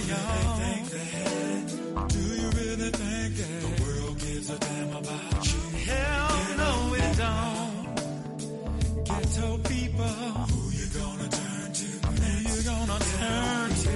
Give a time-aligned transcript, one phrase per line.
[0.00, 0.84] say.
[2.08, 5.60] Do you really think that the world gives a damn about you?
[5.88, 7.96] Hell no, it don't.
[9.04, 10.04] Ghetto people.
[10.04, 11.86] Who you gonna turn to?
[12.06, 13.94] Who you gonna turn to?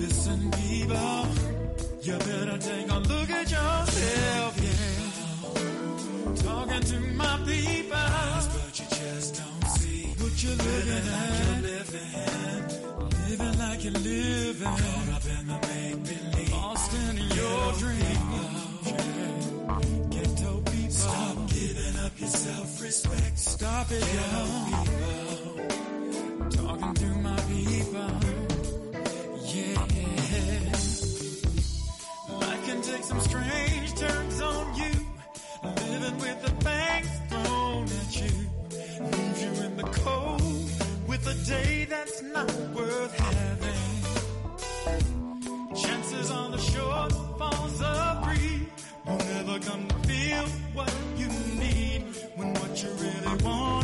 [0.00, 1.26] Listen, people.
[2.02, 6.34] You better take a look at yourself, yeah.
[6.42, 8.08] Talking to my people.
[8.54, 11.43] But you just don't see what you're looking at
[13.84, 14.66] you're living.
[14.66, 16.52] Caught up in the make believe.
[16.52, 18.30] Lost in Ghetto your dream.
[18.86, 19.80] Yeah.
[20.10, 20.90] Ghetto people.
[20.90, 23.38] Stop giving up your self respect.
[23.38, 24.88] Stop it, y'all.
[26.50, 28.10] Talking to my people.
[29.52, 29.86] Yeah.
[32.40, 34.92] Life can take some strange turns on you.
[35.62, 38.32] Living with the bangs thrown at you.
[39.12, 40.42] Leave you in the cold
[41.06, 43.73] with a day that's not worth having.
[52.74, 53.83] what you really want.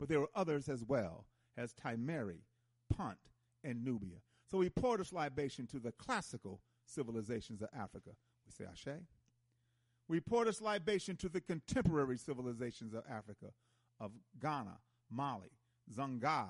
[0.00, 1.26] but there were others as well,
[1.58, 2.40] as Timeri,
[2.96, 3.18] Punt,
[3.62, 4.16] and Nubia.
[4.50, 8.10] So we pour this libation to the classical civilizations of Africa.
[8.46, 8.98] We say Ashe.
[10.08, 13.52] We pour this libation to the contemporary civilizations of Africa,
[14.00, 14.78] of Ghana,
[15.10, 15.50] Mali,
[15.94, 16.48] Songhai,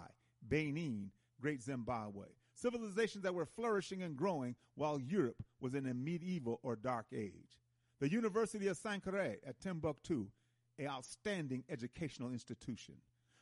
[0.48, 1.10] Benin,
[1.40, 2.26] Great Zimbabwe.
[2.54, 7.58] Civilizations that were flourishing and growing while Europe was in a medieval or dark age.
[7.98, 10.28] The University of Sankore at Timbuktu,
[10.78, 12.94] an outstanding educational institution.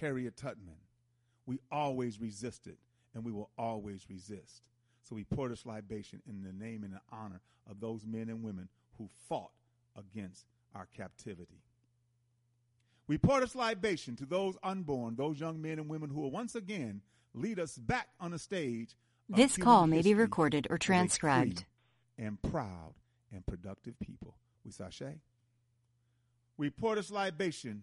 [0.00, 0.76] Harriet Tubman.
[1.46, 2.76] We always resisted,
[3.14, 4.68] and we will always resist.
[5.02, 8.42] So we pour this libation in the name and the honor of those men and
[8.42, 9.50] women who fought
[9.96, 11.62] against our captivity.
[13.06, 16.54] We pour this libation to those unborn, those young men and women who will once
[16.54, 17.02] again
[17.34, 18.96] lead us back on the stage.
[19.28, 21.66] This call may be recorded or transcribed.
[22.16, 22.94] And proud
[23.32, 24.36] and productive people.
[24.64, 25.18] We sashay.
[26.56, 27.82] we pour this libation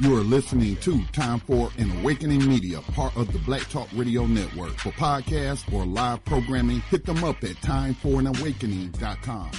[0.00, 4.26] You are listening to Time for an Awakening Media, part of the Black Talk Radio
[4.26, 4.72] Network.
[4.78, 9.50] For podcasts or live programming, hit them up at timeforanawakening.com.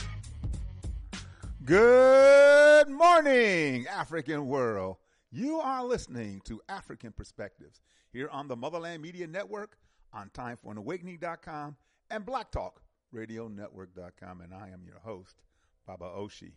[1.64, 4.98] Good morning, African world.
[5.32, 9.78] You are listening to African Perspectives here on the Motherland Media Network,
[10.14, 11.78] on timeforanawakening.com,
[12.10, 14.42] and Black Talk Radio Network.com.
[14.42, 15.42] And I am your host,
[15.86, 16.52] Baba Oshi,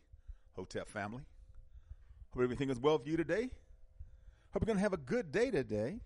[0.57, 1.23] Hotep Family.
[2.33, 3.51] Hope everything is well for you today.
[4.53, 6.01] Hope you're going to have a good day today.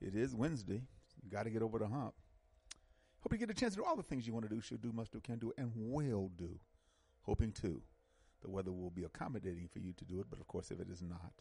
[0.00, 0.82] It is Wednesday.
[1.22, 2.14] You got to get over the hump.
[3.20, 4.82] Hope you get a chance to do all the things you want to do, should
[4.82, 6.58] do, must do, can do, and will do.
[7.22, 7.82] Hoping too
[8.42, 10.88] the weather will be accommodating for you to do it, but of course, if it
[10.88, 11.32] is not,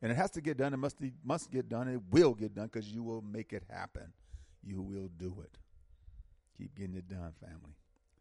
[0.00, 1.88] and it has to get done, it must be, must get done.
[1.88, 4.12] It will get done because you will make it happen.
[4.62, 5.58] You will do it.
[6.56, 7.74] Keep getting it done, family.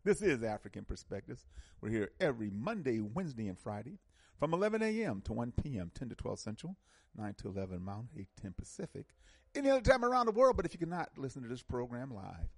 [0.03, 1.45] This is African Perspectives.
[1.81, 3.99] We're here every Monday, Wednesday, and Friday
[4.39, 5.21] from 11 a.m.
[5.25, 6.77] to 1 p.m., 10 to 12 Central,
[7.17, 9.07] 9 to 11 Mountain, 8 to 10 Pacific.
[9.53, 12.49] Any other time around the world, but if you cannot listen to this program live,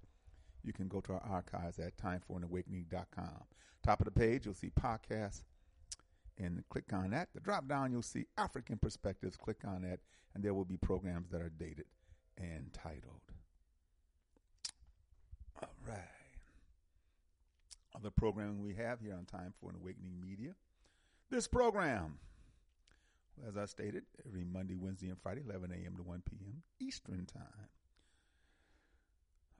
[0.62, 3.44] you can go to our archives at timeforanawakening.com.
[3.82, 5.42] Top of the page, you'll see podcasts,
[6.38, 7.30] and click on that.
[7.34, 9.36] The drop down, you'll see African Perspectives.
[9.36, 9.98] Click on that,
[10.34, 11.86] and there will be programs that are dated
[12.38, 13.20] and titled.
[15.60, 15.98] All right.
[17.94, 20.54] Other programming we have here on Time for an Awakening Media.
[21.32, 22.18] This program,
[23.48, 25.96] as I stated, every Monday, Wednesday, and Friday, 11 a.m.
[25.96, 26.62] to 1 p.m.
[26.78, 27.70] Eastern Time.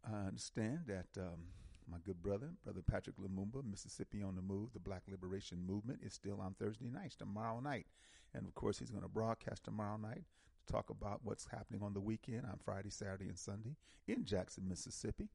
[0.05, 1.47] I understand that um,
[1.91, 6.13] my good brother, Brother Patrick Lumumba, Mississippi on the Move, the Black Liberation Movement, is
[6.13, 7.87] still on Thursday nights, tomorrow night.
[8.35, 10.25] And of course, he's going to broadcast tomorrow night
[10.67, 13.77] to talk about what's happening on the weekend on Friday, Saturday, and Sunday
[14.07, 15.31] in Jackson, Mississippi.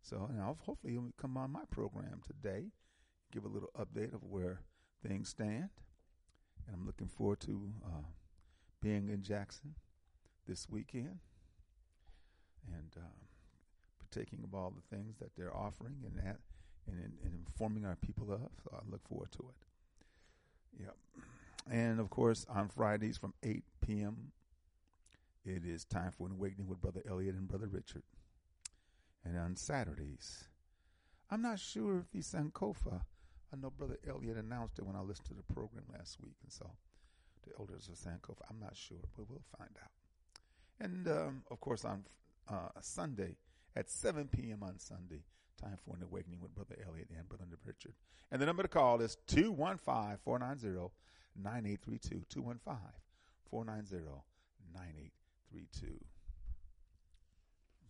[0.00, 2.72] So, I'll, hopefully, he'll come on my program today,
[3.30, 4.62] give a little update of where
[5.06, 5.70] things stand.
[6.66, 8.06] And I'm looking forward to uh,
[8.80, 9.74] being in Jackson
[10.46, 11.18] this weekend.
[12.68, 13.22] And, um,
[14.12, 16.38] partaking of all the things that they're offering and that,
[16.86, 18.50] and, and informing our people of.
[18.62, 20.82] So I look forward to it.
[20.84, 20.96] Yep.
[21.70, 24.32] And of course, on Fridays from 8 p.m.,
[25.44, 28.02] it is time for an awakening with Brother Elliot and Brother Richard.
[29.24, 30.44] And on Saturdays,
[31.30, 33.02] I'm not sure if the Sankofa,
[33.52, 36.52] I know Brother Elliot announced it when I listened to the program last week, and
[36.52, 36.70] so
[37.46, 39.90] the elders of Sankofa, I'm not sure, but we'll find out.
[40.80, 42.04] And um, of course, on
[42.48, 43.36] uh, Sunday,
[43.76, 44.62] at 7 p.m.
[44.62, 45.22] on Sunday.
[45.60, 47.94] Time for an awakening with Brother Elliot and Brother Richard.
[48.30, 50.92] And the number to call is 215 490
[51.36, 52.24] 9832.
[52.28, 52.76] 215
[53.50, 54.22] 490
[54.74, 55.98] 9832.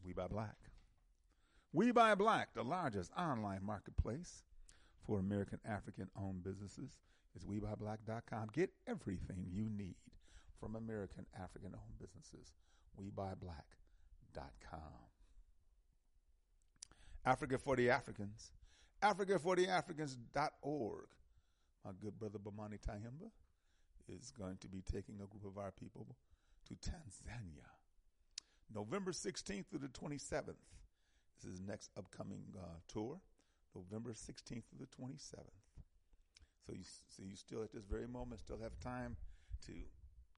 [0.05, 0.57] We Buy Black.
[1.73, 4.43] We Buy Black, the largest online marketplace
[5.07, 6.97] for American African owned businesses,
[7.37, 8.49] is WeBuyBlack.com.
[8.53, 9.97] Get everything you need
[10.61, 12.53] from American African owned businesses.
[13.01, 14.81] WeBuyBlack.com.
[17.25, 18.53] Africa for the Africans.
[19.03, 21.05] Africa for the Africans.org.
[21.85, 23.31] My good brother Bomani Tyehimba
[24.09, 26.07] is going to be taking a group of our people
[26.69, 27.67] to Tanzania.
[28.75, 30.55] November 16th through the 27th.
[31.43, 33.19] This is next upcoming uh, tour.
[33.75, 35.63] November 16th to the 27th.
[36.67, 39.17] So you, so you still at this very moment still have time
[39.67, 39.73] to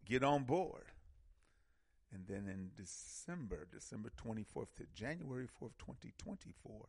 [0.04, 0.84] get on board.
[2.12, 6.86] And then in December, December 24th to January 4th, 2024,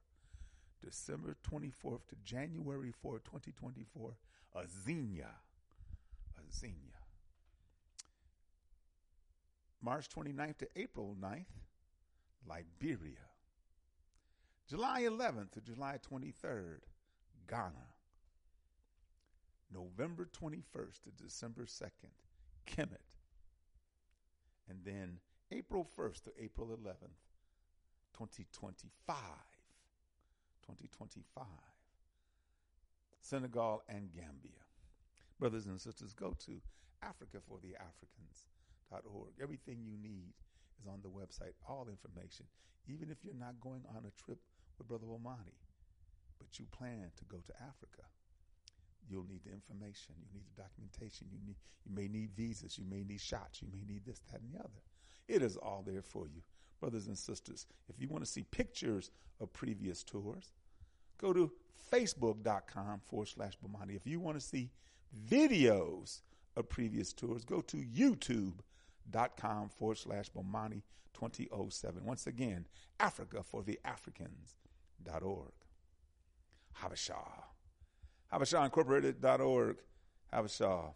[0.83, 4.13] December 24th to January 4th, 2024,
[4.55, 5.25] Azania.
[6.39, 7.01] Azania.
[9.81, 11.45] March 29th to April 9th,
[12.47, 13.34] Liberia.
[14.67, 16.79] July 11th to July 23rd,
[17.49, 17.91] Ghana.
[19.73, 22.13] November 21st to December 2nd,
[22.65, 23.15] Kemet
[24.69, 25.19] and then
[25.51, 27.21] April 1st to April 11th,
[28.13, 29.15] 2025.
[30.63, 31.45] 2025.
[33.21, 34.59] Senegal, and Gambia.
[35.39, 36.59] Brothers and sisters, go to
[37.03, 39.33] AfricaForTheAfricans.org.
[39.41, 40.33] Everything you need
[40.81, 42.45] is on the website, all information.
[42.87, 44.39] Even if you're not going on a trip
[44.77, 45.55] with Brother Bomani,
[46.39, 48.03] but you plan to go to Africa,
[49.09, 51.55] you'll need the information, you need the documentation, you need
[51.85, 54.59] you may need visas, you may need shots, you may need this, that, and the
[54.59, 54.81] other.
[55.27, 56.41] It is all there for you.
[56.79, 60.51] Brothers and sisters, if you want to see pictures of previous tours,
[61.17, 61.51] go to
[61.91, 63.95] facebook.com forward slash Bomani.
[63.95, 64.71] If you want to see
[65.29, 66.21] videos
[66.55, 70.81] of previous tours, go to youtube.com forward slash Bomani
[71.13, 72.03] 2007.
[72.03, 72.65] Once again,
[72.99, 73.79] Africa for the
[75.05, 75.51] Africans.org.
[76.81, 77.15] Habesha.
[78.33, 79.77] HabeshaIncorporated.org.
[80.33, 80.93] Habesha.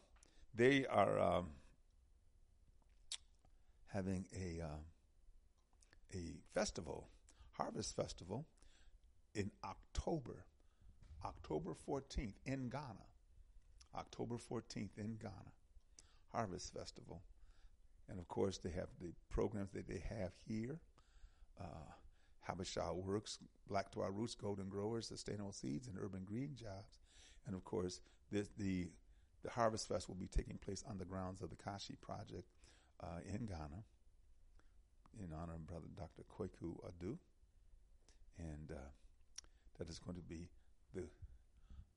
[0.56, 1.48] They are um,
[3.94, 4.80] having a um,
[6.14, 7.08] a festival,
[7.52, 8.48] Harvest Festival,
[9.36, 10.46] in October,
[11.24, 13.06] October 14th in Ghana.
[13.96, 15.54] October 14th in Ghana,
[16.32, 17.22] Harvest Festival.
[18.08, 20.80] And of course, they have the programs that they have here.
[21.60, 21.94] Uh,
[22.50, 27.00] Habesha Works, Black to Our Roots, Golden Growers, Sustainable Seeds, and Urban Green Jobs.
[27.46, 28.02] And of course,
[28.32, 28.90] this, the
[29.44, 32.50] the Harvest Fest will be taking place on the grounds of the Kashi Project
[33.02, 33.84] uh, in Ghana
[35.18, 36.24] in honor of Brother Dr.
[36.24, 37.18] Kweku Adu.
[38.38, 38.90] And uh,
[39.78, 40.50] that is going to be
[40.94, 41.04] the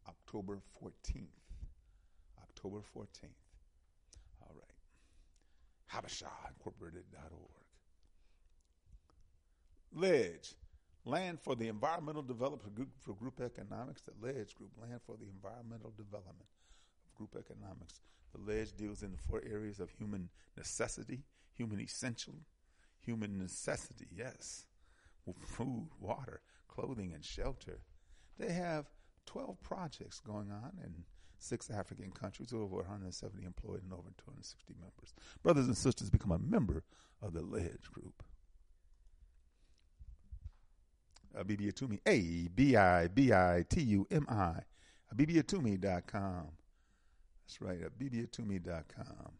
[0.08, 1.26] October 14th.
[2.42, 3.38] October 14th.
[4.42, 4.74] All right.
[5.92, 7.61] HabeshaIncorporated.org.
[9.94, 10.54] Ledge,
[11.04, 15.26] Land for the Environmental Development Group for Group Economics, the Ledge Group, Land for the
[15.28, 16.48] Environmental Development
[17.04, 18.00] of Group Economics.
[18.32, 21.24] The Ledge deals in the four areas of human necessity,
[21.54, 22.34] human essential,
[23.00, 24.66] human necessity, yes.
[25.44, 27.80] Food, water, clothing, and shelter.
[28.38, 28.86] They have
[29.26, 31.04] 12 projects going on in
[31.38, 35.14] six African countries, over 170 employed and over 260 members.
[35.42, 36.84] Brothers and sisters, become a member
[37.20, 38.22] of the Ledge Group.
[41.38, 44.60] Abibitumi, A B I B I T U M I,
[45.14, 46.48] abibitumi.com.
[47.44, 49.32] That's right, abibitumi.com.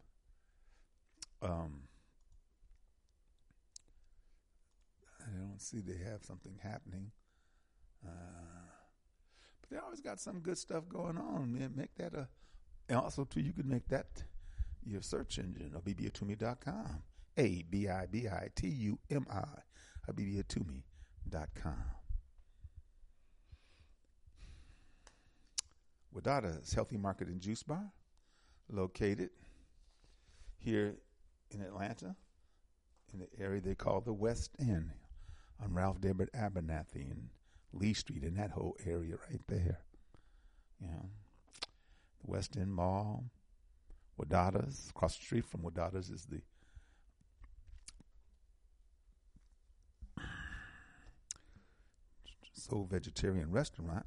[1.42, 1.82] Um,
[5.20, 7.10] I don't see they have something happening.
[8.04, 8.10] Uh,
[9.60, 11.52] but they always got some good stuff going on.
[11.52, 12.28] Man, make that a,
[12.88, 14.24] and also too, you could make that
[14.84, 17.02] your search engine, abibitumi.com.
[17.38, 19.46] A B I B I T U M I,
[21.30, 21.84] abibitumi.com.
[26.14, 27.92] Wadada's Healthy Market and Juice Bar,
[28.70, 29.30] located
[30.58, 30.96] here
[31.50, 32.16] in Atlanta,
[33.12, 34.90] in the area they call the West End
[35.62, 37.28] on Ralph Delbert Abernathy and
[37.72, 39.80] Lee Street in that whole area right there.
[40.80, 41.08] You know,
[42.24, 43.24] the West End Mall,
[44.18, 46.42] Wadada's across the street from Wadada's is the
[52.62, 54.06] Soul Vegetarian Restaurant.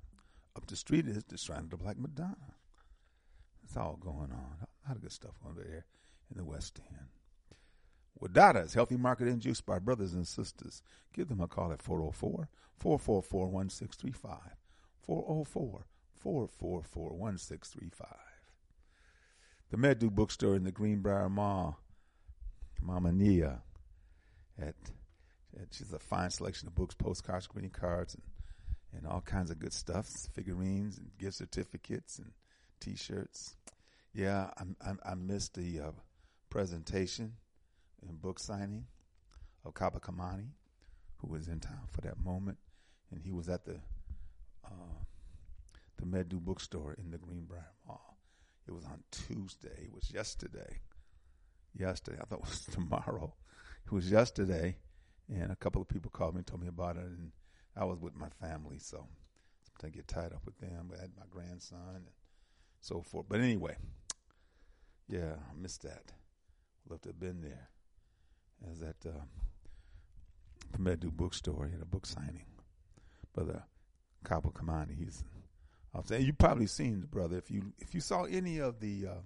[0.55, 2.55] Up the street is the Shrine of the Black Madonna.
[3.63, 4.57] It's all going on.
[4.61, 5.85] A lot of good stuff over there
[6.31, 7.09] in the West End.
[8.21, 10.81] Wadada's Healthy Market and Juice by brothers and sisters.
[11.13, 14.55] Give them a call at 404 444 1635.
[15.01, 18.07] 404 444 1635.
[19.71, 21.79] The Medu Bookstore in the Greenbriar Mall.
[22.81, 23.63] Mama Nia.
[24.57, 24.75] At,
[25.59, 28.23] at, she's a fine selection of books, postcards, greeting cards, and,
[28.95, 32.31] and all kinds of good stuff figurines and gift certificates and
[32.79, 33.55] t shirts.
[34.13, 35.91] Yeah, I, I, I missed the uh,
[36.49, 37.34] presentation
[38.08, 38.86] and book signing
[39.65, 40.49] of Kaba Kamene,
[41.17, 42.58] who was in town for that moment,
[43.12, 43.79] and he was at the
[44.63, 45.03] uh,
[45.97, 48.17] the Medu bookstore in the Greenbriar Mall.
[48.67, 49.84] It was on Tuesday.
[49.86, 50.79] It was yesterday.
[51.77, 53.34] Yesterday, I thought it was tomorrow.
[53.86, 54.77] It was yesterday,
[55.29, 57.31] and a couple of people called me and told me about it, and
[57.77, 59.07] I was with my family, so
[59.63, 60.91] sometimes I get tied up with them.
[60.95, 62.05] I had my grandson and
[62.81, 63.25] so forth.
[63.27, 63.75] But anyway,
[65.07, 66.13] yeah, I missed that.
[66.89, 67.69] Love to have been there
[68.71, 69.29] is at um,
[70.71, 71.65] the Medu bookstore.
[71.65, 72.45] He had a book signing.
[73.33, 73.63] Brother
[74.23, 74.95] Kaba Kamene.
[74.97, 75.23] He's
[75.93, 79.07] I'm saying you probably seen the brother if you if you saw any of the
[79.07, 79.21] uh,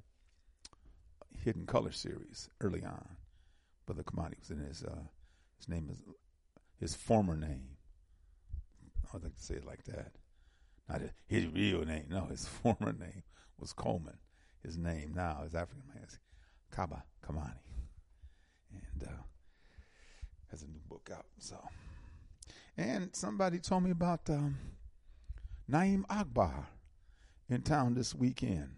[1.43, 3.07] Hidden Color series early on.
[3.85, 5.03] Brother Kamene was in his uh,
[5.57, 6.01] his name is
[6.79, 7.77] his former name.
[9.09, 10.11] I would like to say it like that.
[10.87, 12.05] Not his real name.
[12.09, 13.23] No, his former name
[13.59, 14.17] was Coleman.
[14.63, 16.05] His name now is African man.
[16.71, 17.53] Kaba Kamene
[18.71, 19.21] and uh,
[20.51, 21.25] has a new book out.
[21.39, 21.57] So,
[22.77, 24.57] and somebody told me about um,
[25.69, 26.67] Na'im Akbar
[27.49, 28.69] in town this weekend.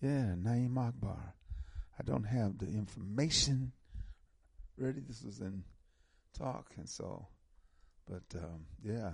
[0.00, 1.34] Yeah, Na'im Akbar.
[1.98, 3.72] I don't have the information
[4.78, 5.00] ready.
[5.06, 5.64] This was in
[6.36, 7.26] talk, and so,
[8.10, 9.12] but um, yeah,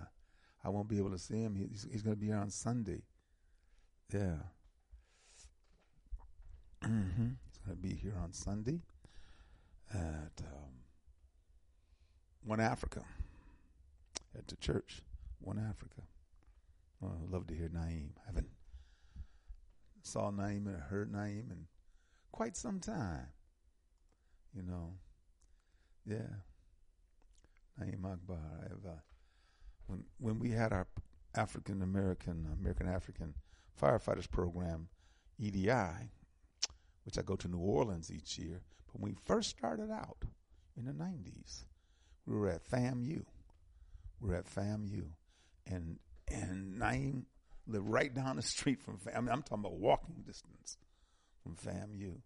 [0.65, 1.55] I won't be able to see him.
[1.55, 3.03] He's, he's going to be here on Sunday.
[4.13, 4.37] Yeah.
[6.83, 7.29] Mm-hmm.
[7.45, 8.81] He's going to be here on Sunday
[9.93, 10.73] at um,
[12.43, 13.03] One Africa
[14.37, 15.03] at the church,
[15.41, 16.03] One Africa.
[17.05, 18.11] Oh, I'd love to hear Na'im.
[18.23, 18.49] I haven't
[20.03, 21.67] saw Na'im and heard Na'im in
[22.33, 23.27] quite some time.
[24.55, 24.95] You know,
[26.07, 26.46] yeah.
[27.81, 28.39] Na'im Akbar.
[28.61, 29.01] I have, uh,
[29.87, 30.87] when when we had our
[31.35, 33.35] African American American African
[33.81, 34.89] firefighters program,
[35.39, 36.11] EDI,
[37.05, 38.63] which I go to New Orleans each year.
[38.87, 40.25] But when we first started out
[40.77, 41.65] in the '90s,
[42.27, 43.25] we were at FAMU.
[44.21, 45.05] We were at FAMU,
[45.67, 47.25] and and Na'im
[47.67, 49.17] lived right down the street from FAMU.
[49.17, 50.79] I mean, I'm talking about walking distance
[51.43, 52.17] from FAMU.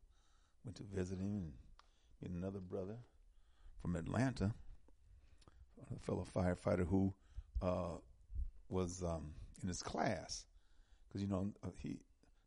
[0.64, 1.54] Went to visit him
[2.22, 2.98] and another brother
[3.80, 4.52] from Atlanta,
[5.94, 7.12] a fellow firefighter who
[7.62, 7.96] uh,
[8.68, 10.46] was um, in his class.
[11.08, 11.98] Because, you know, he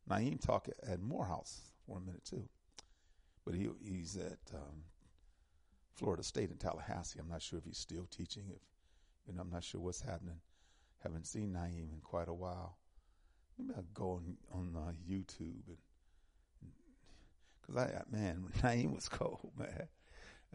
[0.08, 2.48] Na'im talked at Morehouse for a minute too.
[3.44, 4.84] But he he's at um,
[5.94, 7.18] Florida State in Tallahassee.
[7.18, 8.44] I'm not sure if he's still teaching.
[8.48, 8.62] If
[9.26, 10.40] you know, I'm not sure what's happening.
[11.02, 12.78] Haven't seen Na'im in quite a while.
[13.58, 15.78] Maybe I'll go on on uh, YouTube and
[17.60, 19.88] because I man Na'im was cold man.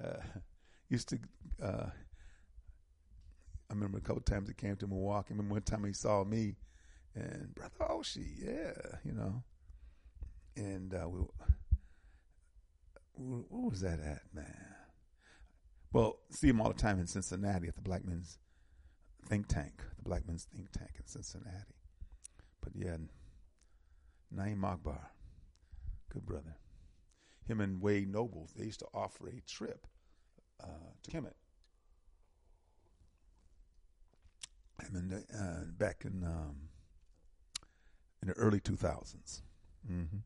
[0.03, 0.21] Uh,
[0.89, 1.19] used to.
[1.61, 1.89] Uh,
[3.69, 5.27] I remember a couple times he came to Milwaukee.
[5.29, 6.55] I remember one time he saw me
[7.15, 9.43] and brother Oshie, yeah, you know.
[10.55, 11.19] And uh, we,
[13.15, 14.75] what was that at, man?
[15.91, 18.37] Well, see him all the time in Cincinnati at the Black Men's
[19.27, 21.75] Think Tank, the Black Men's Think Tank in Cincinnati.
[22.61, 22.97] But yeah,
[24.35, 25.11] Na'im Akbar,
[26.11, 26.57] good brother.
[27.47, 29.87] Him and Wade Noble, they used to offer a trip
[30.63, 31.33] uh, to Kemet.
[34.79, 36.55] I mean, uh, back in um,
[38.21, 39.41] in the early 2000s.
[39.89, 40.17] Mm-hmm.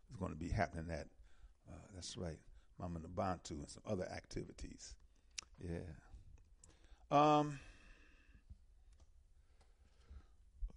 [0.10, 1.08] is going to be happening at.
[1.68, 2.40] Uh, that's right.
[2.80, 4.96] Mama Nabantu and some other activities.
[5.60, 5.80] Yeah.
[7.12, 7.60] Um,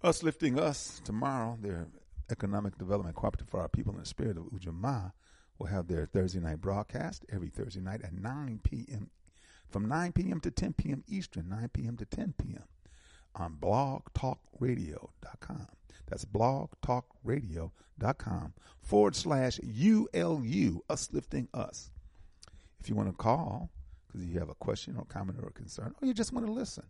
[0.03, 1.89] us lifting us tomorrow, their
[2.31, 5.13] economic development cooperative for our people in the spirit of Ujamaa
[5.59, 9.11] will have their Thursday night broadcast every Thursday night at 9 p.m.
[9.69, 10.41] from 9 p.m.
[10.41, 11.03] to 10 p.m.
[11.09, 11.97] Eastern, 9 p.m.
[11.97, 12.65] to 10 p.m.
[13.35, 15.67] on blogtalkradio.com.
[16.07, 21.91] That's blogtalkradio.com forward slash ULU, us lifting us.
[22.81, 23.71] If you want to call
[24.07, 26.85] because you have a question or comment or concern, or you just want to listen,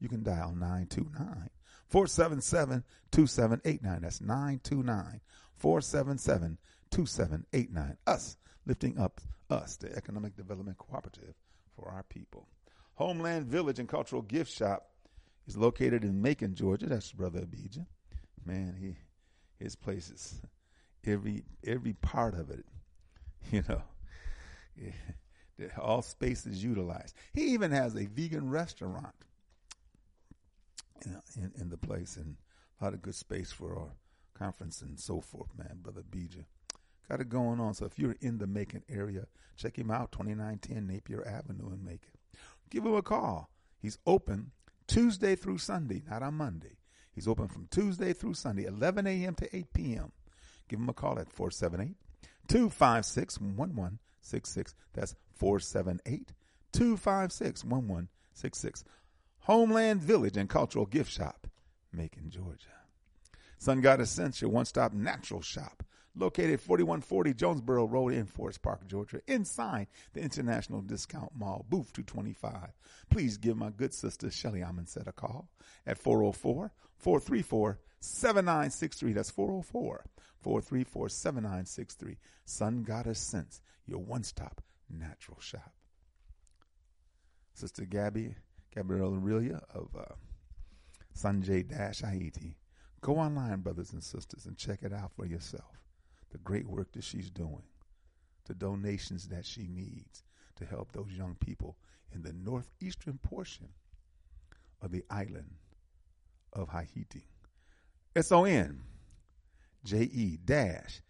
[0.00, 1.50] you can dial 929
[1.88, 4.02] 477 2789.
[4.02, 5.20] That's 929
[5.56, 6.58] 477
[6.90, 7.96] 2789.
[8.06, 9.20] Us lifting up
[9.50, 11.34] us, the Economic Development Cooperative
[11.76, 12.48] for our people.
[12.94, 14.88] Homeland Village and Cultural Gift Shop
[15.46, 16.86] is located in Macon, Georgia.
[16.86, 17.86] That's Brother Abijah.
[18.44, 18.96] Man, he
[19.62, 20.40] his place is
[21.06, 22.64] every every part of it,
[23.50, 23.82] you know.
[24.76, 27.14] Yeah, all space is utilized.
[27.32, 29.14] He even has a vegan restaurant
[31.06, 32.16] in, in, in the place.
[32.16, 32.36] And
[32.80, 33.92] a lot of good space for our
[34.34, 35.78] conference and so forth, man.
[35.82, 36.44] Brother Bija.
[37.08, 37.74] Got it going on.
[37.74, 42.10] So if you're in the Macon area, check him out, 2910 Napier Avenue in Macon.
[42.70, 43.50] Give him a call.
[43.78, 44.52] He's open
[44.86, 46.78] Tuesday through Sunday, not on Monday.
[47.12, 49.34] He's open from Tuesday through Sunday, 11 a.m.
[49.36, 50.12] to 8 p.m.
[50.68, 51.94] Give him a call at 478
[52.48, 54.74] 256 1166.
[54.94, 56.32] That's 478
[56.72, 58.84] 256 1166.
[59.44, 61.46] Homeland Village and Cultural Gift Shop,
[61.92, 62.68] Macon, Georgia.
[63.58, 65.82] Sun God Essential One Stop Natural Shop,
[66.16, 72.70] located 4140 Jonesboro Road in Forest Park, Georgia, inside the International Discount Mall, booth 225.
[73.10, 75.50] Please give my good sister Shelly Amundset a call
[75.86, 79.12] at 404 434 7963.
[79.12, 80.06] That's 404
[80.40, 82.16] 434 7963.
[82.46, 85.74] Sun Goddess Sense, your one stop natural shop.
[87.52, 88.36] Sister Gabby,
[88.74, 90.14] Gabrielle Aurelia of uh,
[91.16, 92.56] Sonje Dash Ayiti.
[93.00, 95.80] Go online, brothers and sisters, and check it out for yourself.
[96.32, 97.62] The great work that she's doing,
[98.46, 100.24] the donations that she needs
[100.56, 101.76] to help those young people
[102.12, 103.68] in the northeastern portion
[104.82, 105.54] of the island
[106.52, 107.26] of Haiti.
[108.16, 108.80] S O N
[109.84, 111.00] J E dash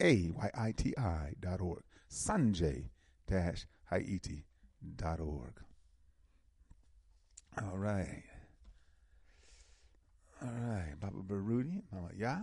[0.00, 1.82] A Y I T I dot org.
[2.10, 2.88] Sonje
[3.26, 4.44] dash Ayiti
[4.96, 5.62] dot org.
[7.58, 8.22] All right.
[10.42, 10.94] All right.
[10.98, 12.38] Baba Baruti, Mama Ya.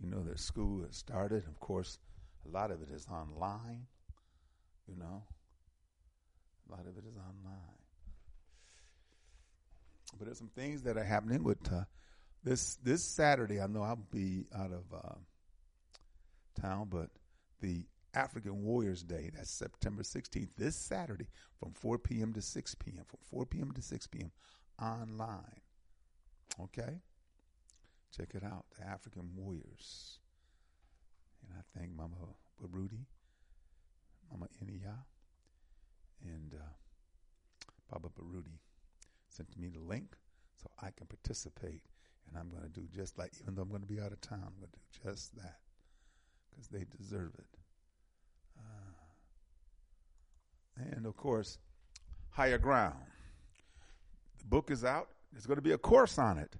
[0.00, 1.44] You know, their school has started.
[1.46, 1.98] Of course,
[2.46, 3.86] a lot of it is online.
[4.86, 5.22] You know,
[6.68, 7.78] a lot of it is online.
[10.18, 11.84] But there's some things that are happening with uh,
[12.42, 13.60] this this Saturday.
[13.60, 17.08] I know I'll be out of uh, town, but
[17.60, 21.26] the African Warriors Day, that's September 16th, this Saturday
[21.58, 22.32] from 4 p.m.
[22.34, 23.04] to 6 p.m.
[23.06, 23.72] From 4 p.m.
[23.72, 24.30] to 6 p.m.
[24.80, 25.60] online.
[26.60, 27.00] Okay?
[28.16, 30.18] Check it out, the African Warriors.
[31.42, 32.14] And I thank Mama
[32.62, 33.06] Baruti,
[34.30, 34.96] Mama Iniya,
[36.24, 36.72] and uh,
[37.90, 38.58] Baba Baruti
[39.28, 40.16] sent me the link
[40.62, 41.82] so I can participate.
[42.28, 44.20] And I'm going to do just like, even though I'm going to be out of
[44.20, 45.58] town, I'm going to do just that
[46.50, 47.58] because they deserve it.
[48.58, 48.92] Uh,
[50.76, 51.58] and of course,
[52.30, 52.96] Higher Ground.
[54.38, 55.08] The book is out.
[55.32, 56.56] There's going to be a course on it.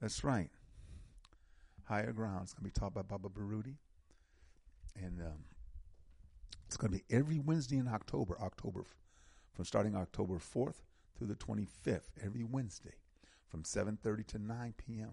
[0.00, 0.50] That's right.
[1.84, 2.40] Higher Ground.
[2.42, 3.76] It's going to be taught by Baba Baruti.
[4.96, 5.44] And um,
[6.66, 8.84] it's going to be every Wednesday in October, October,
[9.52, 10.82] from starting October 4th
[11.16, 12.94] through the 25th, every Wednesday
[13.48, 15.12] from 7.30 to 9 p.m.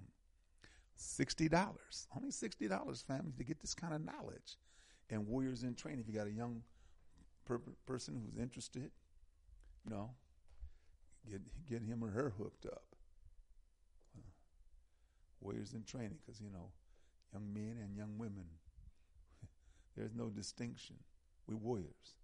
[1.00, 1.70] $60.
[2.16, 4.58] Only $60, family, to get this kind of knowledge.
[5.10, 6.64] And Warriors in Training, if you got a young
[7.46, 8.92] per- person who's interested,
[9.86, 10.12] you know,
[11.30, 12.84] get, get him or her hooked up.
[14.18, 14.22] Uh,
[15.40, 16.72] warriors in Training, because, you know,
[17.34, 18.46] young men and young women,
[19.98, 20.96] there's no distinction.
[21.48, 22.16] We're warriors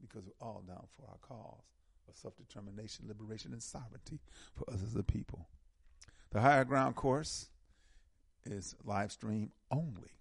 [0.00, 1.64] because we're all down for our cause
[2.08, 4.20] of self determination, liberation, and sovereignty
[4.54, 5.48] for us as a people.
[6.30, 7.48] The Higher Ground course
[8.44, 10.17] is live stream only.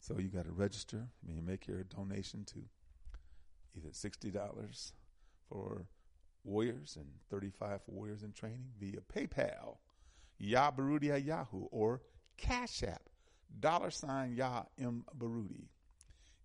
[0.00, 1.08] So you got to register.
[1.26, 2.60] Mean, you make your donation to
[3.76, 4.92] either sixty dollars
[5.48, 5.86] for
[6.44, 9.78] warriors and thirty-five for warriors in training via PayPal,
[10.38, 12.00] Ya Yahoo, or
[12.36, 13.02] Cash App,
[13.58, 15.68] dollar sign Ya M Baruti.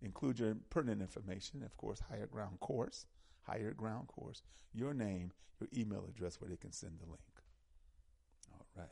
[0.01, 3.05] Include your pertinent information, of course, Higher Ground course,
[3.43, 4.41] Higher Ground course,
[4.73, 7.21] your name, your email address where they can send the link.
[8.51, 8.87] All right.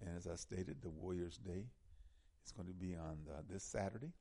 [0.00, 1.68] And as I stated, the Warriors Day
[2.48, 4.12] is going to be on the, this Saturday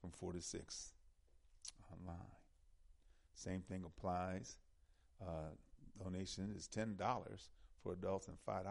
[0.00, 0.92] from 4 to 6
[1.92, 2.16] online.
[3.34, 4.56] Same thing applies.
[5.20, 5.50] Uh,
[6.02, 6.96] donation is $10
[7.82, 8.64] for adults and $5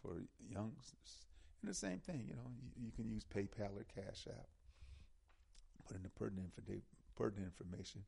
[0.00, 1.26] for youngsters.
[1.60, 4.48] And the same thing, you know, you, you can use PayPal or Cash App.
[5.86, 6.52] Put in the pertinent,
[7.16, 8.02] pertinent information.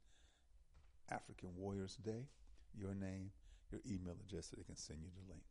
[1.11, 2.29] African Warriors Day,
[2.75, 3.31] your name,
[3.71, 5.43] your email address so they can send you the link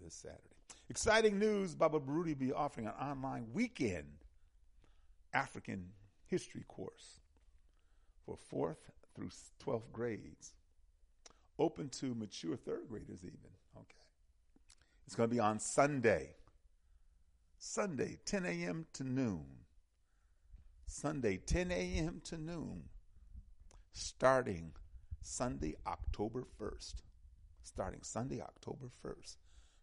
[0.00, 0.65] this Saturday.
[0.88, 4.06] Exciting news Baba Baruti will be offering an online weekend
[5.34, 5.90] African
[6.26, 7.20] history course
[8.24, 9.30] for fourth through
[9.64, 10.52] 12th grades,
[11.58, 13.38] open to mature third graders, even.
[13.76, 14.04] Okay.
[15.06, 16.30] It's going to be on Sunday.
[17.58, 18.86] Sunday, 10 a.m.
[18.92, 19.46] to noon.
[20.86, 22.20] Sunday, 10 a.m.
[22.24, 22.84] to noon,
[23.92, 24.72] starting
[25.22, 26.94] Sunday, October 1st.
[27.62, 29.36] Starting Sunday, October 1st.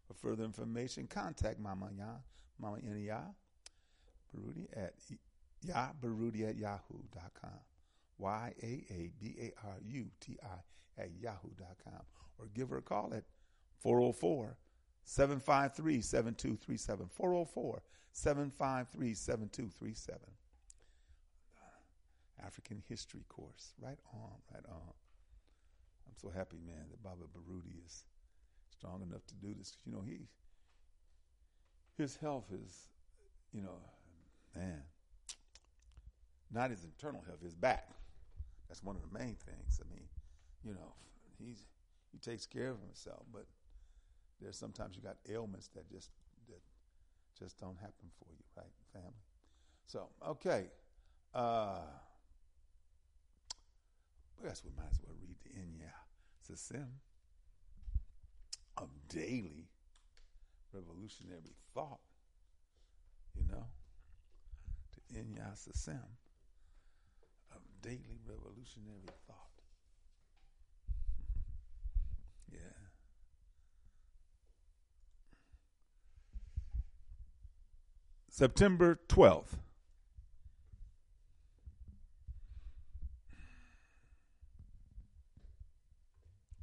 [0.06, 2.16] For further information, contact Mama Ya,
[2.58, 3.20] Mama Ya,
[4.34, 4.94] Baruti at
[5.62, 7.60] Ya Baruti at yahoo.com.
[8.18, 12.02] Y A A B A R U T I at yahoo.com.
[12.38, 13.24] Or give her a call at
[13.80, 14.56] 404
[15.04, 17.08] 753 7237.
[17.08, 20.20] 404 753 7237.
[22.44, 23.72] African history course.
[23.80, 24.92] Right on, right on.
[26.06, 28.04] I'm so happy, man, that Baba Baruti is
[28.78, 29.76] strong enough to do this.
[29.86, 30.28] You know, he
[31.96, 32.88] his health is,
[33.52, 33.78] you know,
[34.54, 34.82] man,
[36.52, 37.88] not his internal health, his back.
[38.68, 39.80] That's one of the main things.
[39.80, 40.04] I mean,
[40.64, 40.94] you know,
[41.38, 41.66] he's
[42.12, 43.46] he takes care of himself, but
[44.40, 46.10] there's sometimes you got ailments that just
[46.48, 46.60] that
[47.38, 49.12] just don't happen for you, right, family?
[49.86, 50.66] So, okay.
[51.32, 51.78] Uh
[54.42, 55.92] I guess we might as well read the Inya
[56.44, 57.13] Sasim of
[59.14, 59.68] daily
[60.72, 62.00] revolutionary thought,
[63.36, 63.64] you know,
[64.92, 66.00] to Inya Sasim
[67.54, 69.62] of daily revolutionary thought.
[72.52, 72.58] yeah.
[78.28, 79.54] September 12th.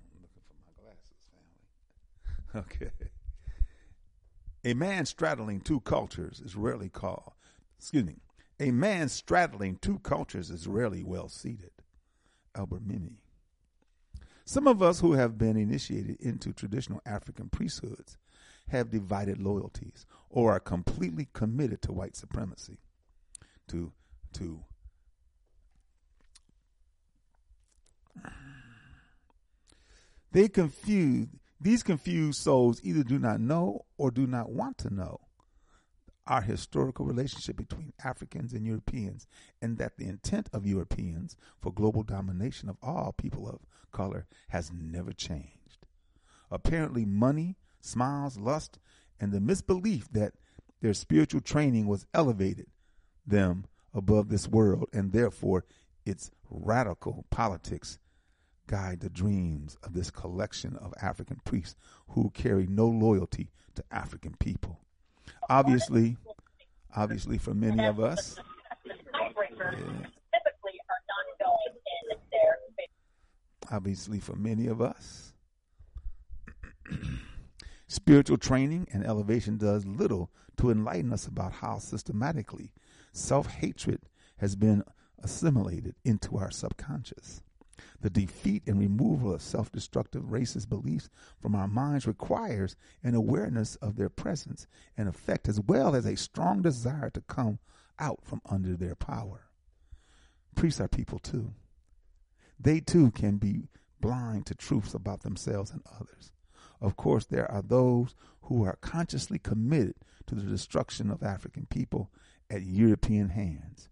[0.04, 1.64] I'm looking for my glasses, family.
[2.56, 2.92] Okay.
[4.64, 7.34] A man straddling two cultures is rarely called,
[7.80, 8.18] excuse me,
[8.60, 11.72] a man straddling two cultures is rarely well seated.
[12.54, 13.16] Albert Memmi.
[14.46, 18.18] Some of us who have been initiated into traditional African priesthoods
[18.68, 22.80] have divided loyalties or are completely committed to white supremacy.
[23.70, 23.94] To
[24.34, 24.64] to
[30.32, 31.28] they confuse
[31.62, 35.20] these confused souls either do not know or do not want to know
[36.28, 39.28] our historical relationship between Africans and Europeans,
[39.62, 43.60] and that the intent of Europeans for global domination of all people of
[43.92, 45.86] color has never changed.
[46.50, 48.80] Apparently, money, smiles, lust,
[49.20, 50.34] and the misbelief that
[50.82, 52.68] their spiritual training was elevated
[53.26, 55.66] them above this world, and therefore
[56.06, 58.00] its radical politics
[58.72, 61.76] guide the dreams of this collection of African priests
[62.08, 64.80] who carry no loyalty to African people.
[65.50, 66.16] Obviously,
[66.96, 68.40] obviously for many of us,
[68.86, 70.08] yeah,
[73.70, 75.34] obviously for many of us,
[77.88, 82.72] spiritual training and elevation does little to enlighten us about how systematically
[83.12, 84.00] self-hatred
[84.38, 84.82] has been
[85.22, 87.42] assimilated into our subconscious.
[88.02, 93.76] The defeat and removal of self destructive racist beliefs from our minds requires an awareness
[93.78, 94.68] of their presence
[94.98, 97.60] and effect, as well as a strong desire to come
[98.00, 99.46] out from under their power.
[100.56, 101.54] Priests are people too.
[102.60, 103.68] They too can be
[104.00, 106.32] blind to truths about themselves and others.
[106.82, 112.12] Of course, there are those who are consciously committed to the destruction of African people
[112.50, 113.90] at European hands.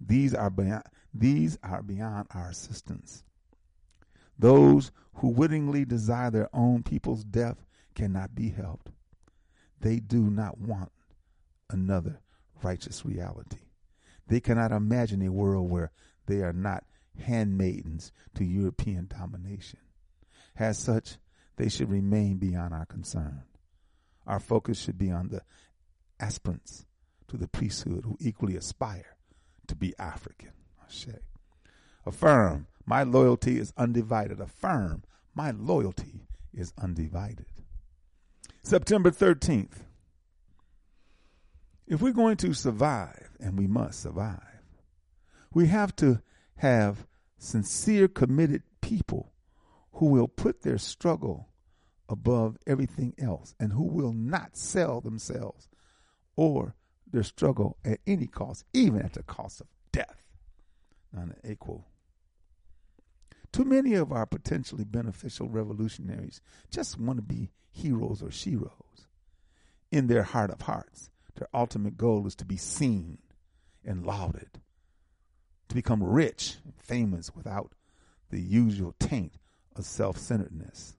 [0.00, 3.22] These are beyond, these are beyond our assistance.
[4.40, 7.62] Those who wittingly desire their own people's death
[7.94, 8.90] cannot be helped.
[9.78, 10.90] They do not want
[11.68, 12.20] another
[12.62, 13.58] righteous reality.
[14.26, 15.90] They cannot imagine a world where
[16.26, 16.84] they are not
[17.18, 19.80] handmaidens to European domination.
[20.56, 21.18] As such,
[21.56, 23.42] they should remain beyond our concern.
[24.26, 25.42] Our focus should be on the
[26.18, 26.86] aspirants
[27.28, 29.16] to the priesthood who equally aspire
[29.66, 30.52] to be African.
[32.06, 34.40] Affirm my loyalty is undivided.
[34.40, 37.46] Affirm, my loyalty is undivided.
[38.64, 39.84] September 13th.
[41.86, 44.42] If we're going to survive, and we must survive,
[45.54, 46.20] we have to
[46.56, 47.06] have
[47.38, 49.34] sincere, committed people
[49.92, 51.48] who will put their struggle
[52.08, 55.68] above everything else and who will not sell themselves
[56.34, 56.74] or
[57.12, 60.24] their struggle at any cost, even at the cost of death.
[61.12, 61.86] Non equal
[63.52, 66.40] too many of our potentially beneficial revolutionaries
[66.70, 69.06] just want to be heroes or sheroes.
[69.90, 73.18] In their heart of hearts, their ultimate goal is to be seen
[73.84, 74.60] and lauded,
[75.68, 77.72] to become rich and famous without
[78.30, 79.34] the usual taint
[79.74, 80.96] of self centeredness.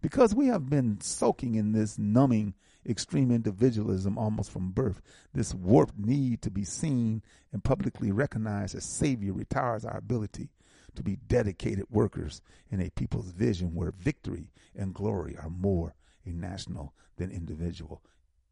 [0.00, 2.54] Because we have been soaking in this numbing
[2.88, 5.00] extreme individualism almost from birth,
[5.34, 7.22] this warped need to be seen
[7.52, 10.50] and publicly recognized as savior retires our ability
[10.96, 12.40] to be dedicated workers
[12.70, 15.94] in a people's vision where victory and glory are more
[16.24, 18.02] a national than individual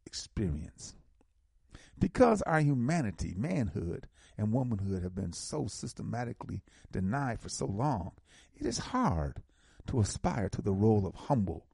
[0.06, 0.94] experience.
[1.98, 8.12] Because our humanity, manhood, and womanhood have been so systematically denied for so long,
[8.56, 9.42] it is hard
[9.86, 11.66] to aspire to the role of humble,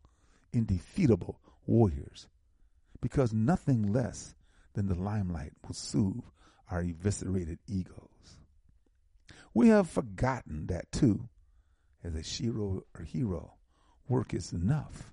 [0.52, 2.28] indefeatable warriors,
[3.00, 4.34] because nothing less
[4.74, 6.24] than the limelight will soothe
[6.70, 8.39] our eviscerated egos.
[9.52, 11.28] We have forgotten that too,
[12.04, 13.54] as a shiro or hero,
[14.08, 15.12] work is enough.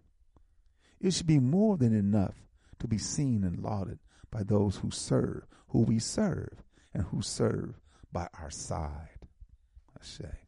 [1.00, 2.36] It should be more than enough
[2.80, 4.00] to be seen and lauded
[4.32, 6.64] by those who serve, who we serve,
[6.94, 7.80] and who serve
[8.12, 9.28] by our side.
[9.96, 10.40] I say,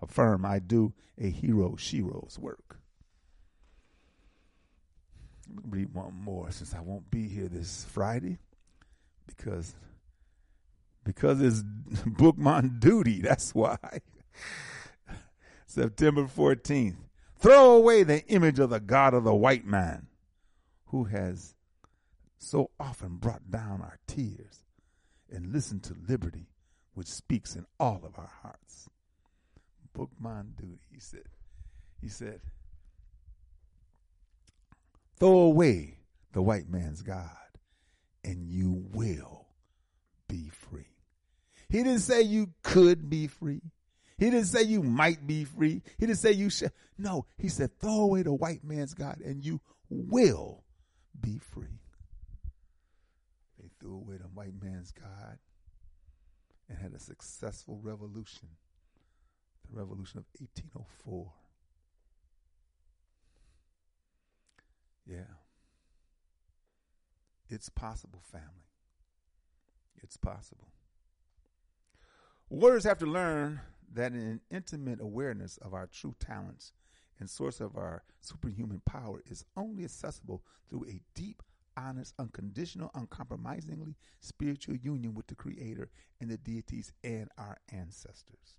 [0.00, 2.78] affirm I do a hero shiro's work.
[5.68, 8.38] Read one more since I won't be here this Friday
[9.26, 9.74] because
[11.14, 11.62] because it's
[12.08, 13.20] Boukman Dutty.
[13.20, 13.76] That's why.
[15.66, 16.96] September 14th.
[17.36, 20.06] Throw away the image of the God of the white man
[20.86, 21.54] who has
[22.38, 24.62] so often brought down our tears
[25.32, 26.46] and listen to liberty
[26.94, 28.88] which speaks in all of our hearts.
[29.96, 31.24] Boukman Dutty, he said.
[32.00, 32.40] He said,
[35.18, 35.98] throw away
[36.32, 37.30] the white man's God
[38.22, 39.46] and you will
[40.28, 40.89] be free.
[41.70, 43.62] He didn't say you could be free.
[44.18, 45.82] He didn't say you might be free.
[45.98, 46.72] He didn't say you should.
[46.98, 50.64] No, he said, throw away the white man's God and you will
[51.18, 51.80] be free.
[53.58, 55.38] They threw away the white man's God
[56.68, 58.48] and had a successful revolution,
[59.70, 61.32] the revolution of 1804.
[65.06, 65.20] Yeah.
[67.48, 68.68] It's possible, family.
[70.02, 70.68] It's possible.
[72.52, 73.60] Warriors have to learn
[73.94, 76.72] that an intimate awareness of our true talents
[77.20, 81.44] and source of our superhuman power is only accessible through a deep,
[81.76, 85.90] honest, unconditional, uncompromisingly spiritual union with the Creator
[86.20, 88.56] and the deities and our ancestors.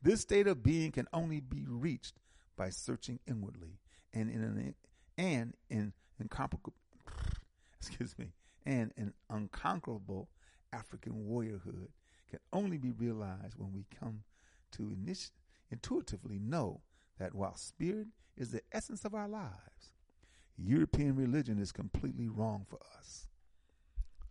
[0.00, 2.14] This state of being can only be reached
[2.56, 3.80] by searching inwardly
[4.14, 4.74] and in an
[5.18, 6.72] and in incomparable
[7.78, 8.32] excuse me
[8.64, 10.30] and an unconquerable
[10.72, 11.88] African warriorhood
[12.30, 14.22] can only be realized when we come
[14.72, 15.30] to init-
[15.70, 16.80] intuitively know
[17.18, 19.92] that while spirit is the essence of our lives,
[20.56, 23.26] European religion is completely wrong for us.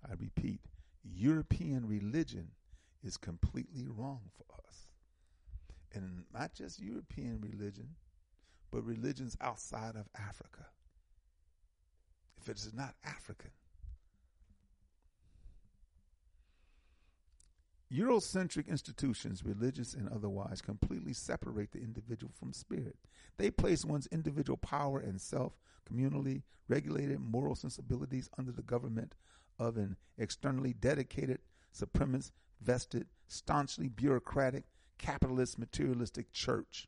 [0.08, 0.62] I repeat,
[1.04, 2.52] European religion
[3.04, 4.88] is completely wrong for us.
[5.93, 7.89] And not just European religion,
[8.72, 10.66] but religions outside of Africa.
[12.41, 13.52] If it is not African,
[17.92, 22.96] Eurocentric institutions, religious and otherwise, completely separate the individual from spirit.
[23.38, 25.54] They place one's individual power and self
[25.92, 29.16] communally regulated moral sensibilities under the government
[29.58, 31.40] of an externally dedicated,
[31.76, 32.32] supremacist,
[32.62, 34.66] vested, staunchly bureaucratic,
[35.00, 36.88] capitalist, materialistic church.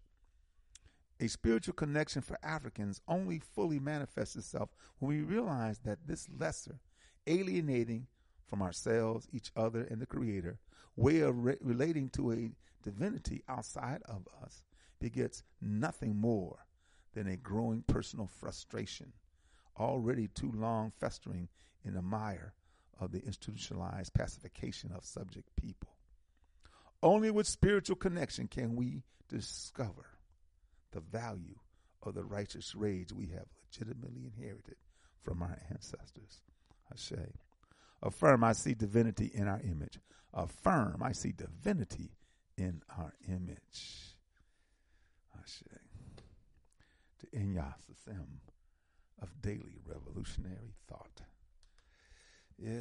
[1.20, 6.80] A spiritual connection for Africans only fully manifests itself when we realize that this lesser,
[7.28, 8.08] alienating
[8.52, 10.60] from ourselves, each other, and the Creator,
[10.98, 12.52] way of re- relating to a
[12.84, 14.66] divinity outside of us
[15.00, 16.66] begets nothing more
[17.14, 19.14] than a growing personal frustration,
[19.80, 21.48] already too long festering
[21.86, 22.54] in the mire
[23.00, 25.96] of the institutionalized pacification of subject people.
[27.02, 30.18] Only with spiritual connection can we discover
[30.92, 31.56] the value
[32.04, 34.76] of the righteous rage we have legitimately inherited
[35.22, 36.42] from our ancestors.
[36.96, 37.32] Say,
[38.04, 40.00] affirm I see divinity in our image
[40.34, 41.02] affirm.
[41.04, 42.12] I see divinity
[42.58, 44.16] in our image.
[45.44, 45.66] Say
[47.20, 47.74] to Inyas
[48.06, 48.42] Sim
[49.22, 51.22] of daily revolutionary thought.
[52.60, 52.78] Yeah.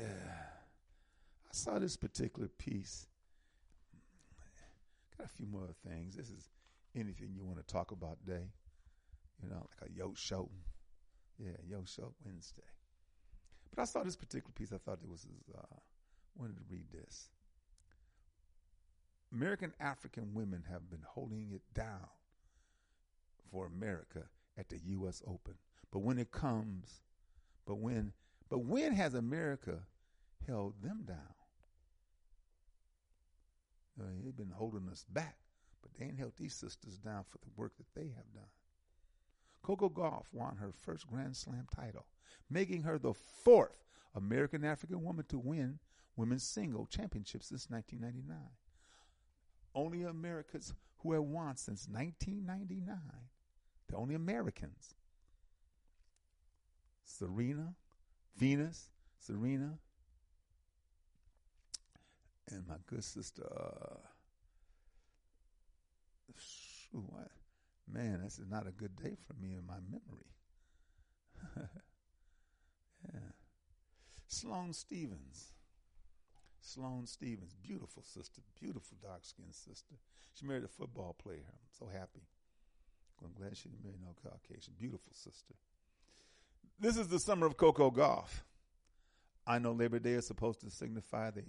[1.49, 3.07] I saw this particular piece.
[5.17, 6.17] Got a few more things.
[6.17, 6.51] This is
[6.95, 8.45] anything you want to talk about today.
[9.43, 10.51] You know, like a Yo Sho.
[11.39, 12.63] Yeah, Yo Sho Wednesday.
[13.75, 14.73] But I saw this particular piece.
[14.73, 15.77] I thought it was, uh,
[16.37, 17.29] wanted to read this.
[19.33, 22.09] American African women have been holding it down
[23.51, 24.25] for America
[24.59, 25.23] at the U.S.
[25.27, 25.55] Open.
[25.93, 27.01] But when it comes,
[27.67, 28.13] but when,
[28.49, 29.79] but when has America
[30.47, 31.35] held them down?
[34.01, 35.37] Uh, they've been holding us back,
[35.83, 38.51] but they ain't held these sisters down for the work that they have done.
[39.63, 42.07] Coco Gauff won her first Grand Slam title,
[42.49, 45.79] making her the fourth American African woman to win
[46.17, 48.51] women's single championships since 1999
[49.75, 52.99] only Americans who have won since 1999.
[53.89, 54.95] The only Americans.
[57.05, 57.75] Serena,
[58.37, 59.79] Venus, Serena,
[62.51, 63.97] and my good sister, uh,
[67.93, 70.31] Man, this is not a good day for me in my memory.
[73.05, 73.21] yeah.
[74.27, 75.53] Sloane Stevens.
[76.61, 79.95] Sloane Stevens, beautiful sister, beautiful dark skinned sister.
[80.35, 81.47] She married a football player.
[81.49, 82.23] I'm so happy.
[83.23, 84.75] I'm glad she didn't marry no Caucasian.
[84.79, 85.55] Beautiful sister.
[86.79, 88.43] This is the summer of Coco Gauff.
[89.47, 91.43] I know Labor Day is supposed to signify the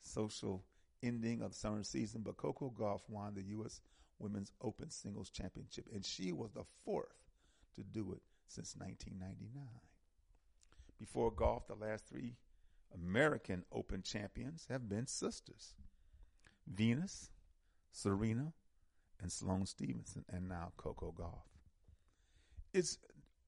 [0.00, 0.64] social
[1.02, 3.80] ending of the summer season, but Coco Gauff won the U.S.
[4.18, 7.14] Women's Open Singles Championship, and she was the fourth
[7.74, 9.62] to do it since 1999.
[10.98, 12.36] Before Gauff, the last three
[12.94, 15.74] American Open champions have been sisters
[16.66, 17.30] Venus,
[17.92, 18.52] Serena,
[19.20, 21.46] and Sloane Stevenson, and now Coco Gauff.
[22.72, 22.98] It's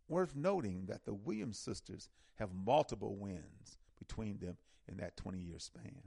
[0.09, 4.57] worth noting that the Williams sisters have multiple wins between them
[4.89, 6.03] in that 20 year span.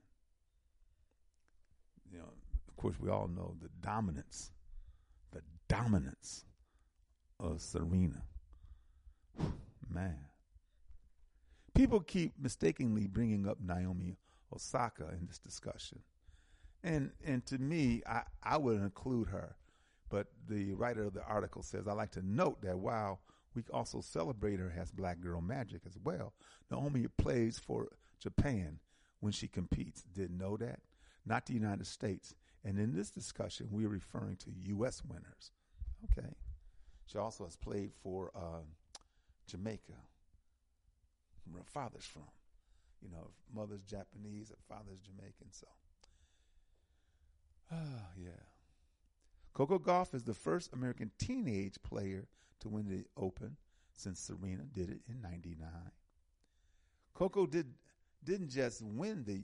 [2.11, 2.33] You know,
[2.67, 4.51] of course, we all know the dominance,
[5.31, 6.45] the dominance
[7.39, 8.23] of Serena.
[9.89, 10.28] Man.
[11.79, 14.17] People keep mistakenly bringing up Naomi
[14.53, 15.99] Osaka in this discussion.
[16.83, 19.55] And and to me, I, I would include her.
[20.09, 23.21] But the writer of the article says, I like to note that while
[23.55, 26.33] we also celebrate her as Black Girl Magic as well,
[26.69, 27.87] Naomi plays for
[28.19, 28.79] Japan
[29.21, 30.01] when she competes.
[30.01, 30.81] Didn't know that?
[31.25, 32.35] Not the United States.
[32.65, 35.01] And in this discussion, we're referring to U.S.
[35.07, 35.51] winners.
[36.11, 36.35] Okay.
[37.05, 38.65] She also has played for uh,
[39.47, 39.93] Jamaica,
[41.51, 42.23] where her father's from.
[43.01, 45.51] You know, mother's Japanese, her father's Jamaican.
[45.51, 45.67] So,
[47.71, 48.43] ah, yeah.
[49.53, 52.27] Coco Gauff is the first American teenage player
[52.59, 53.57] to win the Open
[53.93, 55.67] since Serena did it in 99.
[57.13, 57.73] Coco did,
[58.23, 59.43] didn't just win the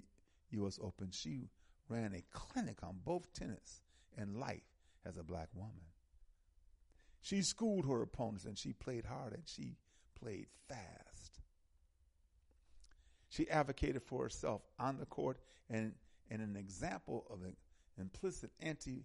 [0.51, 0.79] U.S.
[0.81, 1.49] Open, she
[1.89, 3.81] ran a clinic on both tennis
[4.17, 4.63] and life
[5.05, 5.85] as a black woman.
[7.21, 9.75] She schooled her opponents and she played hard and she
[10.19, 11.14] played fast.
[13.35, 15.93] She advocated for herself on the court and,
[16.31, 17.55] and an example of an
[17.99, 19.03] implicit anti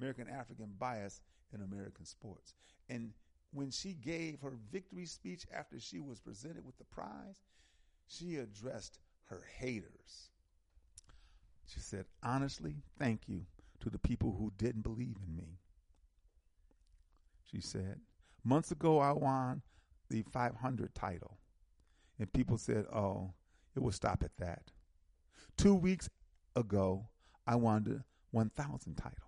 [0.00, 1.20] American African bias
[1.52, 2.54] in American sports.
[2.88, 3.12] And
[3.52, 7.44] when she gave her victory speech after she was presented with the prize,
[8.08, 8.98] she addressed
[9.28, 10.30] her haters.
[11.66, 13.42] She said, Honestly, thank you
[13.78, 15.60] to the people who didn't believe in me.
[17.48, 18.00] She said,
[18.42, 19.62] Months ago, I won
[20.10, 21.38] the 500 title.
[22.18, 23.32] And people said, oh,
[23.74, 24.70] it will stop at that.
[25.56, 26.08] Two weeks
[26.54, 27.08] ago,
[27.46, 29.18] I won the 1,000 title.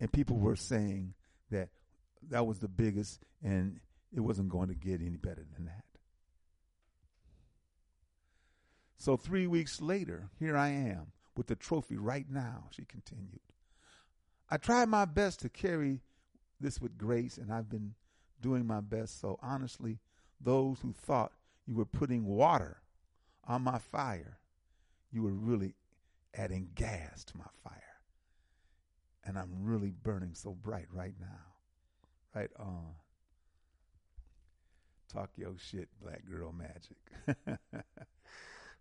[0.00, 1.14] And people were saying
[1.50, 1.68] that
[2.28, 3.80] that was the biggest and
[4.14, 5.84] it wasn't going to get any better than that.
[8.98, 13.40] So three weeks later, here I am with the trophy right now, she continued.
[14.50, 16.02] I tried my best to carry
[16.60, 17.94] this with grace, and I've been
[18.40, 19.20] doing my best.
[19.20, 19.98] So honestly,
[20.40, 21.32] those who thought
[21.66, 22.82] you were putting water
[23.46, 24.38] on my fire,
[25.10, 25.74] you were really
[26.34, 27.78] adding gas to my fire.
[29.24, 31.26] And I'm really burning so bright right now.
[32.34, 32.94] Right on.
[35.12, 36.96] Talk your shit, black girl magic.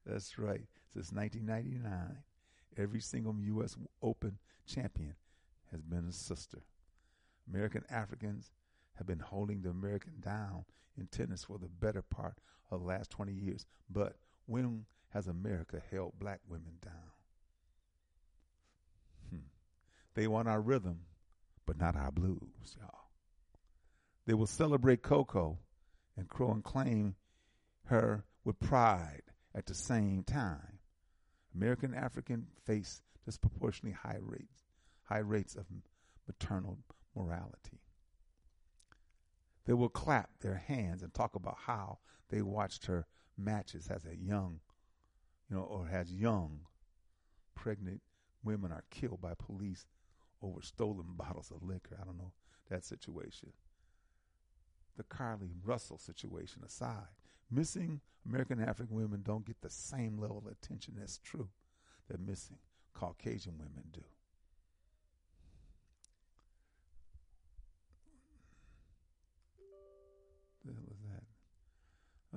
[0.05, 0.65] That's right.
[0.93, 2.17] Since 1999,
[2.77, 3.75] every single U.S.
[4.01, 5.15] Open champion
[5.71, 6.63] has been a sister.
[7.49, 8.51] American Africans
[8.95, 10.65] have been holding the American down
[10.97, 12.37] in tennis for the better part
[12.71, 13.65] of the last 20 years.
[13.89, 14.15] But
[14.45, 16.93] when has America held black women down?
[19.29, 19.47] Hmm.
[20.13, 21.01] They want our rhythm,
[21.65, 23.09] but not our blues, y'all.
[24.25, 25.57] They will celebrate Coco
[26.17, 27.15] and crow and claim
[27.85, 30.79] her with pride at the same time.
[31.55, 34.63] American African face disproportionately high rates,
[35.03, 35.65] high rates of
[36.27, 36.77] maternal
[37.15, 37.81] morality.
[39.65, 41.99] They will clap their hands and talk about how
[42.31, 43.05] they watched her
[43.37, 44.59] matches as a young,
[45.49, 46.61] you know, or as young
[47.53, 48.01] pregnant
[48.43, 49.85] women are killed by police
[50.41, 51.97] over stolen bottles of liquor.
[52.01, 52.31] I don't know
[52.69, 53.49] that situation.
[54.97, 57.07] The Carlee Russell situation aside,
[57.49, 61.49] missing American African women don't get the same level of attention that's true
[62.09, 62.57] that missing
[62.93, 64.03] Caucasian women do.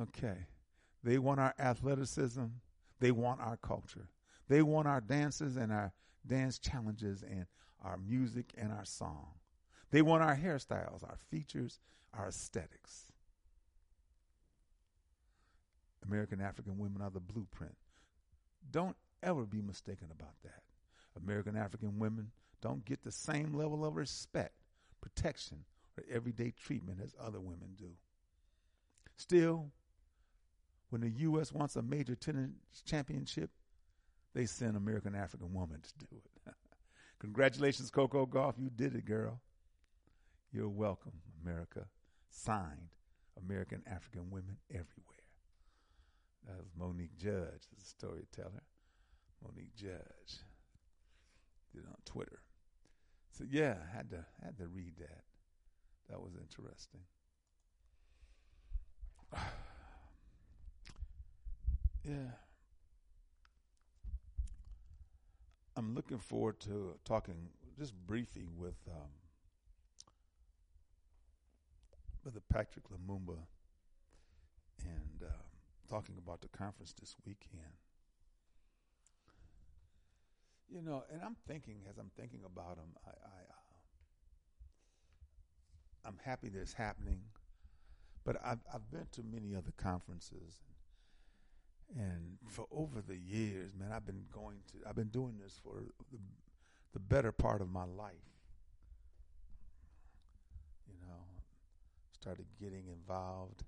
[0.00, 0.46] Okay.
[1.02, 2.44] They want our athleticism.
[3.00, 4.08] They want our culture.
[4.48, 5.92] They want our dances and our
[6.26, 7.46] dance challenges and
[7.82, 9.28] our music and our song.
[9.90, 11.80] They want our hairstyles, our features,
[12.16, 13.12] our aesthetics.
[16.06, 17.76] American African women are the blueprint.
[18.70, 20.62] Don't ever be mistaken about that.
[21.22, 22.30] American African women
[22.60, 24.54] don't get the same level of respect
[25.00, 25.64] protection
[25.98, 27.90] or everyday treatment as other women do.
[29.16, 29.70] Still,
[30.94, 31.52] when the U.S.
[31.52, 32.50] wants a major tennis
[32.86, 33.50] championship,
[34.32, 36.54] they send American African woman to do it.
[37.18, 38.54] Congratulations, Coco Gauff.
[38.60, 39.40] You did it, girl.
[40.52, 41.86] You're welcome, America.
[42.30, 42.94] Signed,
[43.44, 45.26] American African women everywhere.
[46.46, 48.62] That was Monique Judge, the storyteller.
[49.42, 50.44] Monique Judge
[51.72, 52.38] did it on Twitter.
[53.32, 55.24] So yeah, I had to had to read that.
[56.08, 57.00] That was interesting.
[62.04, 62.30] yeah.
[65.76, 67.48] I'm looking forward to talking
[67.78, 69.08] just briefly with um,
[72.22, 73.38] Brother Patrick Lumumba
[74.84, 75.32] and uh,
[75.88, 77.74] talking about the conference this weekend.
[80.68, 83.12] You know, and I'm thinking as I'm thinking about him, I, I
[83.50, 83.54] uh,
[86.06, 87.20] I'm happy that it's happening,
[88.24, 90.60] but I've I've been to many other conferences,
[91.96, 95.82] and, for over the years, man, I've been going to I've been doing this for
[96.12, 96.18] the,
[96.92, 98.14] the better part of my life.
[100.86, 101.22] You know,
[102.20, 103.64] started getting involved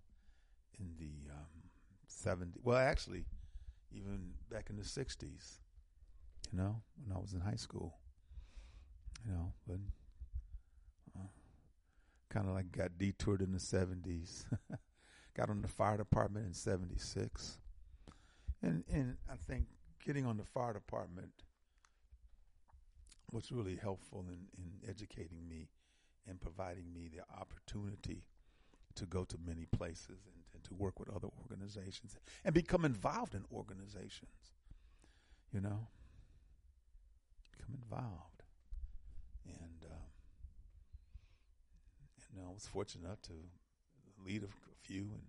[0.78, 1.62] in the um,
[2.08, 2.58] 70s.
[2.62, 3.24] Well, actually,
[3.92, 5.58] even back in the 60s
[6.52, 7.94] you know, when I was in high school.
[9.24, 9.78] You know, but
[11.16, 11.26] uh,
[12.30, 14.44] kind of like got detoured in the 70s.
[15.36, 17.58] got on the fire department in 76.
[18.62, 19.66] And, and I think
[20.04, 21.44] getting on the fire department
[23.32, 25.68] was really helpful in, in educating me
[26.28, 28.24] and providing me the opportunity
[28.94, 33.34] to go to many places and, and to work with other organizations and become involved
[33.34, 34.52] in organizations.
[35.52, 35.86] You know,
[37.52, 38.42] become involved.
[39.46, 40.06] And, um,
[42.36, 43.32] and I was fortunate enough to
[44.24, 45.22] lead a, a few, and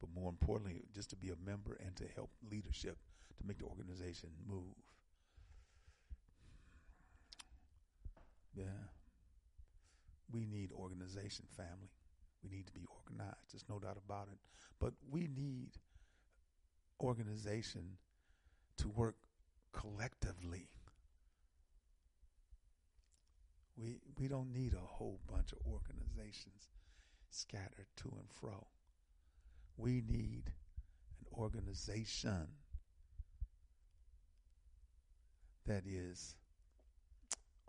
[0.00, 2.96] but more importantly, just to be a member and to help leadership
[3.38, 4.74] to make the organization move.
[8.54, 8.64] Yeah.
[10.32, 11.90] We need organization, family.
[12.42, 13.52] We need to be organized.
[13.52, 14.38] There's no doubt about it.
[14.78, 15.70] But we need
[17.00, 17.98] organization
[18.78, 19.16] to work
[19.72, 20.68] collectively.
[23.76, 26.68] We, we don't need a whole bunch of organizations
[27.30, 28.66] scattered to and fro.
[29.80, 32.48] We need an organization
[35.66, 36.36] that is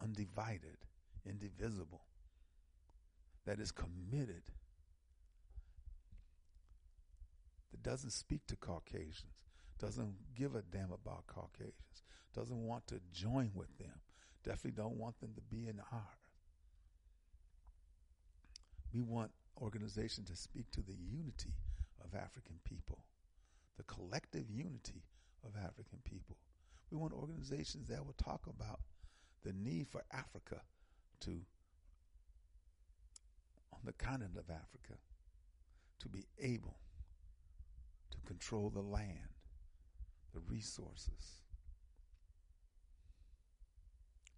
[0.01, 0.78] undivided,
[1.26, 2.01] indivisible,
[3.45, 4.43] that is committed,
[7.72, 9.24] that doesn't speak to Caucasians,
[9.80, 12.03] doesn't give a damn about Caucasians,
[12.34, 13.99] doesn't want to join with them,
[14.43, 16.03] Definitely don't want them to be in ours.
[18.93, 19.32] We want
[19.62, 21.53] organizations to speak to the unity
[22.04, 23.04] of African people,
[23.78, 25.04] the collective unity
[25.45, 26.38] of African people.
[26.91, 28.80] We want organizations that will talk about
[29.43, 30.62] the need for Africa
[31.22, 31.32] to,
[33.74, 34.99] on the continent of Africa,
[35.99, 36.76] to be able
[38.12, 39.36] to control the land,
[40.34, 41.41] the resources,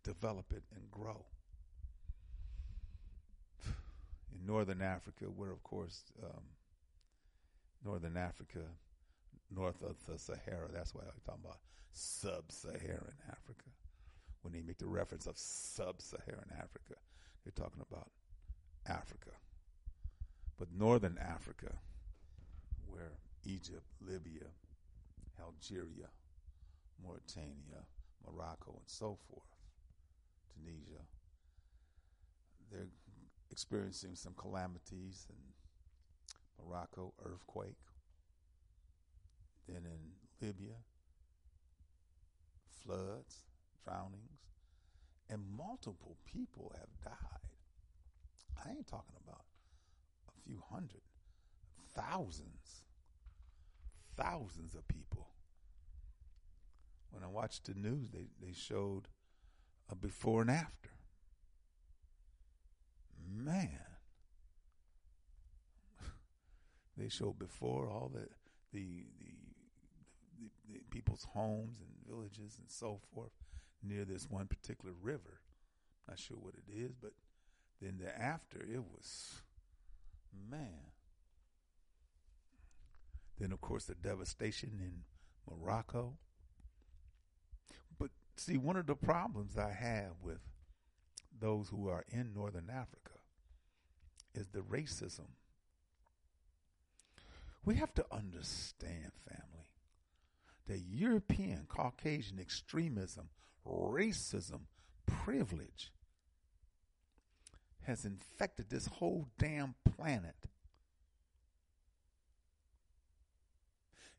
[0.04, 1.26] develop it and grow.
[3.66, 6.44] In Northern Africa, where of course, um,
[7.84, 8.60] Northern Africa,
[9.52, 11.60] north of the Sahara, that's why I'm talking about
[11.92, 13.70] sub Saharan Africa.
[14.42, 16.96] When they make the reference of sub Saharan Africa,
[17.44, 18.10] they're talking about
[18.88, 19.32] Africa.
[20.58, 21.74] But Northern Africa,
[22.88, 23.14] where
[23.46, 24.48] Egypt, Libya,
[25.42, 26.08] Algeria,
[27.04, 27.84] Mauritania,
[28.26, 29.44] Morocco, and so forth,
[30.54, 31.04] Tunisia.
[32.72, 32.88] They're
[33.52, 35.36] experiencing some calamities in
[36.62, 37.78] Morocco, earthquake.
[39.68, 40.76] Then in Libya,
[42.84, 43.46] floods,
[43.84, 44.42] drownings,
[45.30, 47.44] and multiple people have died.
[48.66, 49.46] I ain't talking about
[50.28, 51.02] a few hundred,
[51.96, 52.84] thousands,
[54.18, 55.30] thousands of people.
[57.10, 59.08] When I watched the news, they, they showed
[59.90, 60.90] a before and after.
[63.26, 63.93] Man.
[66.98, 68.28] They show before all the
[68.72, 69.34] the, the
[70.40, 73.32] the, the people's homes and villages and so forth
[73.84, 75.40] near this one particular river.
[76.08, 77.12] Not sure what it is, but
[77.82, 79.42] then the after it was
[80.50, 80.92] man.
[83.40, 85.04] Then of course the devastation in
[85.50, 86.18] Morocco
[88.00, 90.40] But See, one of the problems I have with
[91.40, 93.20] those who are in Northern Africa
[94.34, 95.28] is the racism.
[97.66, 99.70] We have to understand, family,
[100.68, 103.30] that European Caucasian extremism,
[103.66, 104.62] racism,
[105.06, 105.92] privilege
[107.84, 110.36] has infected this whole damn planet.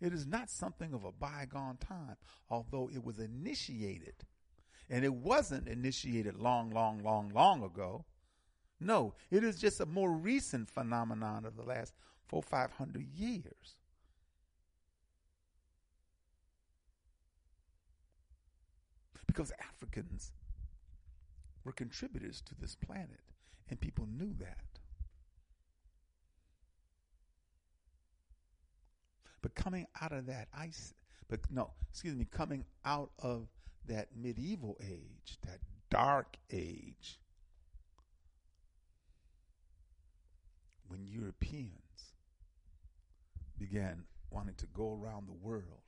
[0.00, 2.16] It is not something of a bygone time,
[2.50, 4.14] although it was initiated.
[4.90, 8.04] And it wasn't initiated long, long, long, long ago.
[8.78, 11.94] No, it is just a more recent phenomenon of the last
[12.28, 13.76] four, five hundred years.
[19.26, 20.32] Because Africans
[21.64, 23.20] were contributors to this planet,
[23.68, 24.58] and people knew that.
[29.42, 30.94] But coming out of that ice,
[31.28, 33.48] but no, excuse me, coming out of
[33.86, 35.58] that medieval age, that
[35.90, 37.18] dark age,
[40.88, 41.83] when Europeans
[43.58, 45.82] began wanting to go around the world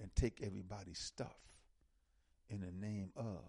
[0.00, 1.36] and take everybody's stuff
[2.50, 3.42] in the name of,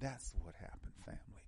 [0.00, 1.44] that's what happened, family.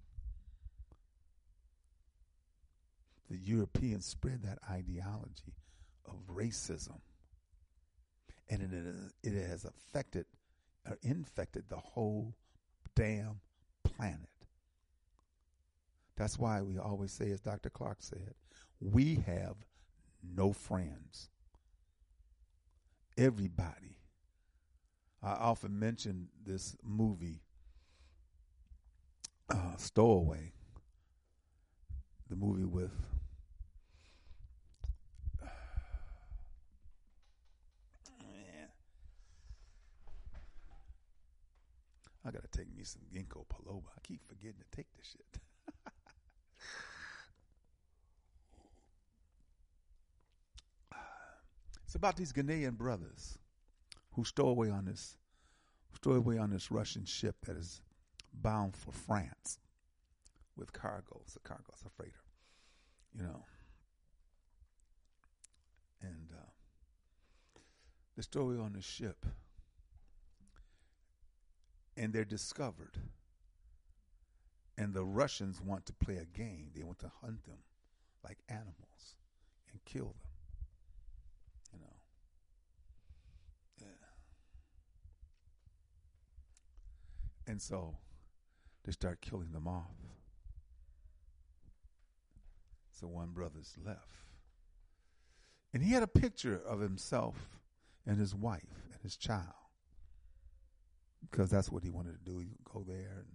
[3.30, 5.54] The Europeans spread that ideology
[6.06, 7.00] of racism.
[8.48, 10.26] And it, has affected
[10.88, 12.34] or infected the whole
[12.94, 13.40] damn
[13.82, 14.28] planet.
[16.16, 17.70] That's why we always say, as Dr.
[17.70, 18.34] Clarke said,
[18.80, 19.56] we have
[20.34, 21.28] no friends.
[23.16, 23.98] Everybody.
[25.22, 27.40] I often mention this movie,
[29.50, 30.52] uh, Stowaway,
[32.28, 32.92] the movie with
[42.24, 43.88] I gotta take me some ginkgo biloba.
[43.96, 45.40] I keep forgetting to take this shit.
[51.86, 53.38] it's about these Ghanaian brothers
[54.12, 55.16] who stole away on this
[55.94, 57.80] stole away on this Russian ship that is
[58.34, 59.58] bound for France
[60.56, 61.22] with cargo.
[61.24, 62.12] It's a cargo, it's a freighter.
[63.14, 63.44] You know.
[66.02, 66.50] And uh,
[68.14, 69.24] the story on the ship
[71.96, 72.98] and they're discovered.
[74.78, 76.70] And the Russians want to play a game.
[76.74, 77.58] They want to hunt them
[78.22, 79.16] like animals
[79.72, 80.30] and kill them.
[81.72, 81.96] You know.
[83.80, 83.86] Yeah.
[87.46, 87.96] And so
[88.84, 89.96] they start killing them off.
[92.92, 94.00] So one brother's left.
[95.74, 97.60] And he had a picture of himself
[98.06, 99.52] and his wife and his child
[101.30, 102.38] because that's what he wanted to do.
[102.38, 103.26] He go there and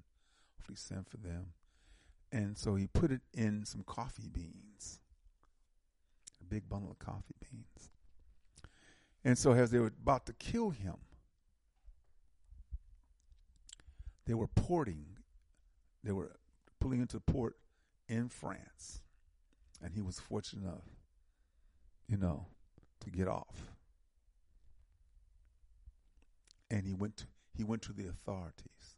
[0.57, 1.47] hopefully send for them.
[2.31, 5.01] And so he put it in some coffee beans,
[6.39, 7.89] a big bundle of coffee beans.
[9.23, 10.95] And so as they were about to kill him,
[14.25, 15.05] they were porting,
[16.03, 16.37] they were
[16.79, 17.57] pulling into port
[18.07, 19.01] in France.
[19.83, 20.85] And he was fortunate enough,
[22.07, 22.45] you know,
[22.99, 23.73] to get off.
[26.69, 27.25] And he went to,
[27.57, 28.95] he went to the authorities.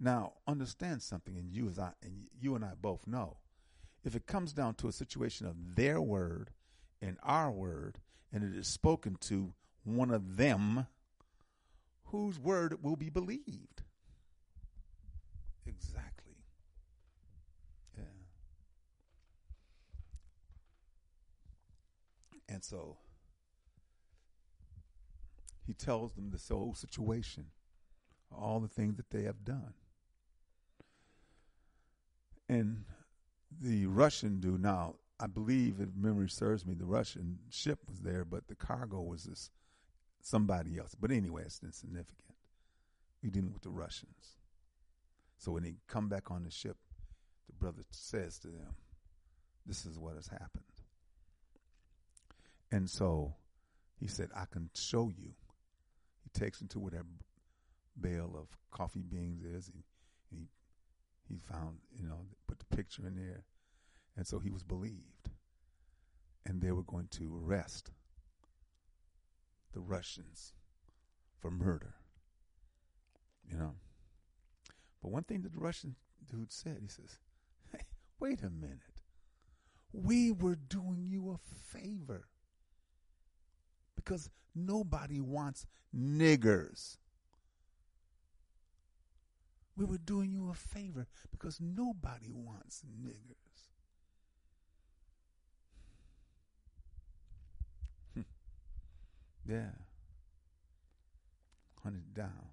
[0.00, 3.38] Now, understand something, and you as I and you and I both know,
[4.04, 6.50] if it comes down to a situation of their word
[7.00, 7.98] and our word,
[8.32, 9.54] and it is spoken to
[9.84, 10.86] one of them,
[12.10, 13.82] whose word will be believed?
[15.66, 16.34] Exactly.
[17.96, 18.04] Yeah.
[22.48, 22.96] And so
[25.66, 27.46] he tells them this whole situation,
[28.34, 29.74] all the things that they have done.
[32.48, 32.84] And
[33.60, 38.24] the Russian do now, I believe, if memory serves me, the Russian ship was there,
[38.24, 39.50] but the cargo was this
[40.28, 40.94] somebody else.
[40.94, 42.34] But anyway, it's insignificant.
[43.22, 44.36] We're dealing with the Russians.
[45.38, 46.76] So when they come back on the ship,
[47.46, 48.74] the brother says to them,
[49.66, 50.64] This is what has happened.
[52.70, 53.34] And so
[53.98, 55.32] he said, I can show you
[56.22, 57.06] he takes him to where that
[57.98, 59.68] bale of coffee beans is.
[59.68, 59.82] And
[60.30, 60.48] he
[61.28, 63.44] he found, you know, put the picture in there.
[64.16, 65.30] And so he was believed.
[66.44, 67.90] And they were going to arrest
[69.72, 70.52] the Russians
[71.38, 71.94] for murder.
[73.50, 73.74] You know?
[75.02, 75.96] But one thing that the Russian
[76.30, 77.18] dude said, he says,
[77.72, 77.84] Hey,
[78.20, 78.80] wait a minute.
[79.92, 81.38] We were doing you a
[81.76, 82.28] favor
[83.96, 85.66] because nobody wants
[85.96, 86.98] niggers.
[89.76, 93.47] We were doing you a favor because nobody wants niggers.
[99.48, 99.70] Yeah.
[101.82, 102.50] Hunt it down.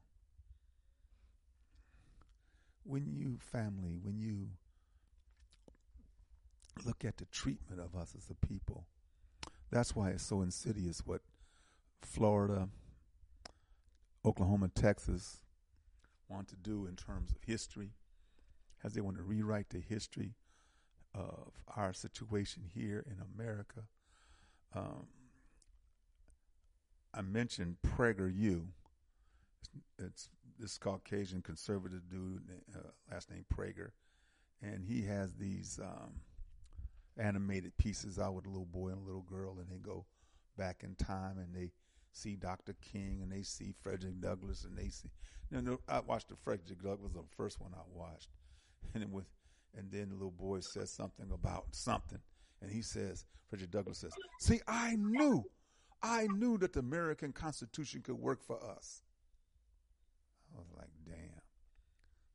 [2.83, 4.49] When you, family, when you
[6.85, 8.85] look at the treatment of us as a people,
[9.71, 11.21] that's why it's so insidious what
[12.01, 12.69] Florida,
[14.23, 15.41] Oklahoma, Texas
[16.29, 17.91] want to do in terms of history,
[18.83, 20.35] as they want to rewrite the history
[21.13, 23.81] of our situation here in America.
[24.73, 25.07] Um,
[27.16, 28.66] I mentioned PragerU.
[29.97, 32.41] It's, it's this Caucasian conservative dude,
[32.76, 32.80] uh,
[33.11, 33.89] last name Prager,
[34.61, 36.22] and he has these um,
[37.18, 40.05] animated pieces out with a little boy and a little girl, and they go
[40.57, 41.72] back in time and they
[42.13, 42.76] see Dr.
[42.82, 45.09] King and they see Frederick Douglass and they see.
[45.51, 48.30] You know, I watched the Frederick Douglass, the first one I watched,
[48.93, 49.26] and it was,
[49.78, 52.20] and then the little boy says something about something,
[52.61, 55.43] and he says, Frederick Douglass says, "See, I knew,
[56.06, 59.01] I knew that the American Constitution could work for us."
[60.53, 61.41] I was like, "Damn."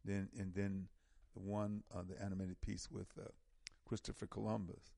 [0.05, 0.89] Then and then
[1.35, 3.29] the one, uh, the animated piece with uh,
[3.87, 4.93] Christopher Columbus,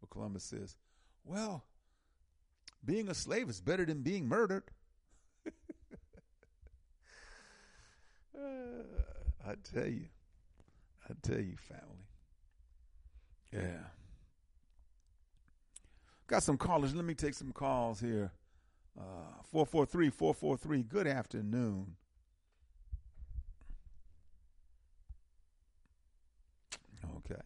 [0.00, 0.76] where Columbus says,
[1.24, 1.64] "Well."
[2.84, 4.64] being a slave is better than being murdered.
[8.36, 8.40] uh,
[9.46, 10.06] I tell you,
[11.08, 12.06] I tell you, family.
[13.52, 13.97] Yeah.
[16.28, 16.94] Got some callers.
[16.94, 18.30] Let me take some calls here.
[18.98, 20.82] Uh, 443 443.
[20.82, 21.96] Good afternoon.
[27.16, 27.40] Okay.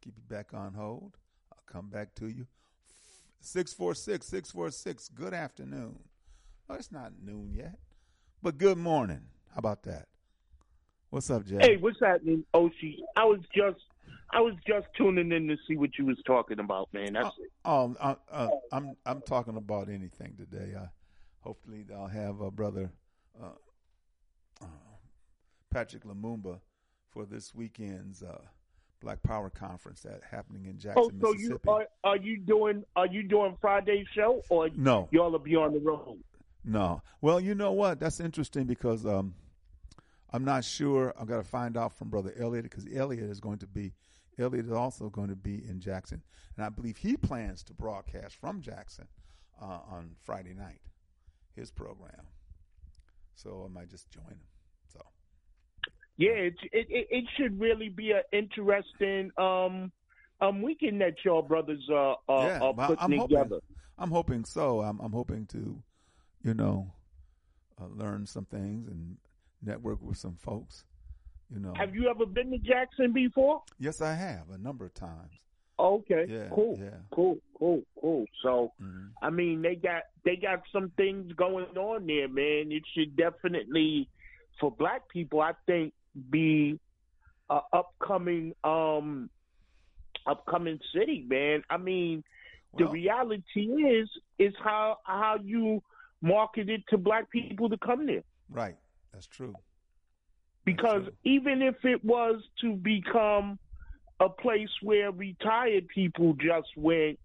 [0.00, 1.16] Keep you back on hold.
[1.52, 2.46] I'll come back to you.
[3.40, 5.08] 646 646.
[5.08, 5.98] Good afternoon.
[6.70, 7.76] Oh, it's not noon yet,
[8.40, 9.22] but good morning.
[9.50, 10.06] How about that?
[11.10, 11.58] What's up, Jay?
[11.60, 12.98] Hey, what's happening, Oshi?
[13.16, 13.80] I was just
[14.32, 17.12] I was just tuning in to see what you was talking about, man.
[17.12, 17.52] That's uh, it.
[17.64, 20.74] Oh, uh, uh, I'm I'm talking about anything today.
[20.74, 20.86] Uh,
[21.40, 22.90] hopefully, I'll have a brother
[23.40, 23.48] uh,
[24.62, 24.66] uh,
[25.70, 26.60] Patrick Lumumba
[27.10, 28.40] for this weekend's uh,
[29.00, 31.60] Black Power Conference that happening in Jackson, oh, so Mississippi.
[31.64, 35.08] you are, are you doing are you doing Friday's show or no?
[35.10, 36.18] Y'all will be on the road.
[36.64, 37.02] No.
[37.20, 38.00] Well, you know what?
[38.00, 39.34] That's interesting because um,
[40.32, 41.12] I'm not sure.
[41.20, 43.92] I've got to find out from Brother Elliot because Elliot is going to be
[44.42, 46.22] Elliot is also going to be in Jackson,
[46.56, 49.06] and I believe he plans to broadcast from Jackson
[49.60, 50.80] uh, on Friday night,
[51.54, 52.26] his program.
[53.34, 54.40] So I might just join him.
[54.92, 55.00] So
[56.16, 59.90] yeah, it it, it should really be an interesting um
[60.40, 63.42] um weekend that y'all brothers uh, are, yeah, are putting I'm together.
[63.42, 63.60] hoping,
[63.98, 64.80] I'm hoping so.
[64.80, 65.82] I'm, I'm hoping to,
[66.42, 66.92] you know,
[67.80, 69.16] uh, learn some things and
[69.62, 70.84] network with some folks.
[71.52, 73.62] You know, Have you ever been to Jackson before?
[73.78, 75.32] yes, I have a number of times.
[75.78, 76.90] Okay, Yeah, cool, yeah.
[77.10, 78.24] cool, cool, cool.
[78.42, 79.10] So, Mhm.
[79.20, 82.70] I mean, they got they got some things going on there, man.
[82.70, 84.08] It should definitely,
[84.60, 85.92] for Black people, I think,
[86.30, 86.78] be
[87.50, 89.28] a upcoming um
[90.26, 91.64] upcoming city, man.
[91.68, 92.22] I mean,
[92.78, 95.82] the reality is is how how you
[96.20, 98.22] market it to Black people to come there.
[98.48, 98.76] Right,
[99.12, 99.54] that's true.
[100.64, 103.58] Because even if it was to become
[104.20, 107.18] a place where retired people just went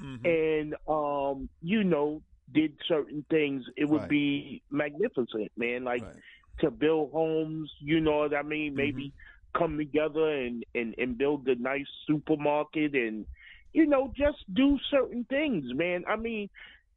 [0.00, 0.38] Mhm.
[0.48, 2.22] and um, you know,
[2.52, 4.08] did certain things, it would Right.
[4.08, 5.84] be magnificent, man.
[5.84, 6.22] Like right.
[6.60, 8.74] to build homes, you know what I mean?
[8.76, 9.26] Maybe Mm-hmm.
[9.56, 13.26] come together and, and, and build a nice supermarket and
[13.72, 16.04] you know, just do certain things, man.
[16.08, 16.48] I mean,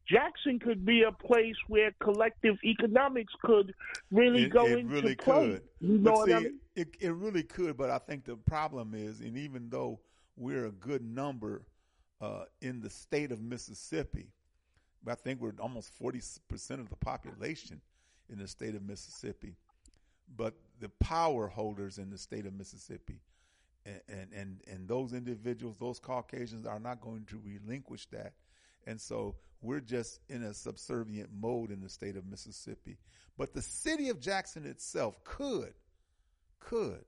[0.10, 3.74] Jackson could be a place where collective economics could
[4.12, 5.52] really It, go it into really play.
[5.52, 5.62] could.
[5.80, 6.60] You know but what see, I mean?
[6.76, 10.00] it, it really could, but I think the problem is, and even though
[10.36, 11.66] we're a good number
[12.22, 14.28] uh, in the state of Mississippi,
[15.08, 17.82] I think we're almost 40% of the population
[18.30, 19.56] in the state of Mississippi,
[20.36, 23.20] but the power holders in the state of Mississippi
[23.86, 28.34] and, and, and, and those individuals, those Caucasians are not going to relinquish that.
[28.88, 32.98] And so we're just in a subservient mode in the state of Mississippi.
[33.38, 35.74] But the city of Jackson itself could,
[36.60, 37.06] could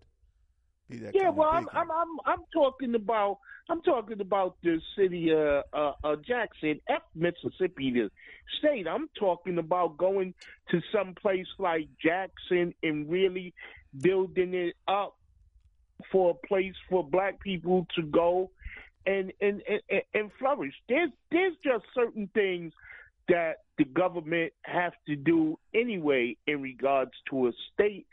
[0.90, 1.92] be that Yeah, kind well, of I'm.
[1.92, 3.40] I'm I'm I'm talking about
[3.70, 8.10] I'm talking about the city of uh, uh, Jackson, F Mississippi, the
[8.60, 8.88] state.
[8.88, 10.34] I'm talking about going
[10.70, 13.54] to some place like Jackson and really
[14.00, 15.16] building it up
[16.12, 18.52] for a place for Black people to go
[19.06, 20.74] and and and, and flourish.
[20.90, 22.74] There's there's just certain things
[23.28, 28.06] that the government has to do anyway in regards to a state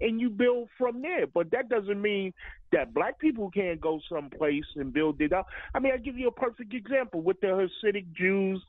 [0.00, 1.26] and you build from there.
[1.26, 2.32] But that doesn't mean
[2.72, 5.46] that black people can't go someplace and build it up.
[5.74, 8.62] I mean, I'll give you a perfect example what the Hasidic Jews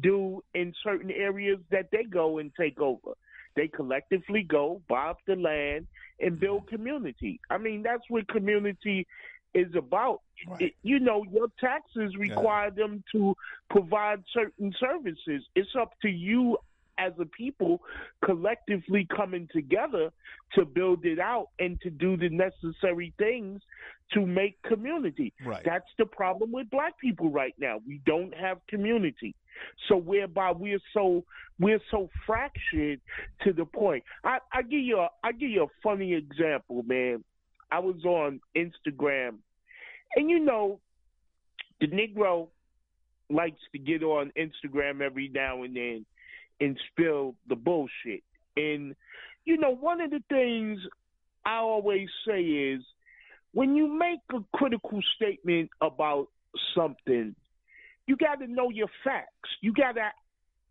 [0.00, 3.12] do in certain areas that they go and take over.
[3.54, 5.86] They collectively go, buy up the land,
[6.20, 7.38] and build community.
[7.50, 9.06] I mean, that's what community
[9.54, 10.22] is about.
[10.46, 10.62] Right.
[10.62, 13.36] It- you know, your taxes require them to
[13.70, 15.46] provide certain services.
[15.54, 16.58] It's up to you
[16.98, 17.82] as a people
[18.24, 20.10] collectively coming together
[20.54, 23.62] to build it out and to do the necessary things
[24.12, 25.32] to make community.
[25.44, 25.62] Right.
[25.64, 27.80] That's the problem with black people right now.
[27.86, 29.34] We don't have community.
[29.88, 31.24] So whereby we're so
[31.58, 33.00] we're so fractured
[33.42, 34.02] to the point.
[34.24, 37.24] I, I give you a I give you a funny example, man.
[37.70, 39.38] I was on Instagram
[40.16, 40.80] and you know
[41.80, 42.48] the Negro
[43.30, 46.06] likes to get on Instagram every now and then
[46.60, 48.22] and spill the bullshit.
[48.56, 48.94] And
[49.44, 50.78] you know, one of the things
[51.44, 52.82] I always say is
[53.52, 56.28] when you make a critical statement about
[56.74, 57.34] something,
[58.06, 59.50] you got to know your facts.
[59.60, 60.10] You got to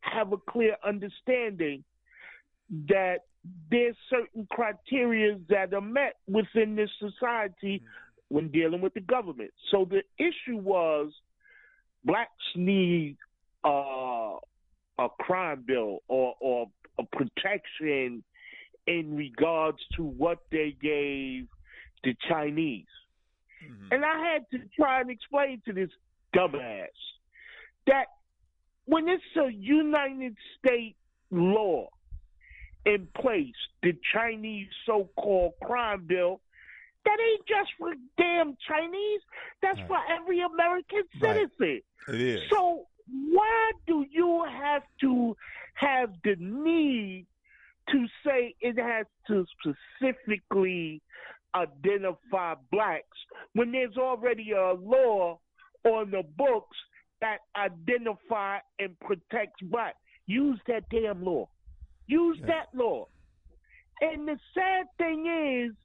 [0.01, 1.83] have a clear understanding
[2.87, 3.19] that
[3.69, 7.83] there's certain criteria that are met within this society
[8.31, 9.51] when dealing with the government.
[9.71, 11.11] So the issue was
[12.05, 13.17] blacks need
[13.65, 14.37] uh,
[14.97, 16.67] a crime bill or, or
[16.97, 18.23] a protection
[18.87, 21.47] in regards to what they gave
[22.03, 22.85] the Chinese.
[23.91, 25.89] And I had to try and explain to this
[26.35, 26.87] dumbass
[27.87, 28.05] that
[28.85, 30.97] when it's a United States
[31.29, 31.89] law
[32.85, 33.53] in place,
[33.83, 36.41] the Chinese so called crime bill,
[37.05, 39.21] that ain't just for damn Chinese,
[39.61, 39.87] that's Right.
[39.87, 41.49] for every American Right.
[41.49, 41.81] citizen.
[42.07, 42.49] It is.
[42.49, 45.35] So why do you have to
[45.75, 47.27] have the need
[47.89, 51.01] to say it has to specifically
[51.55, 53.17] identify blacks
[53.53, 55.39] when there's already a law
[55.83, 56.77] on the books
[57.19, 59.97] that identify and protects blacks?
[60.27, 61.49] Use that damn law.
[62.07, 62.45] Use Yeah.
[62.47, 63.07] that law.
[64.01, 65.75] And the sad thing is,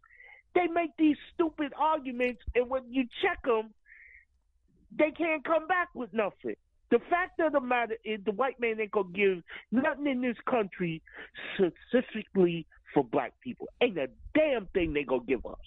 [0.57, 3.75] they make these stupid arguments, and when you check them,
[4.97, 6.57] they can't come back with nothing.
[6.91, 10.37] The fact of the matter is, the white man ain't gonna give nothing in this
[10.49, 11.03] country
[11.55, 13.69] specifically for black people.
[13.83, 15.59] Ain't a damn thing they gonna give us.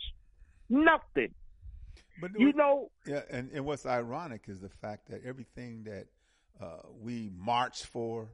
[0.69, 1.35] Nothing.
[2.19, 6.07] But You know, Yeah, and, and what's ironic is the fact that everything that
[6.59, 8.29] uh, we marched for,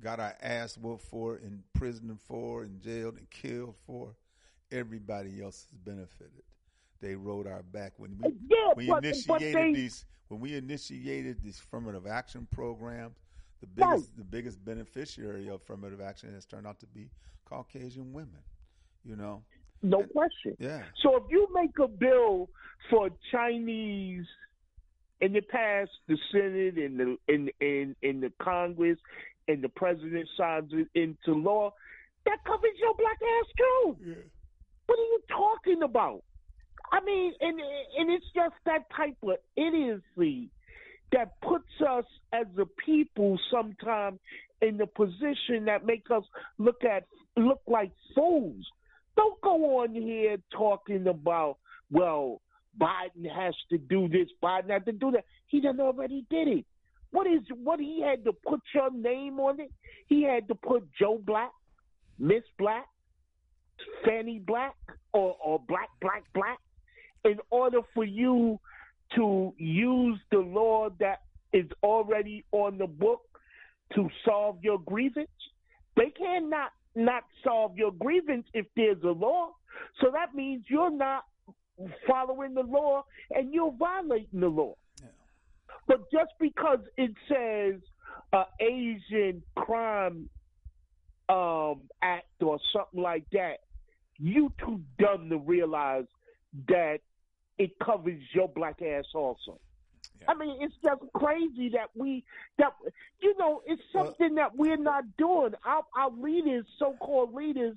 [0.00, 4.14] got our ass whooped for, imprisoned for, and jailed and killed for,
[4.72, 6.42] everybody else has benefited.
[7.00, 10.54] They rode our back when we Yeah, we but- but initiated they- these when we
[10.56, 13.18] initiated these affirmative action programs.
[13.60, 14.16] The biggest Right.
[14.16, 17.10] the biggest beneficiary of affirmative action has turned out to be
[17.44, 18.42] Caucasian women.
[19.04, 19.44] You know,
[19.82, 20.56] no And- question.
[20.58, 22.48] yeah, So if you make a bill
[22.88, 24.26] for Chinese
[25.20, 28.98] and it pass the Senate and the in in in the Congress
[29.48, 31.74] and the president signs it into law,
[32.24, 34.30] that covers your black ass too.
[34.92, 36.22] What are you talking about?
[36.92, 37.58] I mean, and
[37.98, 40.50] and it's just that type of idiocy
[41.12, 44.18] that puts us as a people sometimes
[44.60, 46.24] in the position that make us
[46.58, 47.04] look at
[47.38, 48.66] look like fools.
[49.16, 51.56] Don't go on here talking about
[51.90, 52.42] well,
[52.78, 55.24] Biden has to do this, Biden has to do that.
[55.46, 56.66] He done already did it.
[57.12, 59.72] What is what he had to put your name on it?
[60.06, 61.52] He had to put Joe Black,
[62.18, 62.84] Miss Black,
[64.04, 64.76] Fanny Black,
[65.12, 66.58] or, or Black Black Black
[67.24, 68.58] in order for you
[69.14, 71.22] to use the law that
[71.52, 73.22] is already on the book
[73.94, 75.28] to solve your grievance.
[75.96, 79.50] They cannot not solve your grievance if there's a law.
[80.00, 81.24] So that means you're not
[82.06, 84.74] following the law and you're violating the law.
[85.86, 87.80] But just because it says
[88.32, 90.28] uh, Asian crime
[91.28, 93.58] um, act or something like that,
[94.22, 96.04] you too dumb to realize
[96.68, 96.98] that
[97.58, 99.58] it covers your black ass also.
[100.28, 102.24] I mean, it's just crazy that we
[102.58, 102.72] that
[103.20, 105.52] you know it's Well- something that we're not doing.
[105.64, 107.76] Our, our leaders, so-called leaders,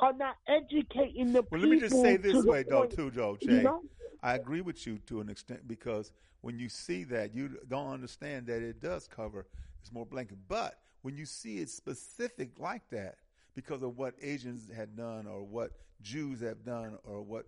[0.00, 1.58] are not educating the Well, people.
[1.60, 3.38] let me just say this way, though, point- too, Joe.
[3.40, 3.82] you Jay, know?
[4.24, 8.46] I agree with you to an extent because when you see that, you don't understand
[8.48, 9.46] that it does cover.
[9.80, 13.18] It's more blanket, but when you see it specific like that,
[13.54, 17.46] because of what Asians had done, or what Jews have done, or what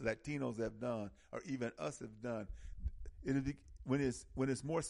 [0.00, 2.46] Latinos have done, or even us have done,
[3.24, 3.42] it'll
[3.84, 4.82] when it's when it's more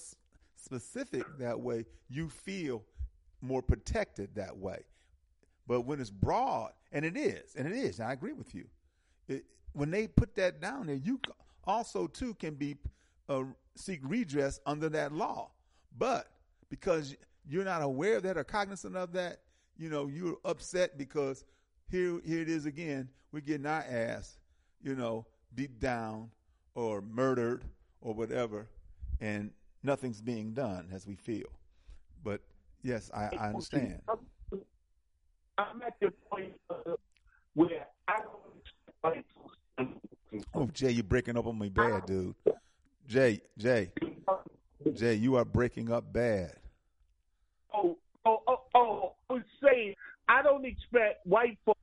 [0.56, 2.82] specific that way, you feel
[3.40, 4.80] more protected that way.
[5.66, 8.00] But when it's broad and it is, and it is.
[8.00, 8.66] and I agree with you.
[9.28, 11.20] It, when they put that down there, you
[11.64, 12.76] also too can be
[13.28, 13.44] uh,
[13.76, 15.50] seek redress under that law.
[15.96, 16.26] But
[16.70, 17.14] because
[17.48, 19.40] you're not aware of that or cognizant of that,
[19.78, 21.44] you know, you're upset because
[21.90, 23.08] here here it is again.
[23.32, 24.38] We're getting our ass,
[24.82, 26.30] you know, beat down
[26.74, 27.64] or murdered
[28.00, 28.68] or whatever,
[29.20, 29.50] and
[29.82, 31.48] nothing's being done as we feel.
[32.24, 32.40] But
[32.82, 34.00] yes, I, I understand.
[35.58, 36.92] I'm at the point uh,
[37.54, 39.28] where I don't expect
[40.54, 42.34] Oh, Jay, you're breaking up on me bad, dude.
[43.06, 43.90] Jay, Jay,
[44.92, 46.52] Jay, you are breaking up bad.
[47.74, 49.12] Oh, oh, oh, oh!
[49.30, 49.94] I was saying
[50.28, 51.80] I don't expect white folks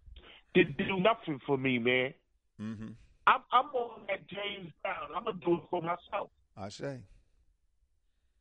[0.55, 2.13] to do nothing for me, man.
[2.61, 2.87] Mm-hmm.
[3.27, 5.09] I'm, I'm on that James Brown.
[5.15, 6.29] I'm gonna do it for myself.
[6.57, 6.99] I say.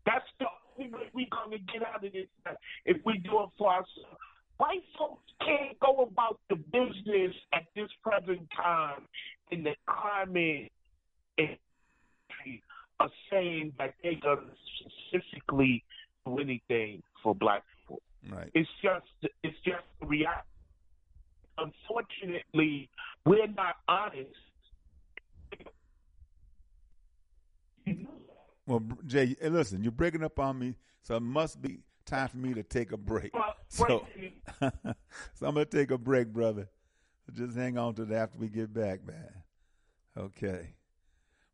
[0.07, 0.47] That's the
[0.79, 2.27] only way we're gonna get out of this
[2.85, 4.21] if we do it for ourselves.
[4.59, 9.03] White folks can't go about the business at this present time
[9.51, 10.71] in the climate
[13.01, 14.53] are saying that they're gonna
[15.11, 15.85] specifically
[16.27, 17.74] do anything for black people.
[18.31, 18.51] Right.
[18.55, 20.41] It's just it's just the reality.
[21.59, 22.89] Unfortunately,
[23.25, 24.31] we're not honest.
[28.67, 32.55] Well, Jay, listen, you're breaking up on me, so it must be time for me
[32.55, 33.33] to take a break.
[33.69, 34.07] So,
[34.61, 34.71] so
[35.43, 36.69] I'm gonna take a break, brother.
[37.33, 39.33] Just hang on to that after we get back, man.
[40.17, 40.75] Okay.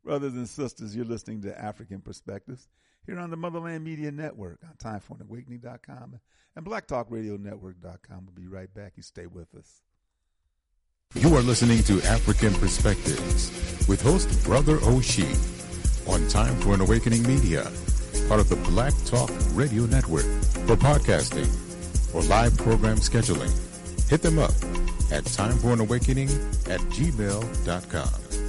[0.03, 2.67] Brothers and sisters, you're listening to African Perspectives
[3.05, 6.19] here on the Motherland Media Network on timeforanawakening.com
[6.55, 8.25] and blacktalkradionetwork.com.
[8.25, 8.93] We'll be right back.
[8.95, 9.81] You stay with us.
[11.15, 13.51] You are listening to African Perspectives
[13.87, 15.27] with host Brother Oshi
[16.07, 17.63] on Time for an Awakening Media,
[18.27, 20.25] part of the Black Talk Radio Network.
[20.65, 21.49] For podcasting
[22.15, 23.51] or live program scheduling,
[24.09, 24.51] hit them up
[25.11, 26.29] at timeforanawakening
[26.69, 28.40] at gmail.com.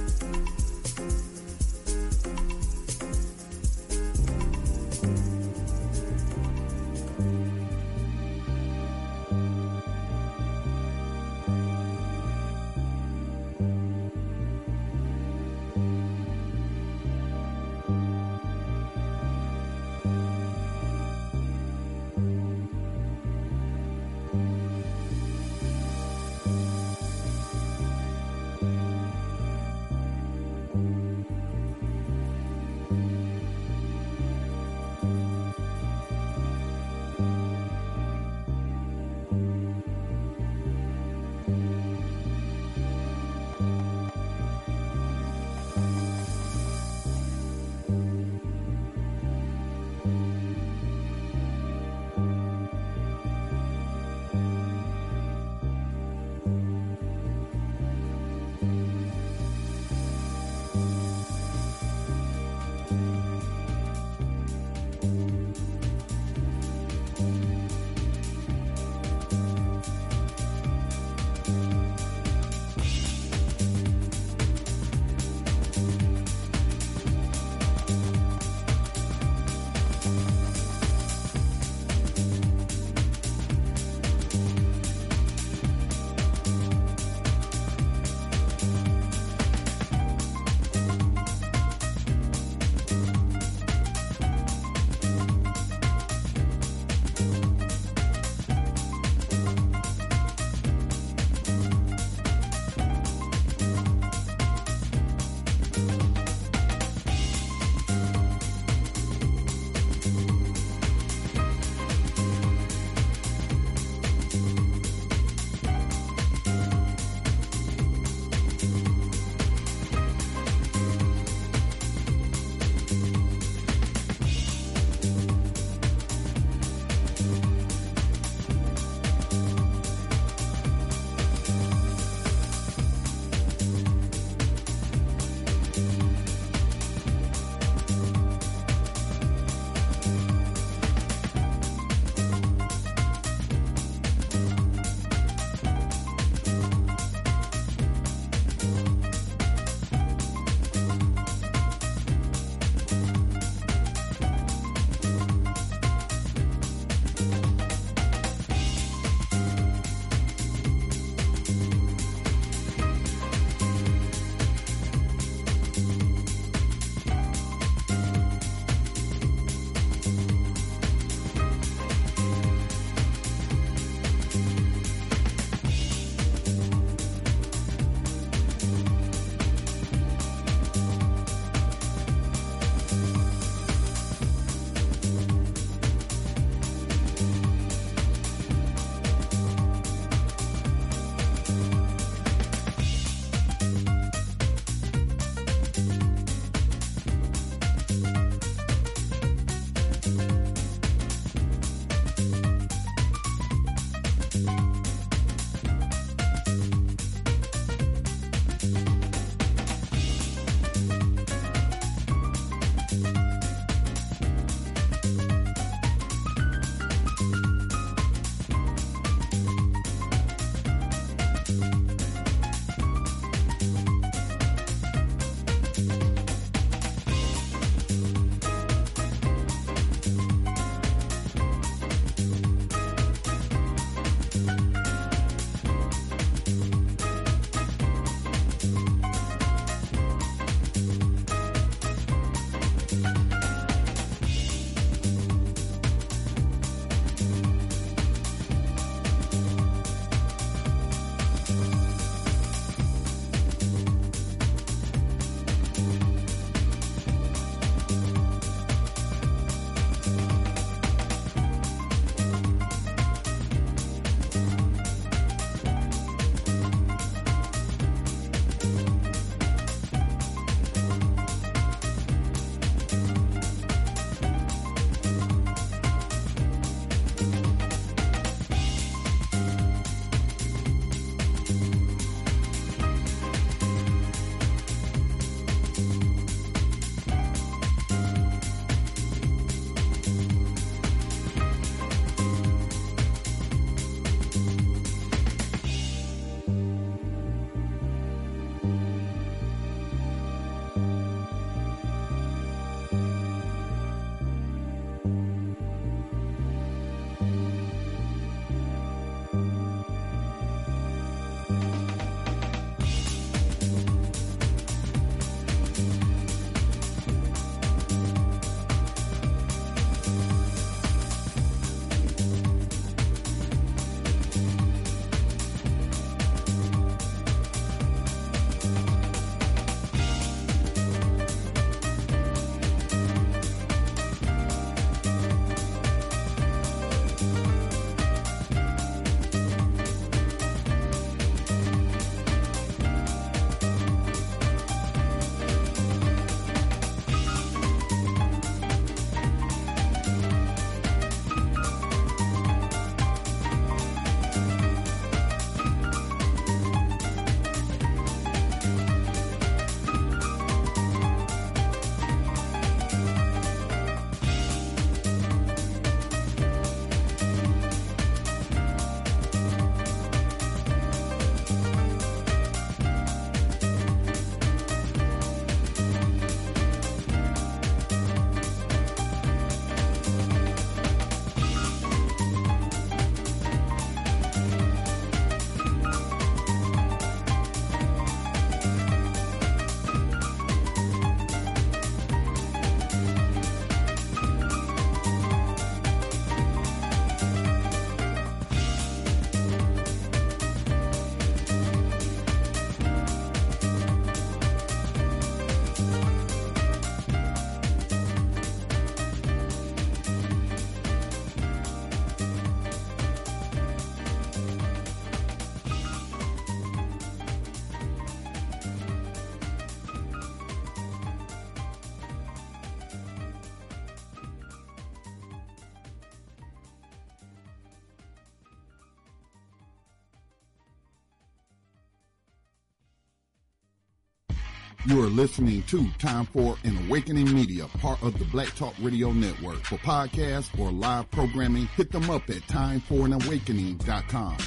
[434.85, 439.13] You are listening to Time for an Awakening Media, part of the Black Talk Radio
[439.13, 439.63] Network.
[439.63, 444.37] For podcasts or live programming, hit them up at timeforanawakening.com.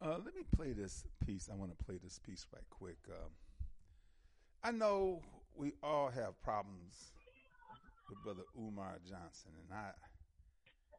[0.00, 1.48] Uh, let me play this piece.
[1.52, 2.98] I want to play this piece right quick.
[3.08, 3.30] Um,
[4.62, 5.22] I know
[5.54, 7.12] we all have problems
[8.08, 9.90] with Brother Umar Johnson, and I,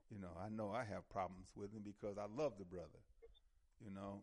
[0.10, 3.00] you know, I know I have problems with him because I love the brother.
[3.84, 4.22] You know,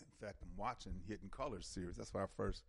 [0.00, 1.96] in fact, I'm watching Hidden Colors series.
[1.96, 2.64] That's where I first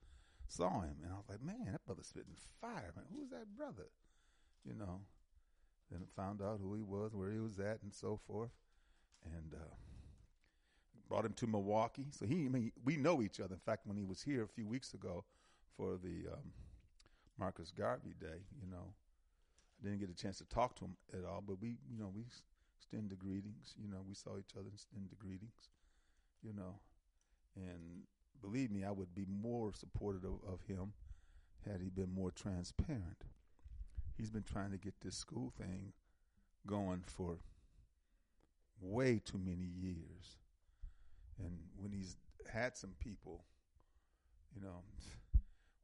[0.47, 2.93] saw him, and I was like, man, that brother's spitting fire.
[2.95, 3.87] Man, who's that brother?
[4.65, 5.01] You know.
[5.91, 8.51] Then I found out who he was, where he was at, and so forth,
[9.25, 9.73] and uh,
[11.07, 12.07] brought him to Milwaukee.
[12.11, 13.55] So he, I mean, we know each other.
[13.55, 15.25] In fact, when he was here a few weeks ago
[15.75, 16.53] for the um,
[17.39, 18.93] Marcus Garvey Day, you know,
[19.79, 22.11] I didn't get a chance to talk to him at all, but we, you know,
[22.13, 22.23] we
[22.77, 23.75] extend the greetings.
[23.81, 25.69] You know, we saw each other and extend the greetings.
[26.43, 26.79] You know,
[27.55, 28.03] and
[28.41, 30.93] believe me, I would be more supportive of, of him
[31.69, 33.25] had he been more transparent.
[34.17, 35.93] He's been trying to get this school thing
[36.65, 37.39] going for
[38.81, 40.37] way too many years.
[41.37, 42.17] And when he's
[42.51, 43.45] had some people,
[44.53, 44.83] you know,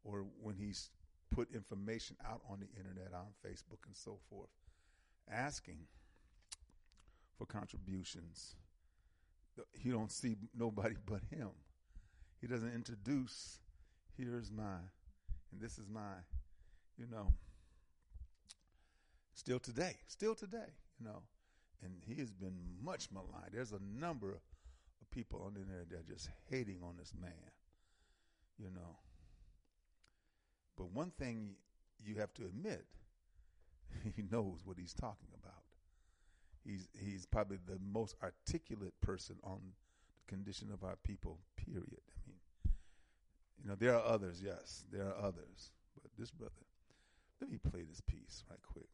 [0.03, 0.89] or when he's
[1.35, 4.49] put information out on the internet, on Facebook and so forth,
[5.29, 5.79] asking
[7.37, 8.55] for contributions,
[9.73, 11.49] he don't see nobody but him.
[12.39, 13.59] He doesn't introduce,
[14.17, 14.77] here's my,
[15.51, 16.13] and this is my,
[16.97, 17.33] you know,
[19.33, 21.21] still today, still today, you know.
[21.83, 23.51] And he has been much maligned.
[23.51, 24.39] There's a number of
[25.11, 27.31] people on the internet that are just hating on this man,
[28.57, 28.97] you know.
[30.77, 31.55] But one thing
[32.03, 32.85] you have to admit,
[34.15, 35.63] he knows what he's talking about.
[36.63, 39.59] He's he's probably the most articulate person on
[40.15, 41.39] the condition of our people.
[41.55, 42.01] Period.
[42.09, 42.39] I mean,
[43.61, 44.41] you know, there are others.
[44.43, 45.71] Yes, there are others.
[46.01, 46.53] But this brother,
[47.39, 48.89] let me play this piece right quick.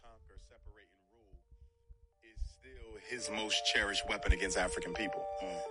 [0.00, 1.36] conquer, separate and rule
[2.24, 5.24] is still his most cherished weapon against African people.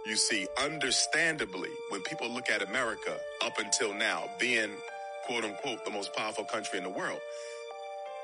[0.06, 4.72] You see, understandably, when people look at America up until now, being
[5.26, 7.20] quote unquote the most powerful country in the world,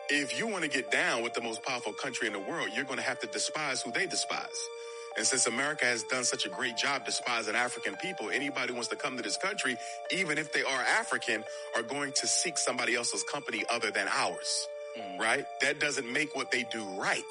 [0.10, 2.86] if you want to get down with the most powerful country in the world, you're
[2.86, 4.68] going to have to despise who they despise.
[5.16, 8.90] And since America has done such a great job despising African people, anybody who wants
[8.90, 9.78] to come to this country,
[10.12, 11.44] even if they are African,
[11.76, 14.68] are going to seek somebody else's company other than ours.
[14.98, 15.20] Mm.
[15.20, 15.46] Right?
[15.62, 17.22] That doesn't make what they do right.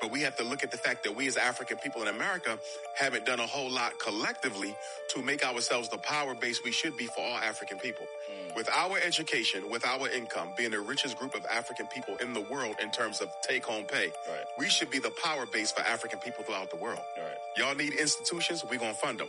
[0.00, 2.58] But we have to look at the fact that we as African people in America
[2.94, 4.74] haven't done a whole lot collectively
[5.10, 8.06] to make ourselves the power base we should be for all African people.
[8.06, 8.56] Mm.
[8.56, 12.40] With our education, with our income, being the richest group of African people in the
[12.42, 14.44] world in terms of take home pay, Right.
[14.58, 17.00] we should be the power base for African people throughout the world.
[17.16, 17.36] Right.
[17.56, 19.28] Y'all need institutions, we're going to fund them.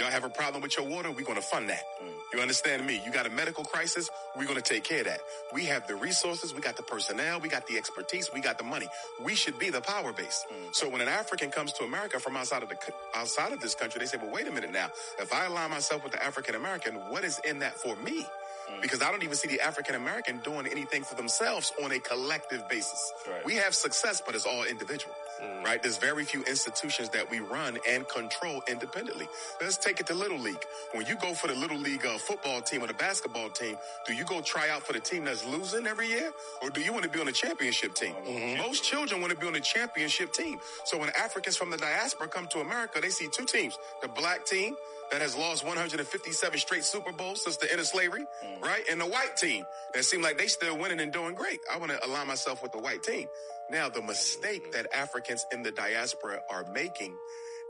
[0.00, 1.82] Y'all have a problem with your water, we're going to fund that.
[2.02, 2.08] Mm.
[2.32, 3.02] You understand me?
[3.04, 5.20] You got a medical crisis, we're going to take care of that.
[5.52, 8.64] We have the resources, we got the personnel, we got the expertise, we got the
[8.64, 8.88] money.
[9.22, 10.46] We should be the power base.
[10.50, 10.74] Mm.
[10.74, 12.78] So when an African comes to America from outside of the
[13.14, 14.90] outside of this country, they say, "Well, wait a minute now.
[15.18, 18.26] If I align myself with the African American, what is in that for me?"
[18.70, 18.82] Mm.
[18.82, 22.68] Because I don't even see the African American doing anything for themselves on a collective
[22.68, 23.12] basis.
[23.30, 23.44] Right.
[23.44, 25.14] We have success, but it's all individual.
[25.42, 25.64] Mm.
[25.64, 25.82] right?
[25.82, 29.26] There's very few institutions that we run and control independently.
[29.60, 30.64] Let's take it to Little League.
[30.92, 33.76] When you go for the Little League uh, football team or the basketball team,
[34.06, 36.30] do you go try out for the team that's losing every year?
[36.62, 38.12] Or do you want to be on a championship team?
[38.12, 38.28] Mm-hmm.
[38.36, 38.62] Mm-hmm.
[38.62, 40.60] Most children want to be on a championship team.
[40.84, 44.44] So when Africans from the diaspora come to America, they see two teams, the black
[44.44, 44.76] team
[45.10, 48.62] that has lost 157 straight Super Bowls since the end of slavery, mm.
[48.62, 48.82] right?
[48.90, 49.64] And the white team
[49.94, 51.60] that seem like they still winning and doing great.
[51.72, 53.28] I want to align myself with the white team.
[53.70, 57.16] Now, the mistake that Africans in the diaspora are making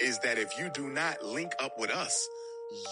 [0.01, 2.29] is that if you do not link up with us,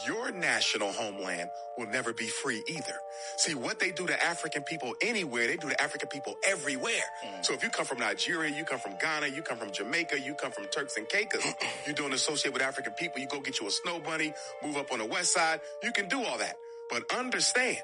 [0.07, 2.95] your national homeland will never be free either.
[3.37, 6.93] See, what they do to African people anywhere, they do to African people everywhere.
[7.27, 7.45] Mm.
[7.45, 10.35] So if you come from Nigeria, you come from Ghana, you come from Jamaica, you
[10.35, 11.45] come from Turks and Caicos,
[11.87, 14.35] you don't associate with African people, you go get you a snow bunny,
[14.65, 16.59] move up on the west side, you can do all that.
[16.91, 17.79] But understand,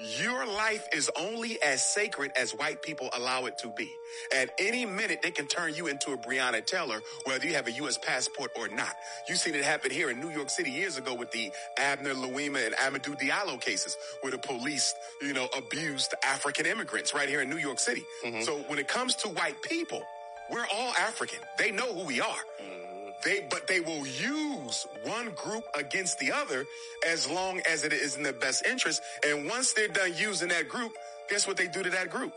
[0.00, 3.90] your life is only as sacred as white people allow it to be.
[4.34, 7.72] At any minute, they can turn you into a Breonna Taylor, whether you have a
[7.72, 7.98] U.S.
[7.98, 8.94] passport or not.
[9.28, 12.66] You've seen it happen here in New York City years ago with the Abner Louima
[12.66, 17.50] and Amadou Diallo cases, where the police, you know, abused African immigrants right here in
[17.50, 18.04] New York City.
[18.24, 18.42] Mm-hmm.
[18.42, 20.02] So when it comes to white people,
[20.50, 21.40] we're all African.
[21.58, 22.26] They know who we are.
[22.62, 22.97] Mm-hmm.
[23.24, 26.64] They, but they will use one group against the other
[27.06, 29.02] as long as it is in their best interest.
[29.26, 30.92] And once they're done using that group,
[31.28, 32.32] guess what they do to that group?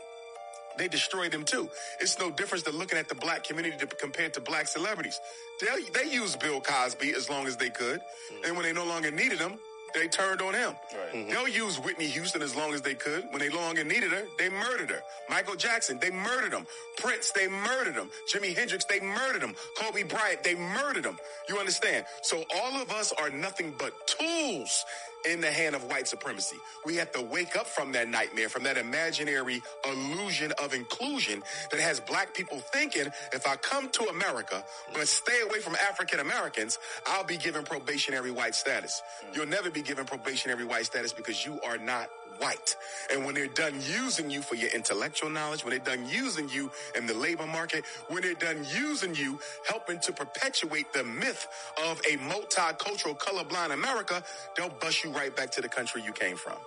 [0.78, 1.68] They destroy them too.
[2.00, 5.20] It's no difference than looking at the black community to, compared to black celebrities.
[5.60, 8.00] They they used Bill Cosby as long as they could,
[8.44, 9.58] and when they no longer needed him,
[9.94, 10.74] they turned on him.
[11.12, 11.30] Mm-hmm.
[11.30, 13.24] They'll use Whitney Houston as long as they could.
[13.30, 15.02] When they no longer needed her, they murdered her.
[15.28, 16.66] Michael Jackson, they murdered him.
[16.98, 18.10] Prince, they murdered him.
[18.32, 19.54] Jimi Hendrix, they murdered him.
[19.78, 21.18] Kobe Bryant, they murdered him.
[21.48, 22.06] You understand?
[22.22, 24.84] So all of us are nothing but tools
[25.30, 26.56] in the hand of white supremacy.
[26.84, 31.80] We have to wake up from that nightmare, from that imaginary illusion of inclusion that
[31.80, 36.78] has black people thinking if I come to America but stay away from African Americans,
[37.06, 39.02] I'll be given probationary white status.
[39.34, 42.08] You'll never be given probationary white status because you are not
[42.42, 42.76] white.
[43.12, 46.70] And when they're done using you for your intellectual knowledge, when they're done using you
[46.96, 51.48] in the labor market, when they're done using you helping to perpetuate the myth
[51.86, 54.22] of a multicultural colorblind America,
[54.56, 56.58] they'll bust you right back to the country you came from.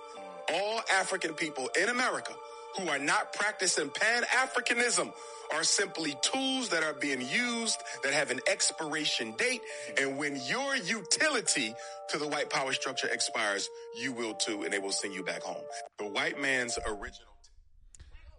[0.52, 2.32] All African people in America
[2.78, 5.12] who are not practicing Pan-Africanism
[5.54, 9.60] are simply tools that are being used that have an expiration date.
[10.00, 11.74] And when your utility
[12.10, 13.68] to the white power structure expires,
[14.00, 15.62] you will too, and they will send you back home.
[15.98, 17.32] The white man's original.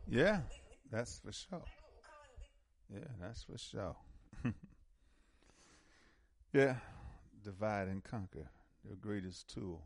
[0.09, 0.41] Yeah,
[0.91, 1.63] that's for sure.
[2.93, 3.95] Yeah, that's for sure.
[6.53, 6.75] yeah,
[7.43, 8.49] divide and conquer,
[8.89, 9.81] the greatest tool.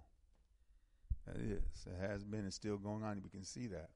[1.25, 1.61] That is.
[1.85, 3.21] It has been and still going on.
[3.23, 3.89] We can see that.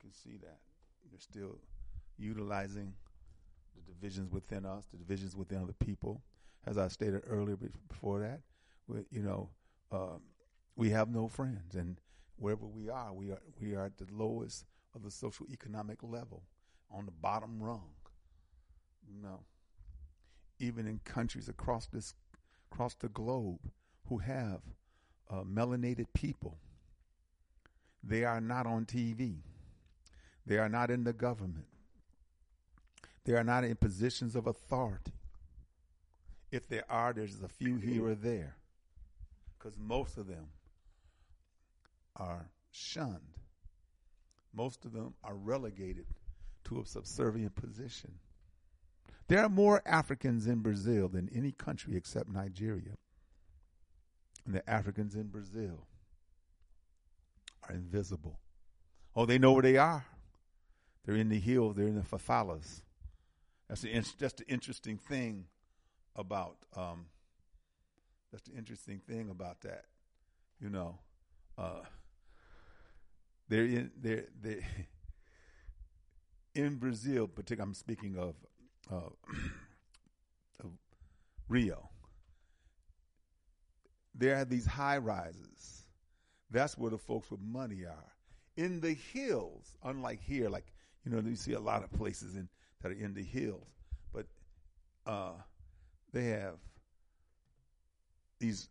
[0.00, 0.58] Can see that.
[1.10, 1.58] They're still
[2.18, 2.94] utilizing
[3.74, 6.22] the divisions within us, the divisions within other people.
[6.66, 7.56] As I stated earlier
[7.88, 8.40] before that,
[8.86, 9.48] we, you know,
[9.90, 10.20] um,
[10.76, 11.98] we have no friends, and
[12.36, 14.64] wherever we are, we are we are at the lowest
[14.94, 16.42] of the social economic level,
[16.90, 17.90] on the bottom rung.
[19.22, 19.40] Know,
[20.58, 22.14] even in countries across this
[22.70, 23.58] across the globe
[24.08, 24.60] who have
[25.30, 26.58] uh, melanated people,
[28.02, 29.38] they are not on TV.
[30.48, 31.66] They are not in the government.
[33.24, 35.12] They are not in positions of authority.
[36.50, 38.56] If there are, there's a few here or there,
[39.58, 40.46] because most of them
[42.16, 43.36] are shunned.
[44.54, 46.06] Most of them are relegated
[46.64, 48.12] to a subservient position.
[49.28, 52.96] There are more Africans in Brazil than any country except Nigeria.
[54.46, 55.86] And the Africans in Brazil
[57.68, 58.40] are invisible.
[59.14, 60.06] Oh, they know where they are.
[61.08, 62.82] They're in the hills, they're in the favelas.
[63.66, 65.46] That's the, that's the interesting thing
[66.14, 67.06] about um,
[68.30, 69.86] that's the interesting thing about that.
[70.60, 70.98] You know,
[71.56, 71.80] uh,
[73.48, 74.62] they're in they're they
[76.54, 77.70] in Brazil, particularly.
[77.70, 78.34] I'm speaking of,
[78.92, 79.08] uh,
[80.62, 80.72] of
[81.48, 81.88] Rio.
[84.14, 85.84] There are these high rises.
[86.50, 88.12] That's where the folks with money are.
[88.58, 90.66] In the hills, unlike here, like
[91.04, 92.48] you know, you see a lot of places in
[92.82, 93.66] that are in the hills,
[94.12, 94.26] but
[95.06, 95.32] uh,
[96.12, 96.54] they have
[98.38, 98.68] these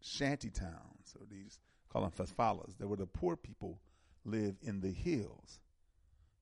[0.00, 1.58] shanty towns or these
[1.88, 2.76] call them favelas.
[2.78, 3.80] That where the poor people
[4.24, 5.60] live in the hills,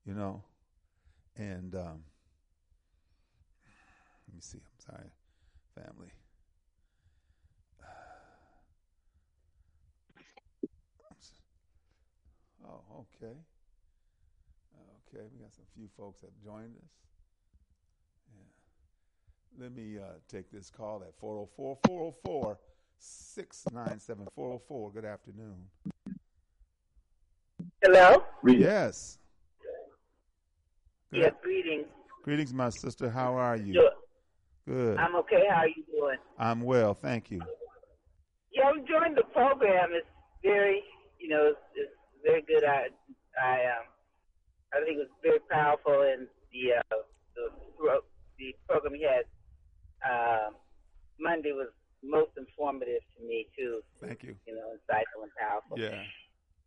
[0.06, 0.42] you know,
[1.36, 2.04] and um,
[4.26, 4.58] let me see.
[4.58, 5.10] I'm sorry,
[5.74, 6.12] family.
[12.66, 13.36] Oh, okay.
[15.14, 16.90] Okay, we got some few folks that joined us.
[19.56, 22.58] Let me uh, take this call at 404 404
[22.98, 24.90] 697 404.
[24.90, 25.54] Good afternoon.
[27.82, 28.24] Hello?
[28.44, 29.18] Yes.
[31.12, 31.86] Good Yes, greetings.
[32.24, 33.08] Greetings, my sister.
[33.08, 33.74] How are you?
[33.74, 33.90] Sure.
[34.66, 34.98] Good.
[34.98, 35.44] I'm okay.
[35.48, 36.16] How are you doing?
[36.38, 37.40] I'm well, thank you.
[38.52, 39.90] Yeah, I'm enjoying the program.
[39.92, 40.08] It's
[40.42, 40.82] very,
[41.20, 41.92] you know, it's, it's
[42.24, 42.64] very good.
[42.64, 42.88] I,
[43.40, 43.93] I, um,
[44.74, 47.02] I think it was very powerful, and the uh,
[47.34, 48.00] the
[48.38, 49.24] the program he had
[50.04, 50.54] um
[51.20, 51.68] Monday was
[52.02, 53.80] most informative to me too.
[54.02, 54.34] Thank you.
[54.46, 55.78] You know, insightful and powerful.
[55.78, 56.02] Yeah.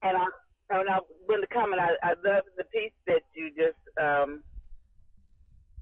[0.04, 0.26] And I,
[0.70, 1.82] and I want to comment.
[1.82, 4.44] I, I love the piece that you just um,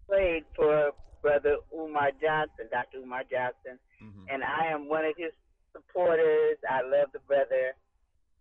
[0.08, 0.92] played for
[1.22, 3.00] Brother Umar Johnson, Dr.
[3.00, 4.26] Umar Johnson, Mhm.
[4.30, 5.32] and I am one of his
[5.74, 6.58] supporters.
[6.70, 7.74] I love the brother.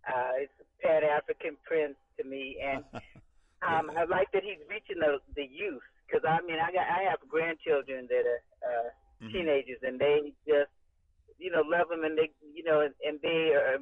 [0.07, 2.83] Uh, he's a Pan African prince to me, and
[3.67, 7.03] um, I like that he's reaching the the youth because I mean I got I
[7.09, 8.89] have grandchildren that are uh,
[9.23, 9.31] Mhm.
[9.31, 10.71] teenagers, and they just
[11.39, 13.79] you know love him, and they you know and, and they are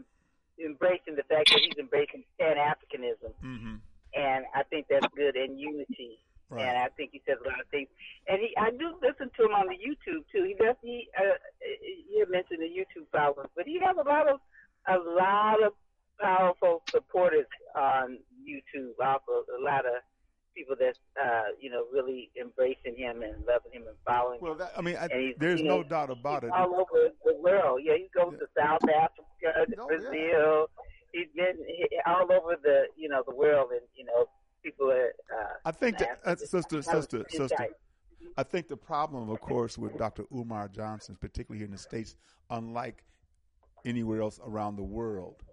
[0.63, 3.79] embracing the fact that he's embracing Pan Africanism, Mhm.
[4.13, 6.19] and I think that's good and unity.
[6.49, 6.65] Right.
[6.67, 7.89] And I think he says a lot of things.
[8.27, 10.43] And he, I do listen to him on the YouTube too.
[10.43, 10.75] He does.
[10.83, 11.33] He, uh,
[12.13, 14.39] you mentioned the YouTube followers, but he has a lot of,
[14.87, 15.73] a lot of
[16.19, 18.93] powerful supporters on YouTube.
[19.03, 20.01] Also, a lot of
[20.55, 24.39] people that, uh, you know, really embracing him and loving him and following.
[24.41, 24.59] Well, him.
[24.59, 26.51] that, I mean, I, there's you no doubt about it.
[26.51, 27.81] all over the world.
[27.83, 30.67] Yeah, he goes to South Africa, Oh, Brazil.
[31.11, 31.57] He's been
[32.07, 34.25] all over the, you know, the world, and you know,
[34.63, 35.13] people are.
[35.31, 37.67] Uh, I think that, uh, sister, sister, sister.
[38.37, 40.23] I think the problem, of course, with Dr.
[40.33, 42.15] Umar Johnson, particularly here in the states,
[42.49, 43.03] unlike
[43.85, 45.43] anywhere else around the world.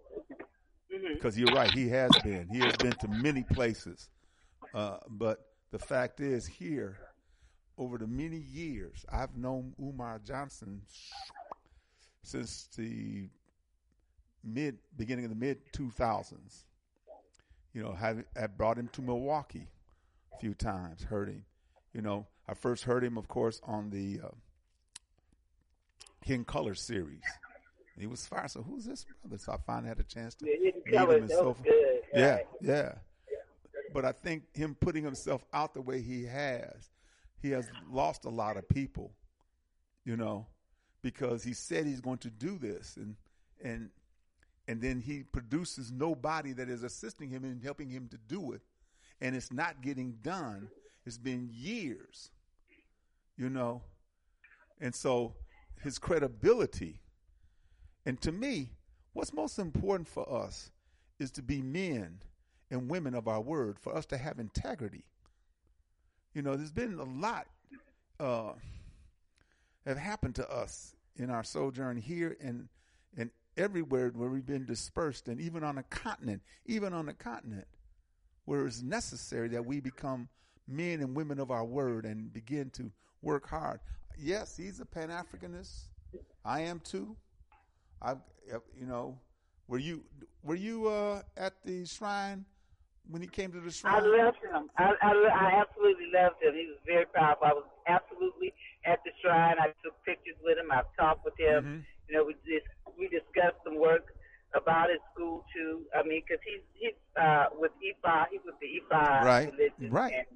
[1.15, 2.49] Because you're right, he has been.
[2.51, 4.09] He has been to many places,
[4.75, 6.99] uh, but the fact is, here,
[7.79, 10.83] over the many years, I've known Umar Johnson
[12.23, 13.29] since the
[14.45, 16.65] mid beginning of the mid 2000s.
[17.73, 19.69] You know, have I brought him to Milwaukee
[20.35, 21.45] a few times, heard him.
[21.93, 24.29] You know, I first heard him, of course, on the uh,
[26.25, 27.23] Hidden Color series.
[28.01, 28.49] He was fire.
[28.49, 29.39] So who's this brother?
[29.39, 31.69] So I finally had a chance to Yeah, meet him and so forth.
[32.15, 32.93] Yeah, yeah.
[33.93, 36.91] But I think him putting himself out the way he has,
[37.43, 39.13] he has lost a lot of people.
[40.05, 40.47] You know,
[41.03, 43.17] because he said he's going to do this, and
[43.63, 43.91] and
[44.67, 48.63] and then he produces nobody that is assisting him and helping him to do it,
[49.21, 50.69] and it's not getting done.
[51.05, 52.31] It's been years,
[53.37, 53.83] you know,
[54.81, 55.35] and so
[55.83, 57.01] his credibility.
[58.07, 58.71] And to me,
[59.13, 60.71] what's most important for us
[61.19, 62.21] is to be men
[62.71, 65.05] and women of our word, for us to have integrity.
[66.35, 67.47] You know, there's been a lot
[68.21, 68.53] uh,
[69.87, 72.69] have happened to us in our sojourn here and
[73.17, 77.67] and everywhere where we've been dispersed, and even on a continent, even on a continent
[78.45, 80.29] where it's necessary that we become
[80.69, 82.91] men and women of our word and begin to
[83.23, 83.81] work hard.
[84.19, 85.89] Yes, he's a Pan Africanist.
[86.45, 87.17] I am too.
[88.03, 88.15] I,
[88.79, 89.19] you know,
[89.69, 90.05] were you
[90.43, 92.45] were you uh, at the shrine
[93.09, 93.95] when he came to the shrine?
[93.95, 94.71] I loved him.
[94.79, 96.55] I, I, I absolutely loved him.
[96.55, 97.47] He was very powerful.
[97.47, 98.53] I was absolutely
[98.87, 99.57] at the shrine.
[99.61, 100.71] I took pictures with him.
[100.73, 101.65] I've talked with him.
[101.65, 101.85] Mhm.
[102.09, 102.67] You know, we just
[102.99, 104.15] we discussed some work
[104.55, 105.87] about his school too.
[105.95, 108.27] I mean, because he's he's uh, with Ifa.
[108.33, 110.13] He's with the Ifa Right, religion, right.
[110.13, 110.27] And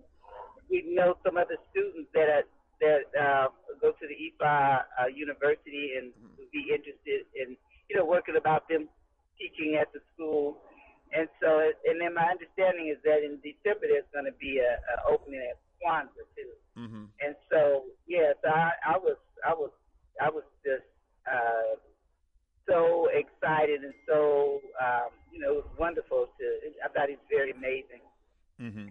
[0.71, 2.45] we know some other students that are
[2.81, 3.49] that uh,
[3.81, 7.57] go to the Ifa uh, University and would be interested in
[7.89, 8.89] you know working about them
[9.39, 10.59] teaching at the school.
[11.15, 14.75] And so, and then my understanding is that in December there's going to be a,
[14.75, 16.51] a opening at Kwanzaa too.
[16.75, 17.05] Mm-hmm.
[17.23, 19.15] And so, yes, I, I was,
[19.47, 19.71] I was,
[20.19, 20.91] I was just
[21.31, 21.79] uh,
[22.67, 26.45] so excited and so, um, you know, it was wonderful to.
[26.83, 28.03] I thought he was very amazing
[28.61, 28.89] Mm-hmm.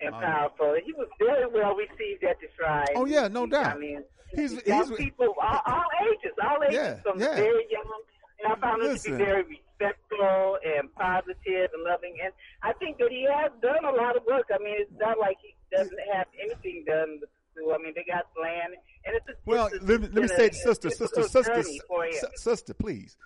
[0.00, 0.76] And Um, powerful.
[0.84, 2.86] He was very well received at the shrine.
[2.96, 3.76] Oh, yeah, no doubt.
[3.76, 4.04] I mean,
[4.34, 7.34] He's- he's- people, all, all ages, all ages, Yeah, from yeah.
[7.36, 8.02] very young.
[8.42, 12.16] And I found him to be very respectful and positive and loving.
[12.22, 14.46] And I think that he has done a lot of work.
[14.52, 17.72] I mean, it's not like he doesn't have anything done with the school.
[17.74, 18.74] I mean, they got land,
[19.06, 21.42] and it's a, Well, it's a, let me, let me say, a- sister, sister, sister,
[21.62, 22.14] journey for him.
[22.14, 23.16] s- sister, please.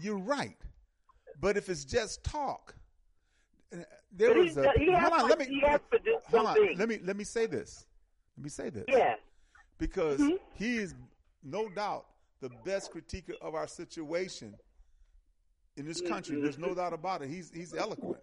[0.00, 0.56] You're right,
[1.40, 2.74] but if it's just talk,
[3.70, 4.72] there But was a.
[4.76, 5.44] he hold on, let me.
[5.46, 7.86] he has produced hold on, let me let me say this.
[8.36, 8.84] Let me say this.
[8.88, 9.14] Yeah.
[9.78, 10.38] because Mhm.
[10.54, 10.94] he is
[11.42, 12.06] no doubt
[12.40, 14.54] the best critiquer of our situation
[15.76, 16.40] in this country.
[16.40, 17.28] There's no doubt about it.
[17.28, 18.22] He's he's eloquent.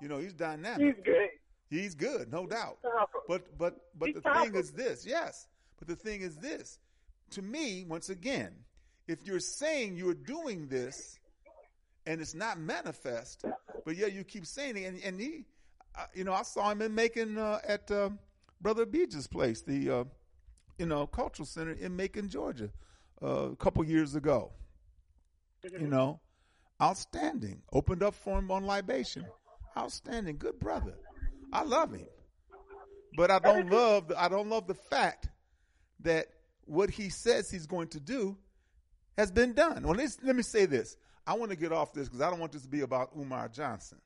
[0.00, 0.96] You know, he's dynamic.
[0.96, 1.30] He's great.
[1.70, 2.78] He's good, no doubt.
[3.28, 5.46] But but but He's the thing is this, yes.
[5.78, 6.78] But the thing is this.
[7.30, 8.52] To me, once again,
[9.08, 11.18] if you're saying you're doing this
[12.06, 13.44] and it's not manifest,
[13.84, 15.44] but yeah, you keep saying it, and, and he,
[15.96, 18.10] uh, you know, I saw him in Macon uh, at uh,
[18.60, 20.04] Brother Beach's place, the uh,
[20.78, 22.70] you know cultural center in Macon, Georgia,
[23.22, 24.52] uh, a couple years ago.
[25.78, 26.20] You know,
[26.82, 27.62] outstanding.
[27.72, 29.24] Opened up for him on libation.
[29.76, 30.94] Outstanding, good brother.
[31.52, 32.06] I love him,
[33.16, 34.08] but I don't love.
[34.08, 35.28] The, I don't love the fact
[36.00, 36.26] that
[36.64, 38.36] what he says he's going to do
[39.16, 39.84] has been done.
[39.86, 40.96] Well, let me say this.
[41.26, 43.48] I want to get off this because I don't want this to be about Umar
[43.48, 43.98] Johnson.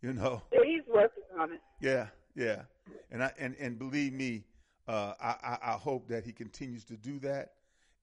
[0.00, 0.42] You know.
[0.50, 1.60] He's working on it.
[1.80, 2.62] Yeah, yeah,
[3.10, 4.44] and I and and believe me,
[4.88, 7.54] uh, I, I I hope that he continues to do that,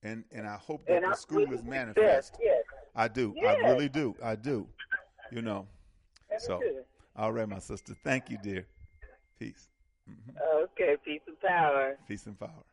[0.04, 2.38] and and I hope that And the I school is manifest.
[2.42, 2.64] yes.
[2.96, 3.36] I do.
[3.46, 4.16] I really do.
[4.22, 4.68] I do.
[5.32, 5.68] You know.
[6.38, 6.62] So,
[7.16, 7.94] all right, my sister.
[8.04, 8.66] Thank you, dear.
[9.40, 9.70] Peace.
[10.08, 11.98] hmm Okay, peace and power.
[12.08, 12.64] Peace and power.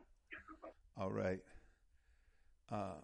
[0.97, 1.39] All right.
[2.71, 3.03] Um,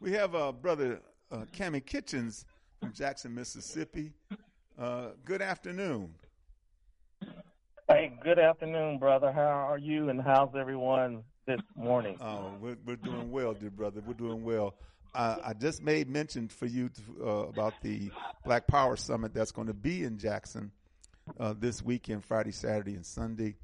[0.00, 1.00] we have a brother
[1.32, 2.44] uh, Cammy Kitchens
[2.78, 4.12] from Jackson, Mississippi.
[4.78, 6.14] Uh, good afternoon.
[7.88, 9.32] Hey, good afternoon, brother.
[9.32, 12.16] How are you, and how's everyone this morning?
[12.20, 14.02] Oh, we're, we're doing well, dear brother.
[14.06, 14.74] We're doing well.
[15.14, 18.10] Uh, I just made mention for you to, uh, about the
[18.44, 20.70] Black Power Summit that's going to be in Jackson
[21.38, 23.56] uh, this weekend, Friday, Saturday, and Sunday.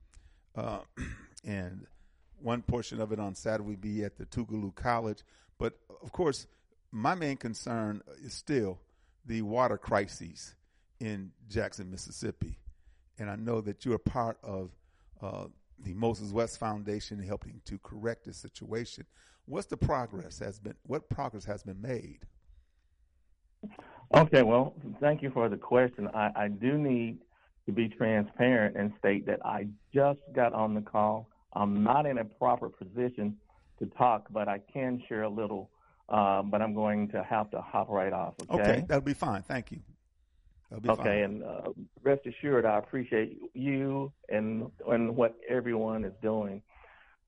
[0.55, 0.81] Uh,
[1.45, 1.87] and
[2.41, 5.23] one portion of it on Saturday will be at the Tougaloo College.
[5.59, 6.47] But of course,
[6.93, 8.79] my main concern is still
[9.27, 10.55] the water crises
[11.01, 12.59] in Jackson, Mississippi.
[13.19, 14.71] And I know that you're part of
[15.21, 15.45] uh,
[15.81, 19.05] the Moses West Foundation helping to correct this situation.
[19.47, 20.75] What's the progress has been?
[20.87, 22.21] What progress has been made?
[24.15, 26.09] Okay, well, thank you for the question.
[26.15, 27.19] I, I do need
[27.67, 31.29] to be transparent and state that I just got on the call.
[31.53, 33.37] I'm not in a proper position
[33.79, 35.71] to talk, but I can share a little.
[36.09, 38.35] Uh, but I'm going to have to hop right off.
[38.51, 38.63] Okay.
[38.63, 39.43] Okay, that'll be fine.
[39.43, 39.81] Thank you.
[40.71, 41.19] That'll be Okay, fine.
[41.25, 41.71] and uh,
[42.03, 46.63] rest assured, I appreciate you and and what everyone is doing.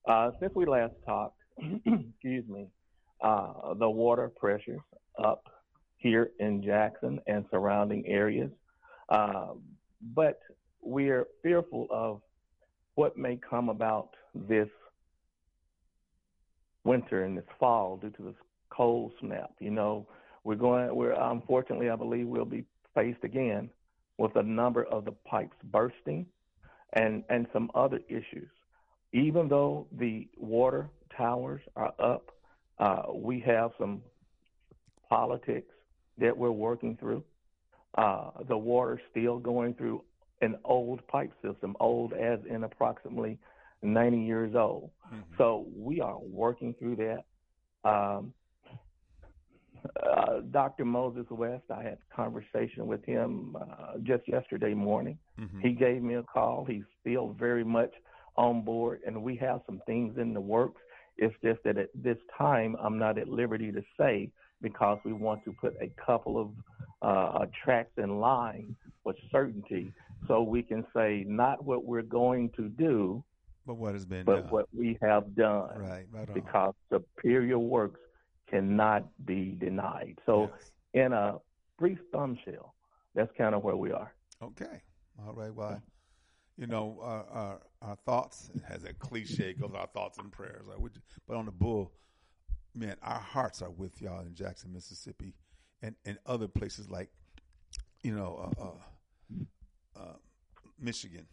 [0.09, 2.69] Uh, since we last talked, excuse me,
[3.23, 4.81] uh, the water pressures
[5.23, 5.45] up
[5.99, 8.51] here in Jackson and surrounding areas,
[9.11, 9.49] uh,
[10.15, 10.39] but
[10.81, 12.23] we're fearful of
[12.95, 14.69] what may come about this
[16.85, 18.35] winter and this fall due to this
[18.71, 19.53] cold snap.
[19.59, 20.07] You know,
[20.45, 20.95] we're going.
[20.95, 22.65] We're unfortunately, I believe, we'll be
[22.95, 23.71] faced again
[24.19, 26.27] with a number of the pipes bursting,
[26.95, 28.49] and and some other issues.
[29.13, 32.31] Even though the water towers are up,
[32.79, 34.03] uh, we have some
[35.09, 35.73] politics
[36.19, 37.25] that we're working through.
[37.99, 40.03] Uh, the water still going through
[40.43, 43.39] an old pipe system, old as in approximately
[43.83, 44.91] 90 years old.
[45.39, 47.25] So we are working through that.
[47.89, 48.33] Um,
[50.03, 50.85] uh, Dr.
[50.85, 55.19] Moses West, I had a conversation with him uh, just yesterday morning.
[55.39, 55.61] Mhm.
[55.63, 56.65] He gave me a call.
[56.65, 57.93] He's still very much
[58.37, 60.81] on board, and we have some things in the works.
[61.19, 64.31] It's just that at this time, I'm not at liberty to say
[64.63, 66.51] because we want to put a couple of
[67.03, 68.75] uh, tracks in line
[69.05, 69.93] with certainty
[70.29, 73.23] so we can say not what we're going to do,
[73.67, 74.51] But what has been but done?
[74.51, 76.35] what we have done Right, right on.
[76.35, 78.01] because superior works
[78.51, 80.19] cannot be denied.
[80.27, 80.51] So,
[80.95, 81.39] in a
[81.79, 82.75] brief thumbshell,
[83.15, 84.13] that's kind of where we are.
[84.43, 84.83] Okay.
[85.25, 85.55] All right.
[85.55, 85.81] Well,
[86.57, 90.67] you know, our, our, our thoughts, has a cliche, goes our thoughts and prayers.
[90.69, 90.91] Like, we-
[91.27, 91.93] but on the bull,
[92.75, 95.35] man, our hearts are with y'all in Jackson, Mississippi,
[95.83, 97.11] and, and other places like,
[98.03, 100.17] you know, uh, uh, uh,
[100.79, 101.27] Michigan,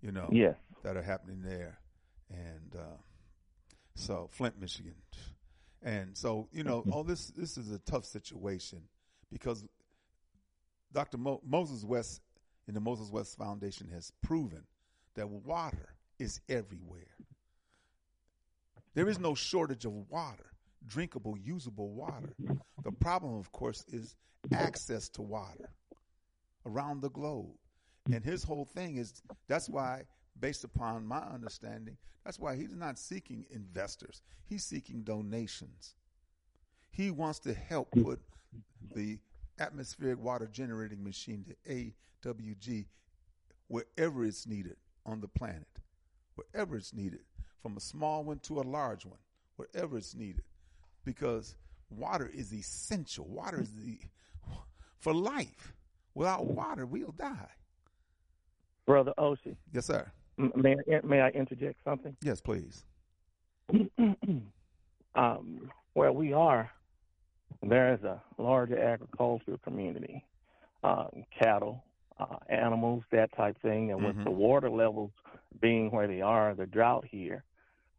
[0.00, 0.56] you know, Yes.
[0.82, 1.78] that are happening there.
[2.30, 2.96] And uh,
[3.94, 4.94] so, Flint, Michigan.
[5.82, 8.82] And so, you know, all this, this is a tough situation
[9.30, 9.64] because
[10.92, 11.18] Dr.
[11.18, 12.20] Mo- Moses West
[12.66, 14.62] and the Moses West Foundation has proven
[15.14, 17.16] that water is everywhere.
[18.94, 20.52] There is no shortage of water,
[20.86, 22.34] drinkable, usable water.
[22.84, 24.16] The problem, of course, is
[24.52, 25.70] access to water
[26.66, 27.56] around the globe.
[28.12, 30.02] And his whole thing is that's why,
[30.38, 35.94] based upon my understanding, that's why he's not seeking investors, he's seeking donations.
[36.90, 38.20] He wants to help put
[38.94, 39.18] the
[39.58, 41.90] atmospheric water generating machine, the
[42.24, 42.86] AWG,
[43.68, 44.76] wherever it's needed
[45.06, 45.66] on the planet,
[46.34, 47.20] wherever it's needed,
[47.62, 49.18] from a small one to a large one,
[49.56, 50.42] wherever it's needed,
[51.04, 51.56] because
[51.90, 53.24] water is essential.
[53.26, 53.98] Water is the
[54.98, 55.74] for life.
[56.14, 57.48] Without water, we'll die.
[58.86, 59.56] Brother Oshi.
[59.72, 60.10] Yes, sir.
[60.56, 62.16] May I, may I interject something?
[62.22, 62.84] Yes, please.
[65.14, 66.70] um, where we are,
[67.62, 70.24] there is a larger agricultural community,
[70.82, 71.06] uh,
[71.38, 71.84] cattle,
[72.18, 74.24] uh, animals, that type thing, and with Mhm.
[74.24, 75.12] the water levels
[75.60, 77.44] being where they are, the drought here,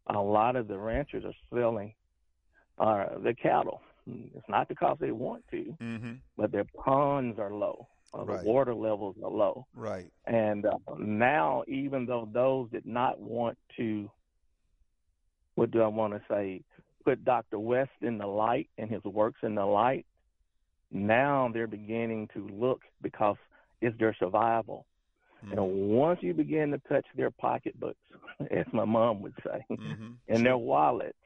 [0.08, 1.94] a lot of the ranchers are selling
[2.78, 3.80] uh, the cattle.
[4.06, 6.14] It's not because they want to, Mm-hmm.
[6.36, 7.88] but their ponds are low.
[8.16, 8.42] Uh, Right.
[8.42, 9.66] The water levels are low.
[9.74, 10.10] Right.
[10.26, 14.08] And uh, now, even though those did not want to,
[15.56, 16.62] what do I want to say,
[17.04, 17.58] put Dr.
[17.58, 20.06] West in the light and his works in the light,
[20.90, 23.36] now they're beginning to look because
[23.80, 24.86] it's their survival.
[25.44, 25.58] Mm-hmm.
[25.58, 27.98] And once you begin to touch their pocketbooks,
[28.50, 30.12] as my mom would say, Mm-hmm.
[30.28, 31.18] and their wallets,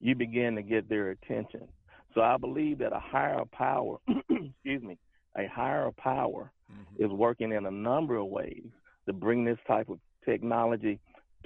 [0.00, 1.68] you begin to get their attention.
[2.14, 3.98] So I believe that a higher power,
[4.28, 4.98] excuse me,
[5.36, 7.04] a higher power Mm-hmm.
[7.04, 8.64] is working in a number of ways
[9.06, 10.98] to bring this type of technology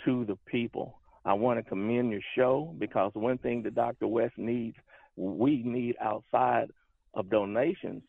[0.04, 0.98] to the people.
[1.24, 4.06] I want to commend your show because one thing that Dr.
[4.06, 4.76] West needs,
[5.16, 6.66] we need outside
[7.14, 8.02] of donations,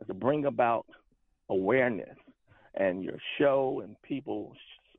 [0.00, 0.86] is to bring about
[1.48, 2.16] awareness.
[2.74, 4.52] And your show and people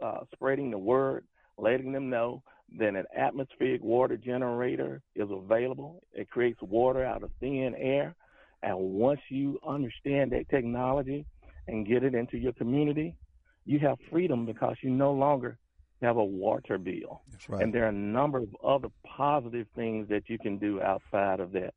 [0.04, 1.24] uh, spreading the word,
[1.58, 2.44] letting them know
[2.78, 6.04] that an atmospheric water generator is available.
[6.14, 8.14] It creates water out of thin air.
[8.64, 11.26] And once you understand that technology
[11.68, 13.16] and get it into your community,
[13.66, 15.58] you have freedom because you no longer
[16.02, 17.22] have a water bill.
[17.32, 17.62] That's right.
[17.64, 21.52] And there are a number of other positive things that you can do outside of
[21.54, 21.74] that.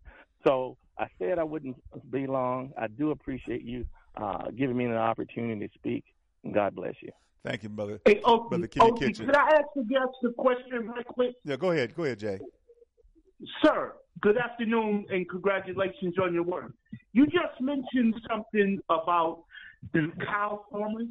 [0.47, 1.77] So I said I wouldn't
[2.11, 2.73] be long.
[2.79, 3.85] I do appreciate you
[4.17, 6.05] uh, giving me an opportunity to speak.
[6.53, 7.11] God bless you.
[7.45, 8.01] Thank you, brother.
[8.05, 9.27] Hey, Oki, Brother Kenny Oki, Kitchen.
[9.27, 11.35] could I ask the guest a question right quick?
[11.45, 11.95] Yeah, go ahead.
[11.95, 12.41] Go ahead, Jay.
[13.63, 16.73] Sir, good afternoon and congratulations on your work.
[17.13, 19.45] You just mentioned something about
[19.93, 21.09] the cow farmers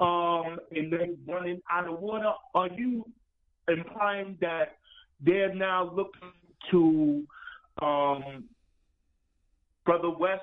[0.00, 2.32] um, and they running out of water.
[2.54, 3.04] Are you
[3.68, 4.76] implying that
[5.24, 6.32] they're now looking
[6.70, 7.24] to
[7.82, 8.44] um,
[9.84, 10.42] Brother West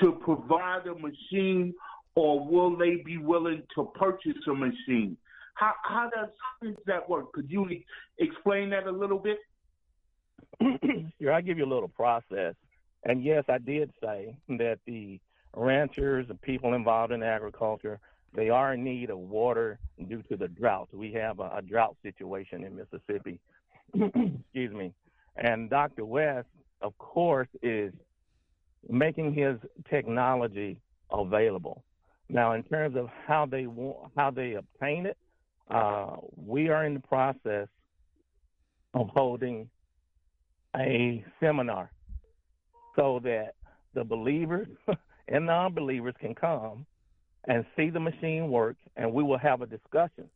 [0.00, 1.74] to provide a machine,
[2.14, 5.16] or will they be willing to purchase a machine?
[5.54, 6.28] How, how does
[6.60, 7.32] how does that work?
[7.32, 7.68] Could you
[8.18, 9.38] explain that a little bit?
[11.18, 12.54] Here, I'll give you a little process.
[13.04, 15.20] And yes, I did say that the
[15.54, 18.00] ranchers, and people involved in agriculture,
[18.34, 19.78] they are in need of water
[20.08, 20.88] due to the drought.
[20.92, 23.40] We have a, a drought situation in Mississippi.
[23.94, 24.92] Excuse me.
[25.36, 26.04] And Dr.
[26.04, 26.48] West,
[26.82, 27.92] of course, is
[28.88, 29.56] making his
[29.88, 30.80] technology
[31.10, 31.84] available.
[32.28, 35.16] Now, in terms of how they want, how they obtain it,
[35.70, 37.68] uh, we are in the process
[38.94, 39.68] of holding
[40.78, 41.90] a seminar
[42.96, 43.54] so that
[43.94, 44.68] the believers
[45.28, 46.86] and non-believers can come
[47.46, 50.28] and see the machine work, and we will have a discussion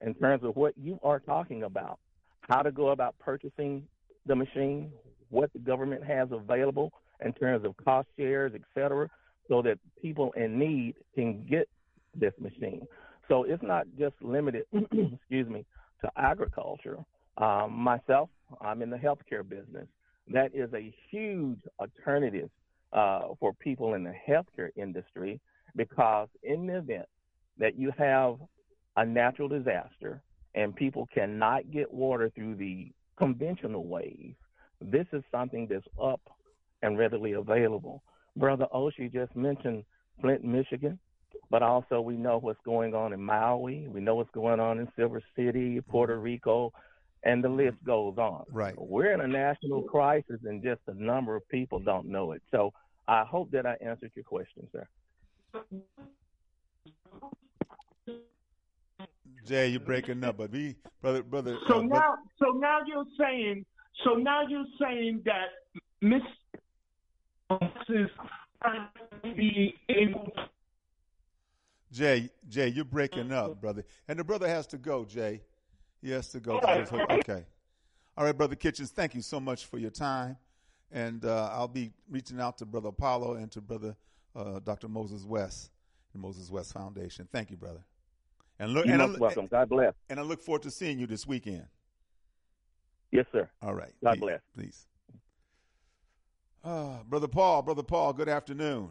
[0.00, 1.98] in terms of what you are talking about,
[2.40, 3.86] how to go about purchasing
[4.26, 4.90] the machine,
[5.30, 6.92] what the government has available
[7.24, 9.08] in terms of cost shares, et cetera,
[9.48, 11.68] so that people in need can get
[12.14, 12.86] this machine.
[13.28, 15.64] So it's not just limited, excuse me,
[16.02, 16.98] to agriculture.
[17.38, 19.86] Um, myself, I'm in the healthcare business.
[20.28, 22.50] That is a huge alternative
[22.92, 25.40] uh, for people in the healthcare industry
[25.76, 27.06] because in the event
[27.58, 28.36] that you have
[28.96, 30.22] a natural disaster
[30.54, 34.34] and people cannot get water through the conventional ways,
[34.80, 36.20] this is something that's up
[36.82, 38.02] and readily available.
[38.36, 39.84] Brother Oshi just mentioned
[40.20, 40.98] Flint, Michigan,
[41.50, 43.86] but also we know what's going on in Maui.
[43.88, 46.72] We know what's going on in Silver City, Puerto Rico,
[47.22, 48.44] and the list goes on.
[48.50, 48.74] Right.
[48.76, 52.42] We're in a national crisis, and just a number of people don't know it.
[52.50, 52.72] So
[53.08, 54.86] I hope that I answered your question, sir.
[59.46, 61.56] Jay, you're breaking up, but we, brother, brother.
[61.68, 63.64] So uh, but- now, so now you're saying,
[64.04, 65.48] so now you're saying that
[66.00, 66.22] Miss
[67.88, 68.10] is
[68.60, 68.88] trying
[69.22, 70.42] to be able to
[71.92, 73.84] Jay, Jay, you're breaking up, brother.
[74.08, 75.40] And the brother has to go, Jay.
[76.02, 76.58] He has to go.
[76.60, 77.44] Okay.
[78.16, 80.36] All right, Brother Kitchens, thank you so much for your time.
[80.92, 83.96] And uh, I'll be reaching out to Brother Apollo and to Brother
[84.34, 84.88] uh, Dr.
[84.88, 85.70] Moses West,
[86.12, 87.28] the Moses West Foundation.
[87.32, 87.84] Thank you, brother.
[88.58, 89.46] And look, You're and, most I, welcome.
[89.48, 89.92] God bless.
[90.08, 91.66] and I look forward to seeing you this weekend.
[93.10, 93.48] Yes, sir.
[93.62, 93.92] All right.
[94.02, 94.40] God Please- bless.
[94.54, 94.86] Please.
[96.64, 98.88] Uh, brother Paul, Brother Paul, good afternoon.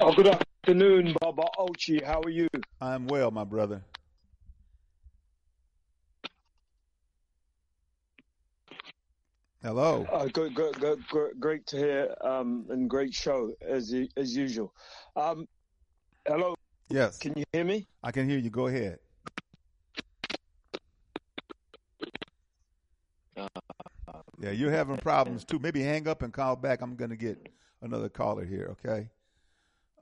[0.00, 2.04] Oh, good afternoon, Baba Ochi.
[2.04, 2.46] How are you?
[2.78, 3.82] I'm well, my brother.
[9.62, 10.06] Hello.
[10.12, 14.74] Uh, good, good, good, good, great to hear, um, and great show as as usual.
[15.16, 15.48] Um,
[16.26, 16.54] hello.
[16.90, 17.16] Yes.
[17.16, 17.86] Can you hear me?
[18.02, 18.50] I can hear you.
[18.50, 18.98] Go ahead.
[24.38, 25.58] Yeah, you're having problems too.
[25.58, 26.82] Maybe hang up and call back.
[26.82, 27.48] I'm going to get
[27.80, 29.08] another caller here, okay?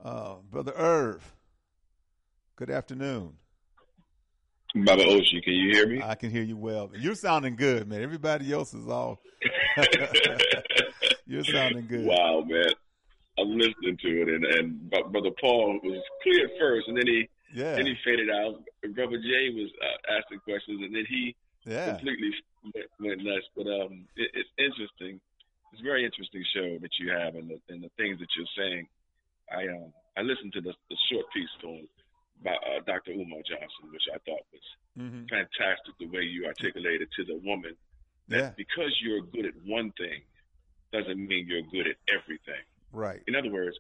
[0.05, 1.35] Uh, Brother Irv,
[2.57, 3.33] good afternoon.
[4.75, 6.03] Baba Oshi, can you hear me?
[6.03, 6.91] I can hear you well.
[6.95, 8.03] You're sounding good, man.
[8.03, 9.21] Everybody else is all.
[11.27, 12.05] you're sounding good.
[12.07, 12.67] Wow, man.
[13.39, 17.77] I'm listening to it, and, and Brother Paul was clear first, and then he Yeah.
[17.77, 18.63] then he faded out.
[18.95, 21.97] Brother Jay was uh, asking questions, and then he Yeah.
[21.97, 22.31] completely
[22.75, 23.47] went, went nuts.
[23.57, 25.21] But um, it, it's interesting.
[25.73, 28.47] It's a very interesting show that you have, and the and the things that you're
[28.57, 28.87] saying.
[29.53, 31.87] I um I listened to the, the short piece from
[32.43, 33.13] by uh, Dr.
[33.13, 34.67] Umar Johnson, which I thought was
[34.99, 35.29] Mhm.
[35.29, 35.93] fantastic.
[36.01, 37.77] The way you articulated to the woman
[38.29, 38.53] Yeah.
[38.57, 40.23] because you're good at one thing
[40.93, 42.63] doesn't mean you're good at everything.
[42.93, 43.23] Right.
[43.27, 43.77] In other words,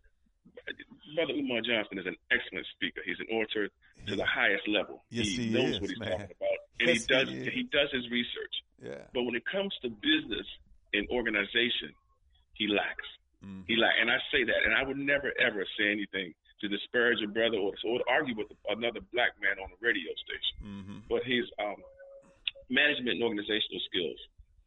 [1.14, 3.00] Brother Umar Johnson is an excellent speaker.
[3.04, 3.68] He's an orator
[4.06, 5.04] to the highest level.
[5.10, 6.10] Yes, he knows is, what he's man.
[6.10, 8.54] talking about, and Yes, he does he he does his research.
[8.82, 9.04] Yeah.
[9.14, 10.46] But when it comes to business
[10.92, 11.92] and organization,
[12.54, 13.06] he lacks.
[13.46, 13.62] Mm-hmm.
[13.70, 17.22] He like, and I say that, and I would never ever say anything to disparage
[17.22, 20.98] a brother or, or to argue with another black man on a radio station Mm-hmm.
[21.08, 21.76] but his um,
[22.70, 24.18] management and organizational skills.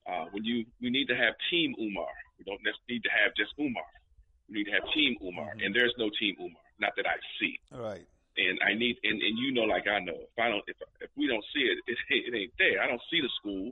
[0.07, 2.09] Uh, when you, we need to have Team Umar.
[2.39, 3.85] We don't need to have just Umar.
[4.47, 7.59] We need to have Team Umar, and there's no Team Umar, not that I see.
[7.73, 8.05] All right.
[8.37, 11.11] And I need, and, and you know, like I know, if I don't, if, if
[11.17, 12.81] we don't see it, it, it ain't there.
[12.81, 13.71] I don't see the school.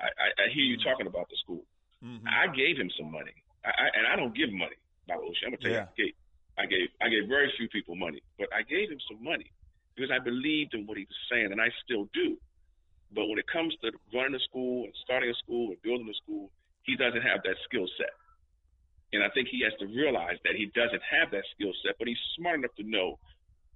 [0.00, 1.62] I, I, I hear you talking about the school.
[2.04, 2.26] Mm-hmm.
[2.26, 4.76] I gave him some money, I, and I don't give money.
[5.08, 5.86] By the way, I'm gonna tell Yeah.
[5.86, 6.14] you, I gave,
[6.58, 9.50] I gave, I gave very few people money, but I gave him some money
[9.96, 12.38] because I believed in what he was saying, and I still do.
[13.12, 16.14] But when it comes to running a school and starting a school and building a
[16.22, 16.50] school,
[16.84, 18.14] he doesn't have that skill set.
[19.12, 22.06] And I think he has to realize that he doesn't have that skill set, but
[22.06, 23.18] he's smart enough to know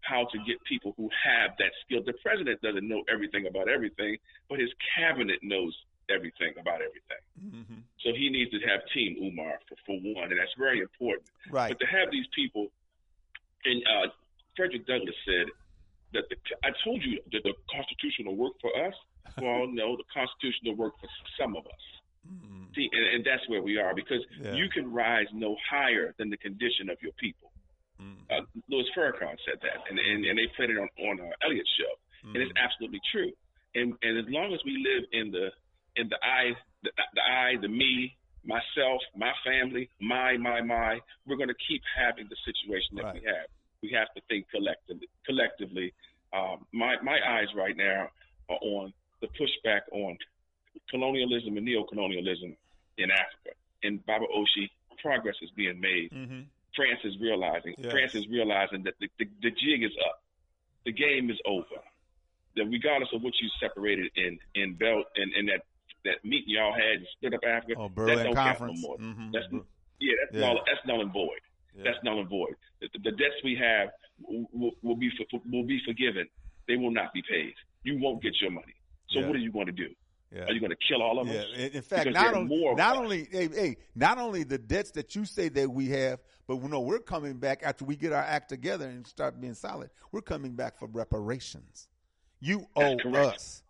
[0.03, 2.05] how to get people who have that skill.
[2.05, 4.17] The president doesn't know everything about everything,
[4.49, 5.75] but his cabinet knows
[6.11, 7.23] everything about everything.
[7.41, 7.81] Mm-hmm.
[8.05, 11.27] So he needs to have Team Umar for, for one, and that's very important.
[11.51, 11.69] Right.
[11.71, 12.69] But to have these people,
[13.65, 14.09] and uh,
[14.57, 15.47] Frederick Douglass said
[16.13, 18.95] that the, I told you that the Constitution will work for us.
[19.41, 21.09] Well, no, the Constitution will work for
[21.41, 21.85] some of us.
[22.77, 24.45] See, and, and that's where we are because Mm-hmm.
[24.47, 24.53] Yeah.
[24.55, 27.51] you can rise no higher than the condition of your people.
[28.01, 28.31] Mm-hmm.
[28.31, 31.71] Uh, Louis Farrakhan said that, and, and, and they played it on on uh, Elliot's
[31.79, 31.93] show,
[32.33, 32.65] and it's Mm-hmm.
[32.65, 33.33] absolutely true.
[33.75, 35.51] And and as long as we live in the
[35.97, 41.37] in the I, the, the I, the me, myself, my family, my my my, we're
[41.37, 43.47] going to keep having the situation that we have.
[43.83, 45.09] We have to think collectively.
[45.27, 45.93] Collectively,
[46.33, 48.09] um, my my eyes right now
[48.49, 50.17] are on the pushback on
[50.91, 52.57] colonialism and neo-colonialism
[52.99, 53.57] in Africa.
[53.83, 56.11] And Baba Oshi, progress is being made.
[56.13, 56.41] Mm-hmm.
[56.75, 57.75] France is realizing.
[57.79, 57.93] Yes.
[57.93, 60.23] France is realizing that the, the, the jig is up.
[60.85, 61.81] The game is over.
[62.57, 65.63] That regardless of what you separated in in Belt in, in that
[66.05, 68.83] that meeting y'all had and split up Africa, Oh, that Berlin don't count Conference.
[68.83, 68.99] no more.
[68.99, 69.33] Mhm.
[69.33, 69.47] That's
[70.01, 70.41] yeah, that's Yeah.
[70.41, 71.41] null that's null and void.
[71.83, 72.55] That's null and void.
[72.81, 73.89] The, the debts we have
[74.23, 75.11] will, will, be
[75.51, 76.29] will be forgiven.
[76.69, 77.55] They will not be paid.
[77.83, 78.75] You won't get your money.
[79.11, 79.27] So Yeah.
[79.27, 79.89] what are you going to do?
[80.31, 80.45] Yeah.
[80.45, 81.41] Are you going to kill all of Yeah.
[81.41, 81.47] us?
[81.75, 85.15] In, fact, Because not only more not only hey, hey, not only the debts that
[85.17, 88.23] you say that we have, but we know we're coming back after we get our
[88.23, 89.91] act together and start being solid.
[90.13, 91.89] We're coming back for reparations.
[92.41, 93.35] You owe correct.
[93.35, 93.64] us.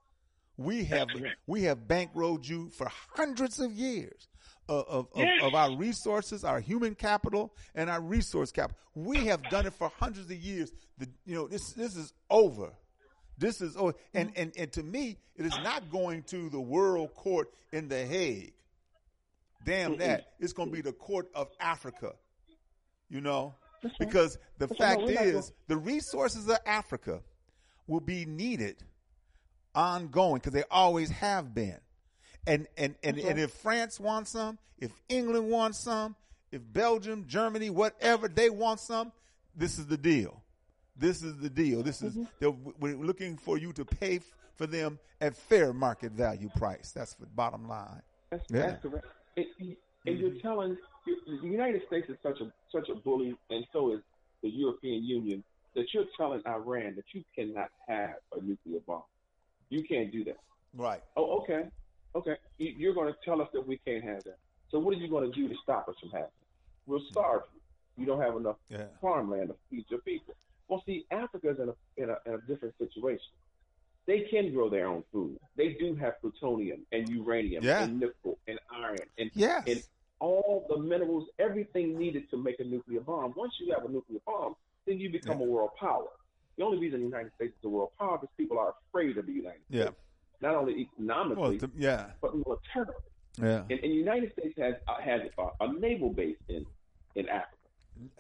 [0.57, 1.09] We have
[1.47, 4.29] we have bankrolled you for hundreds of years
[4.69, 5.43] of of, of- Yes.
[5.43, 8.79] of our resources, our human capital, and our resource capital.
[8.95, 10.71] We have done it for hundreds of years.
[10.99, 12.73] The, you know, this this is over.
[13.37, 17.15] This is oh, and, and and to me, it is not going to the World
[17.15, 18.53] Court in the Hague.
[19.65, 20.35] Damn that!
[20.39, 22.13] It's going to be the Court of Africa.
[23.09, 23.55] You know,
[23.99, 27.21] because the fact No, we're not is, the resources of Africa
[27.87, 28.77] will be needed
[29.75, 31.79] ongoing because they always have been.
[32.47, 36.15] And and and, That's and if France wants some, if England wants some,
[36.53, 39.13] if Belgium, Germany, whatever they want some,
[39.57, 40.43] this is the deal.
[40.97, 41.83] This is the deal.
[41.83, 42.71] This is Mm-hmm.
[42.79, 44.23] we're looking for you to pay f-
[44.55, 46.93] for them at fair market value price.
[46.93, 48.03] That's the bottom line.
[48.31, 48.67] That's, Yeah.
[48.67, 49.07] that's correct.
[49.37, 49.77] And, and-
[50.07, 50.77] and you're telling
[51.07, 54.01] the United States is such a such a bully, and so is
[54.43, 55.43] the European Union.
[55.75, 59.03] That you're telling Iran that you cannot have a nuclear bomb.
[59.71, 60.39] You can't do that.
[60.77, 61.03] Right.
[61.17, 61.65] Oh, okay,
[62.15, 62.37] okay.
[62.59, 64.39] You- You're going to tell us that we can't have that.
[64.71, 66.27] So what are you going to do to stop us from having?
[66.87, 67.09] We'll mm-hmm.
[67.13, 67.61] starve you.
[67.97, 68.87] You don't have enough Yeah.
[69.01, 70.35] farmland to feed your people.
[70.69, 73.33] Well, see, Africa's in a, in a in a different situation.
[74.07, 75.39] They can grow their own food.
[75.57, 77.85] They do have plutonium and uranium Yeah.
[77.85, 79.65] and nickel and iron and Yes.
[79.67, 79.83] and
[80.21, 83.35] all the minerals, everything needed to make a nuclear bomb.
[83.37, 86.09] Once you have a nuclear bomb, then you become a world power.
[86.57, 89.27] The only reason the United States is a world power is people are afraid of
[89.27, 89.71] the United States.
[89.71, 89.83] Yeah.
[89.85, 89.97] States.
[90.41, 92.07] Not only economically, Well, th- yeah.
[92.21, 92.93] but militarily.
[93.41, 93.63] Yeah.
[93.71, 96.65] And, and the United States has uh, has a, a naval base in
[97.17, 97.57] in Africa,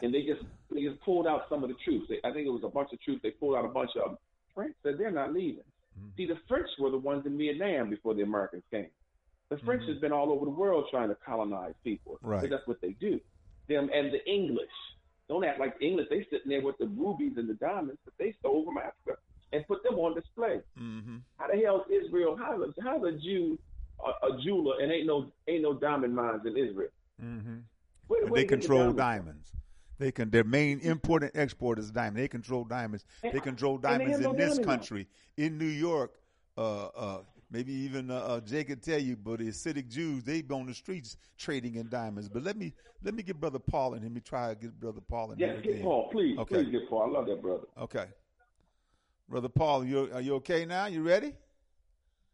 [0.02, 0.42] and they just
[0.72, 2.06] they just pulled out some of the troops.
[2.08, 3.20] They, I think it was a bunch of troops.
[3.22, 4.18] They pulled out a bunch of them.
[4.54, 5.64] France said they're not leaving.
[6.16, 8.88] See, the French were the ones in Vietnam before the Americans came.
[9.50, 12.18] The French has been all over the world trying to colonize people.
[12.22, 12.48] Right.
[12.50, 13.20] That's what they do.
[13.68, 14.66] Them and the English.
[15.28, 16.08] Don't act like England.
[16.10, 16.28] English.
[16.30, 19.18] They sitting there with the rubies and the diamonds that they stole from Africa
[19.52, 20.60] and put them on display.
[20.80, 21.16] Mm-hmm.
[21.38, 22.36] How the hell is Israel?
[22.38, 23.58] How's a, how's a Jew
[24.04, 26.88] a, a jeweler and ain't no ain't no diamond mines in Israel?
[27.22, 27.56] Mm-hmm.
[28.08, 28.96] Where- where they get the control diamonds?
[28.96, 29.52] diamonds.
[29.98, 30.28] They can.
[30.30, 32.16] Their main import and export is diamond.
[32.16, 33.04] They control diamonds.
[33.22, 35.06] They control and they diamonds no in this country,
[35.36, 36.12] in New York.
[36.58, 37.18] Uh, uh,
[37.54, 40.66] maybe even uh, uh, Jay could tell you, but the Hasidic Jews they be on
[40.66, 42.28] the streets trading in diamonds.
[42.28, 44.08] But let me let me get brother Paul in here.
[44.08, 45.82] Let me try to get brother Paul in Yes, here get again.
[45.84, 46.56] Paul, please, Okay.
[46.56, 47.04] please get Paul.
[47.04, 47.66] I love that brother.
[47.80, 48.06] Okay.
[49.28, 50.86] Brother Paul, you are you okay now?
[50.86, 51.32] You ready?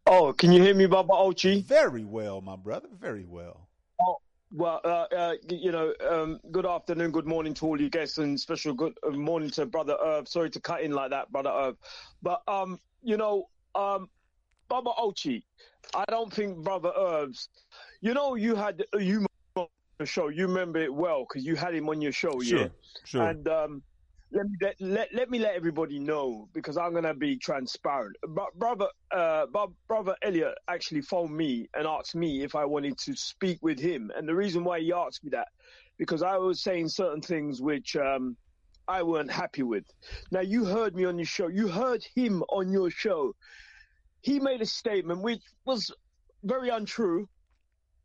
[0.07, 1.63] Oh, can you hear me, Baba Ochi?
[1.63, 2.89] Very well, my brother.
[2.99, 3.69] Very well.
[4.01, 4.17] Oh,
[4.51, 8.41] well, uh, uh, you know, um, good afternoon, good morning to all you guests, and
[8.41, 10.27] special good uh, morning to Brother Irv.
[10.27, 11.77] Sorry to cut in like that, Brother Irv.
[12.23, 14.09] But, um, you know, um,
[14.71, 15.43] Baba Ochi,
[15.95, 17.49] I don't think Brother Irv's,
[18.01, 19.27] you know, you had you
[19.57, 19.67] on
[19.99, 22.69] the show, you remember it well because you had him on your show, Sure, yeah?
[23.05, 23.29] sure.
[23.29, 23.83] And, um,
[24.33, 28.15] let me let, let, let me let everybody know because I'm gonna be transparent.
[28.29, 29.47] But brother, uh,
[29.89, 34.13] brother Elliot actually phoned me and asked me if I wanted to speak with him,
[34.17, 35.49] and the reason why he asked me that
[35.99, 38.37] because I was saying certain things which um,
[38.87, 39.85] I weren't happy with.
[40.31, 41.49] Now you heard me on your show.
[41.49, 43.35] You heard him on your show.
[44.23, 45.91] He made a statement which was
[46.45, 47.29] very untrue,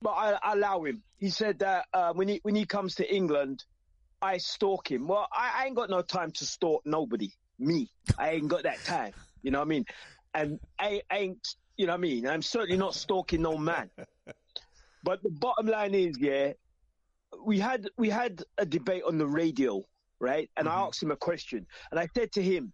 [0.02, 1.04] but I, I allow him.
[1.18, 3.64] He said that uh, when he when he comes to England,
[4.22, 5.08] I stalk him.
[5.08, 7.30] Well, I, I ain't got no time to stalk nobody.
[7.60, 9.14] Me, I ain't got that time.
[9.42, 9.86] You know what I mean?
[10.34, 11.48] And I ain't,
[11.78, 12.28] you know what I mean?
[12.28, 13.90] I'm certainly not stalking no man.
[15.04, 16.54] But the bottom line is, yeah,
[17.46, 19.86] we had we had a debate on the radio,
[20.20, 20.50] right?
[20.58, 22.74] And I asked him a question, and I said to him,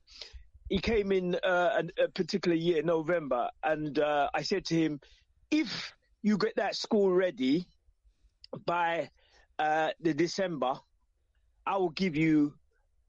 [0.72, 5.02] he came in uh, a, particular year, November, and uh, I said to him,
[5.52, 5.94] if
[6.24, 7.68] you get that school ready
[8.66, 9.10] by
[9.60, 10.76] uh, the December,
[11.68, 12.54] I will give you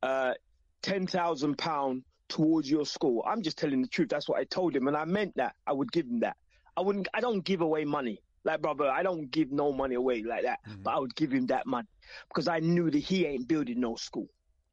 [0.02, 0.34] uh,
[0.82, 3.22] ten thousand pound towards your school.
[3.24, 4.08] I'm just telling the truth.
[4.08, 5.54] That's what I told him, and I meant that.
[5.64, 6.36] I would give him that.
[6.76, 7.06] I wouldn't.
[7.14, 8.90] I don't give away money, like brother.
[8.90, 10.58] I don't give no money away like that.
[10.82, 11.86] But I would give him that money
[12.26, 14.26] because I knew that he ain't building no school.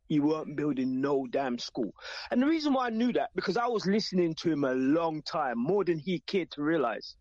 [0.09, 1.93] He weren't building no damn school.
[2.31, 5.21] And the reason why I knew that because I was listening to him a long
[5.21, 7.15] time, more than he cared to realize.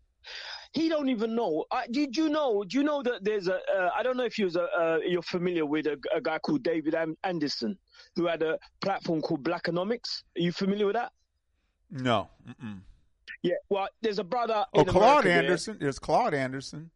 [0.73, 1.65] He don't even know.
[1.71, 2.63] Uh, did you know?
[2.67, 3.55] Do you know that there's a?
[3.55, 6.93] Uh, I don't know if you're uh, you're familiar with a, a guy called David
[7.23, 7.77] Anderson
[8.15, 10.23] who had a platform called Blackonomics.
[10.37, 11.11] Are you familiar with that?
[11.89, 12.29] No.
[12.47, 12.81] Mm-mm.
[13.41, 13.55] Yeah.
[13.69, 14.65] Well, there's a brother.
[14.73, 15.77] Oh, in Claude America there- Anderson.
[15.79, 16.91] There's Claude Anderson.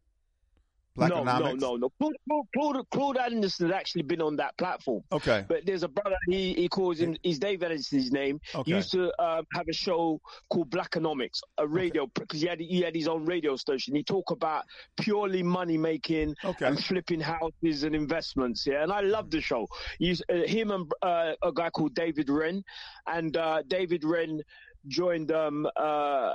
[0.96, 1.60] No, no, Blackonomics?
[1.60, 1.90] no, no.
[2.00, 2.14] Claude,
[2.56, 5.04] Claude, Claude, Anderson has actually been on that platform.
[5.12, 5.44] Okay.
[5.48, 8.40] But there's a brother, he, he calls him, he's Dave Anderson's name.
[8.54, 8.70] Okay.
[8.72, 10.20] He used to um, have a show
[10.52, 13.96] called Blackonomics, a radio, because he had, he had his own radio station.
[13.96, 14.66] He talked about
[15.00, 16.68] purely money making Okay.
[16.68, 18.66] and flipping houses and investments.
[18.68, 18.84] Yeah.
[18.84, 19.68] And I love the show.
[19.98, 22.64] He's, uh, him and uh, a guy called David Wren.
[23.08, 24.42] And uh, David Wren
[24.88, 26.32] joined um, uh,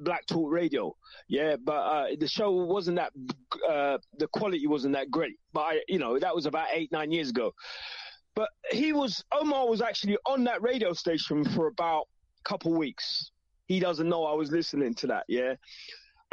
[0.00, 0.96] Black Talk Radio.
[1.28, 3.12] Yeah, but uh, the show wasn't that,
[3.68, 5.36] uh, the quality wasn't that great.
[5.52, 7.52] But I, you know, that was about eight, nine years ago.
[8.34, 12.06] But he was, Umar was actually on that radio station for about
[12.44, 13.30] a couple weeks.
[13.66, 15.24] He doesn't know I was listening to that.
[15.28, 15.54] Yeah.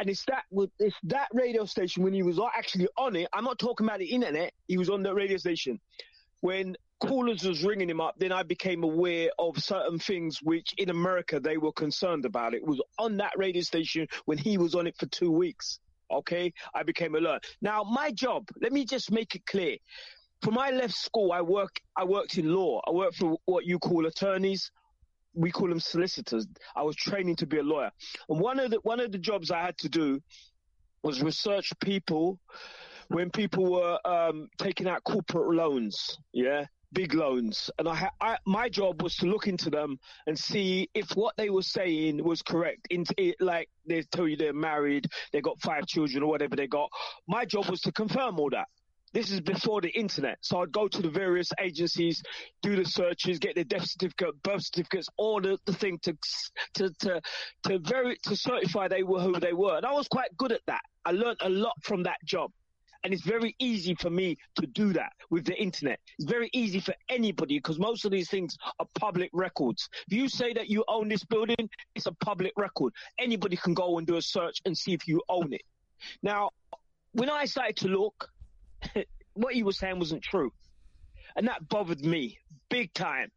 [0.00, 0.44] And it's that,
[0.78, 3.28] it's that radio station when he was actually on it.
[3.32, 4.52] I'm not talking about the internet.
[4.68, 5.80] He was on the radio station
[6.40, 10.90] when callers was ringing him up, then I became aware of certain things which in
[10.90, 12.54] America they were concerned about.
[12.54, 15.78] It was on that radio station when he was on it for two weeks.
[16.10, 17.44] Okay, I became alert.
[17.60, 19.76] Now my job, let me just make it clear.
[20.42, 21.80] From I left school, I work.
[21.96, 22.82] I worked in law.
[22.86, 24.70] I worked for what you call attorneys.
[25.32, 26.46] We call them solicitors.
[26.76, 27.90] I was training to be a lawyer,
[28.28, 30.22] and one of the one of the jobs I had to do
[31.02, 32.38] was research people
[33.08, 38.38] when people were um, taking out corporate loans, yeah, big loans, and I, ha- I
[38.46, 42.40] my job was to look into them and see if what they were saying was
[42.40, 42.86] correct.
[42.90, 46.66] Into it, like they tell you they're married, they got five children or whatever they
[46.66, 46.88] got.
[47.26, 48.68] My job was to confirm all that.
[49.12, 52.20] This is before the internet, so I'd go to the various agencies,
[52.62, 56.16] do the searches, get their death certificate, birth certificates, all the, the thing to
[56.74, 57.20] to to
[57.64, 60.62] to very to certify they were who they were, and I was quite good at
[60.66, 60.82] that.
[61.04, 62.50] I learned a lot from that job
[63.04, 66.00] And it's very easy for me to do that with the internet.
[66.18, 69.88] It's very easy for anybody because most of these things are public records.
[70.08, 72.94] If you say that you own this building, it's a public record.
[73.18, 75.62] Anybody can go and do a search and see if you own it.
[76.22, 76.50] Now,
[77.12, 78.28] when I started to look,
[79.34, 80.50] what he was saying wasn't true.
[81.36, 82.38] And that bothered me
[82.70, 83.30] big time.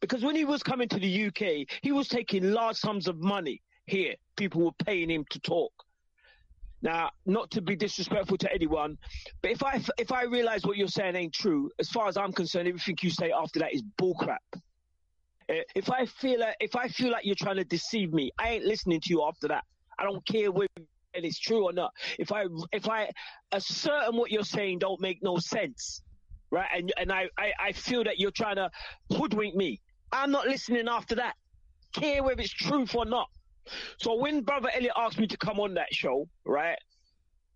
[0.00, 3.62] Because when he was coming to the UK, he was taking large sums of money
[3.86, 4.14] here.
[4.36, 5.72] People were paying him to talk.
[6.82, 8.98] Now, not to be disrespectful to anyone,
[9.40, 12.32] but if I if I realize what you're saying ain't true, as far as I'm
[12.32, 14.38] concerned, everything you say after that is bullcrap.
[15.48, 18.50] Eh, If I feel like, if I feel like you're trying to deceive me, I
[18.50, 19.64] ain't listening to you after that.
[19.98, 20.68] I don't care whether
[21.14, 21.92] it's true or not.
[22.18, 23.10] If I if I
[23.52, 26.02] ascertain what you're saying don't make no sense,
[26.50, 26.68] right?
[26.74, 28.70] And and I, I, I feel that you're trying to
[29.10, 29.80] hoodwink me.
[30.10, 31.34] I'm not listening after that.
[31.94, 33.28] Care whether it's truth or not.
[33.98, 36.78] So when Brother Elliot asked me to come on that show, right?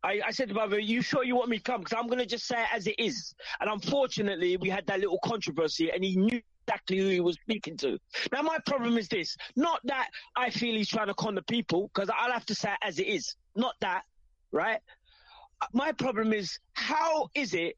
[0.03, 1.81] I, I said to Brother, you sure you want me to come?
[1.81, 3.35] Because I'm going to just say it as it is.
[3.61, 7.77] And unfortunately, we had that little controversy and he knew exactly who he was speaking
[7.79, 7.99] to.
[8.33, 9.37] Now, my problem is this.
[9.57, 12.71] Not that I feel he's trying to con the people, because I'll have to say
[12.71, 13.35] it as it is.
[13.55, 14.03] Not that,
[14.53, 14.81] right?
[15.73, 17.77] My problem is, how is it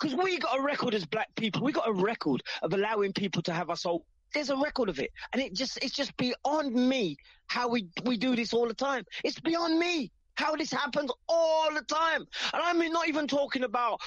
[0.00, 1.62] because we got a record as black people.
[1.62, 4.06] We got a record of allowing people to have us all.
[4.34, 7.16] There's a record of it, and it just it's just beyond me
[7.46, 9.04] how we we do this all the time.
[9.24, 14.00] It's beyond me how this happens all the time, and I'm not even talking about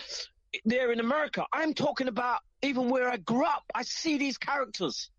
[0.66, 1.46] there in America.
[1.52, 3.64] I'm talking about even where I grew up.
[3.74, 5.10] I see these characters.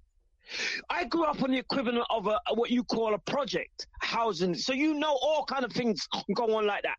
[0.91, 4.73] I grew up on the equivalent of a, what you call a project housing, so
[4.73, 6.99] you know all kind of things go on like that,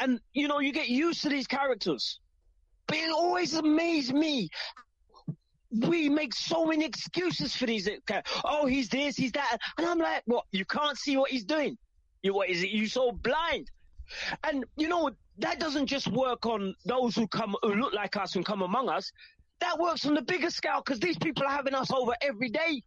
[0.00, 2.20] and you know you get used to these characters.
[2.86, 4.48] But it always amazed me.
[5.70, 7.88] We make so many excuses for these.
[7.88, 10.44] uh, Oh, he's this, he's that, and I'm like, what?
[10.50, 11.76] You can't see what he's doing.
[12.22, 12.70] You what is it?
[12.70, 13.70] You so blind?
[14.44, 18.34] And you know that doesn't just work on those who come who look like us
[18.36, 19.12] and come among us.
[19.60, 22.82] That works on the bigger scale because these people are having us over every day,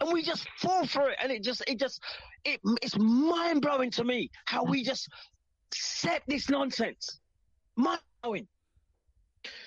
[0.00, 1.18] and we just fall for it.
[1.22, 2.00] And it just, it just,
[2.44, 5.08] it, it's mind blowing to me how we just
[5.72, 7.20] accept this nonsense.
[7.76, 8.46] Mind blowing.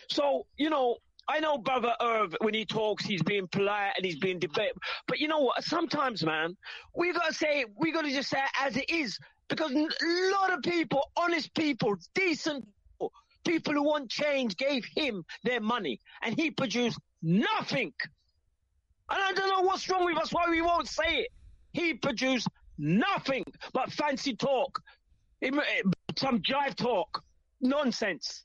[0.09, 0.97] So, you know,
[1.27, 4.73] I know Brother Irv, when he talks, he's being polite and he's being debate.
[5.07, 5.63] But you know what?
[5.63, 6.55] Sometimes, man,
[6.95, 9.17] we gotta say, we gotta just say it as it is.
[9.47, 13.11] Because a lot of people, honest people, decent people,
[13.45, 17.93] people who want change gave him their money and he produced nothing.
[19.09, 21.27] And I don't know what's wrong with us, why we won't say it.
[21.73, 22.47] He produced
[22.77, 23.43] nothing
[23.73, 24.79] but fancy talk,
[25.41, 25.51] eh,
[26.17, 27.23] some jive talk,
[27.61, 28.43] nonsense.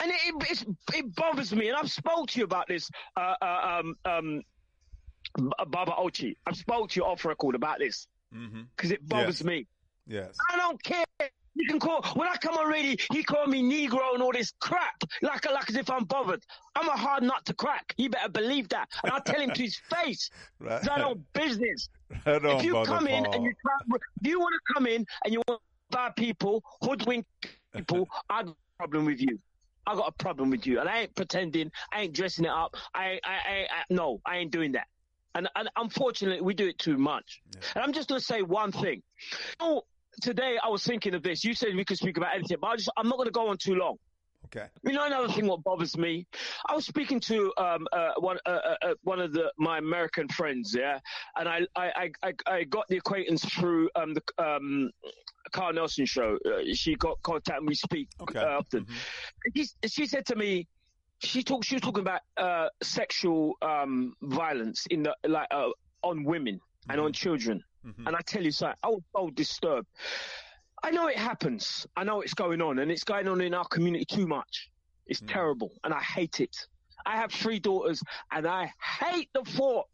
[0.00, 0.64] And it, it, it's,
[0.94, 4.42] it bothers me, and I've spoke to you about this, uh, uh, um, um,
[5.68, 6.34] Baba Ochi.
[6.46, 8.62] I've spoke to you off record about this Mm-hmm.
[8.76, 9.44] because it bothers Yes.
[9.44, 9.66] me.
[10.08, 10.36] Yes.
[10.52, 11.04] I don't care.
[11.54, 12.96] You can call when I come on radio.
[13.12, 16.42] He called me Negro and all this crap, like like as if I'm bothered.
[16.74, 17.94] I'm a hard nut to crack.
[17.96, 20.28] You better believe that, and I'll tell him to his face.
[20.58, 20.76] Right.
[20.78, 21.88] It's not business.
[22.26, 23.34] Right on, if you come in Paul.
[23.34, 27.24] and you try, if you want to come in and you want buy people, hoodwink
[27.72, 29.38] people, I got a problem with you.
[29.86, 31.70] I got a problem with you, and I ain't pretending.
[31.92, 32.76] I ain't dressing it up.
[32.94, 34.86] I, I, I, I no, I ain't doing that.
[35.34, 37.42] And, and unfortunately, we do it too much.
[37.74, 39.02] And I'm just going to say one thing.
[39.60, 39.82] Oh,
[40.22, 41.44] today I was thinking of this.
[41.44, 43.48] You said we could speak about anything, but I just, I'm not going to go
[43.48, 43.96] on too long.
[44.46, 44.66] Okay.
[44.84, 46.26] You know another thing what bothers me?
[46.68, 50.28] I was speaking to um, uh, one uh, uh, uh, one of the my American
[50.28, 51.00] friends, yeah,
[51.34, 54.92] and I I, I, I I got the acquaintance through um, the um,
[55.52, 56.38] Carl Nelson show.
[56.44, 58.86] Uh, she got contact and we speak uh, often.
[59.54, 60.66] She, she said to me,
[61.22, 65.68] she talked she was talking about uh, sexual um, violence in the like uh,
[66.02, 66.60] on women
[66.90, 67.62] and on children,
[68.06, 69.86] and I tell you something, I was so disturbed.
[70.82, 71.86] I know it happens.
[71.96, 74.70] I know it's going on, and it's going on in our community too much.
[75.06, 76.54] It's terrible, and I hate it.
[77.06, 78.70] I have three daughters, and I
[79.00, 79.86] hate the thought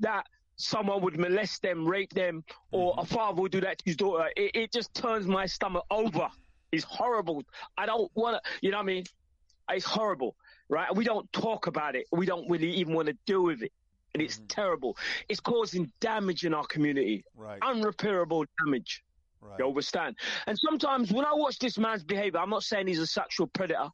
[0.00, 0.26] that
[0.56, 3.00] someone would molest them, rape them, or mm-hmm.
[3.00, 4.28] a father would do that to his daughter.
[4.36, 6.28] It, it just turns my stomach over.
[6.72, 7.42] It's horrible.
[7.78, 9.04] I don't want to, you know what I mean?
[9.70, 10.36] It's horrible,
[10.68, 10.94] right?
[10.94, 12.06] We don't talk about it.
[12.12, 13.72] We don't really even want to deal with it.
[14.14, 14.46] And it's mm-hmm.
[14.46, 14.96] terrible.
[15.28, 17.24] It's causing damage in our community.
[17.36, 17.60] Right.
[17.60, 19.02] Unrepairable damage.
[19.40, 19.58] Right.
[19.58, 20.16] You understand?
[20.46, 23.88] And sometimes when I watch this man's behavior, I'm not saying he's a sexual predator,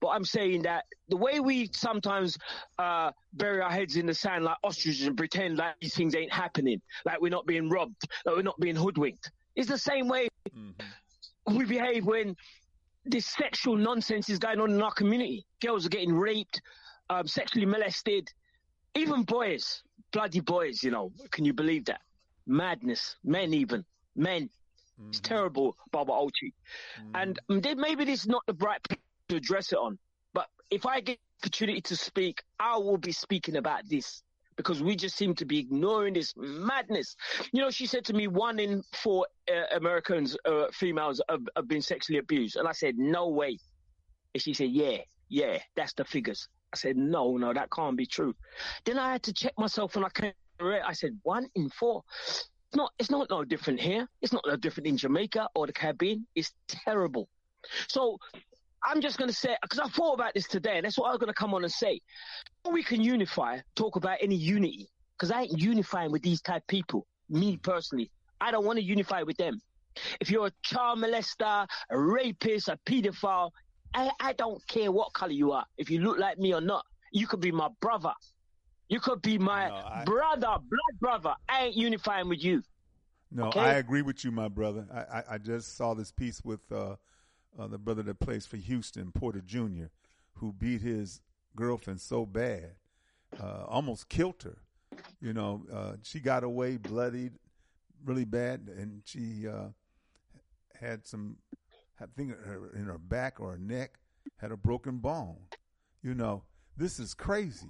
[0.00, 2.36] but I'm saying that the way we sometimes
[2.78, 6.32] uh, bury our heads in the sand like ostriches and pretend like these things ain't
[6.32, 10.28] happening, like we're not being robbed, like we're not being hoodwinked, is the same way
[11.46, 12.36] we behave when
[13.04, 15.46] this sexual nonsense is going on in our community.
[15.62, 16.60] Girls are getting raped,
[17.10, 18.28] um, sexually molested,
[18.94, 21.12] even boys, bloody boys, you know.
[21.30, 22.00] Can you believe that?
[22.46, 23.16] Madness.
[23.24, 23.84] Men, even.
[24.16, 24.50] Men.
[25.08, 26.52] It's terrible, Baba Ochi.
[27.14, 29.98] And um, then maybe this is not the right place to address it on.
[30.34, 34.22] But if I get the opportunity to speak, I will be speaking about this
[34.56, 37.14] because we just seem to be ignoring this madness.
[37.52, 41.68] You know, she said to me, one in four uh, Americans, uh, females, have, have
[41.68, 42.56] been sexually abused.
[42.56, 43.56] And I said, no way.
[44.34, 44.98] And she said, yeah,
[45.28, 46.48] yeah, that's the figures.
[46.74, 48.34] I said, no, no, that can't be true.
[48.84, 52.02] Then I had to check myself and I came, I said, one in four.
[52.70, 54.06] It's not, it's not no different here.
[54.20, 56.26] It's not no different in Jamaica or the Caribbean.
[56.34, 57.28] It's terrible.
[57.88, 58.18] So
[58.84, 61.10] I'm just going to say, because I thought about this today, and that's what I
[61.10, 62.00] was going to come on and say.
[62.70, 67.06] We can unify, talk about any unity, because I ain't unifying with these type people.
[67.30, 69.60] Me personally, I don't want to unify with them.
[70.20, 73.50] If you're a child molester, a rapist, a pedophile,
[73.94, 75.64] I, I don't care what color you are.
[75.78, 78.12] If you look like me or not, you could be my brother.
[78.88, 79.68] You could be my
[80.04, 81.34] brother, blood brother.
[81.48, 82.62] I ain't unifying with you.
[83.30, 83.60] No, Okay?
[83.60, 84.86] I agree with you, my brother.
[84.92, 86.96] I, I, I just saw this piece with uh,
[87.58, 89.86] uh, the brother that plays for Houston, Porter Jr.,
[90.34, 91.20] who beat his
[91.54, 92.72] girlfriend so bad,
[93.38, 94.58] uh, almost killed her.
[95.20, 97.32] You know, uh, she got away bloodied
[98.04, 99.68] really bad, and she uh,
[100.80, 101.36] had some,
[102.00, 103.98] I think her, in her back or her neck,
[104.36, 105.36] had a broken bone.
[106.02, 106.44] You know,
[106.76, 107.66] this is crazy.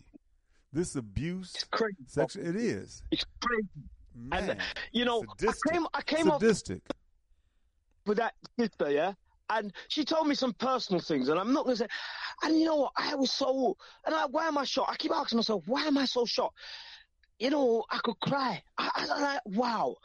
[0.73, 1.97] This abuse, it's crazy.
[2.07, 3.03] Section, it is.
[3.11, 3.69] It's crazy.
[4.15, 4.61] Man, and
[4.93, 5.73] you know, sadistic.
[5.73, 9.13] I came, I came up with that sister, yeah.
[9.51, 11.87] And she told me some personal things, and I'm not gonna say.
[12.43, 12.93] And you know what?
[12.97, 13.77] I was so.
[14.05, 14.91] And I, why am I shocked?
[14.93, 16.57] I keep asking myself, why am I so shocked?
[17.39, 18.63] You know, I could cry.
[18.77, 19.97] I, I, I like, wow.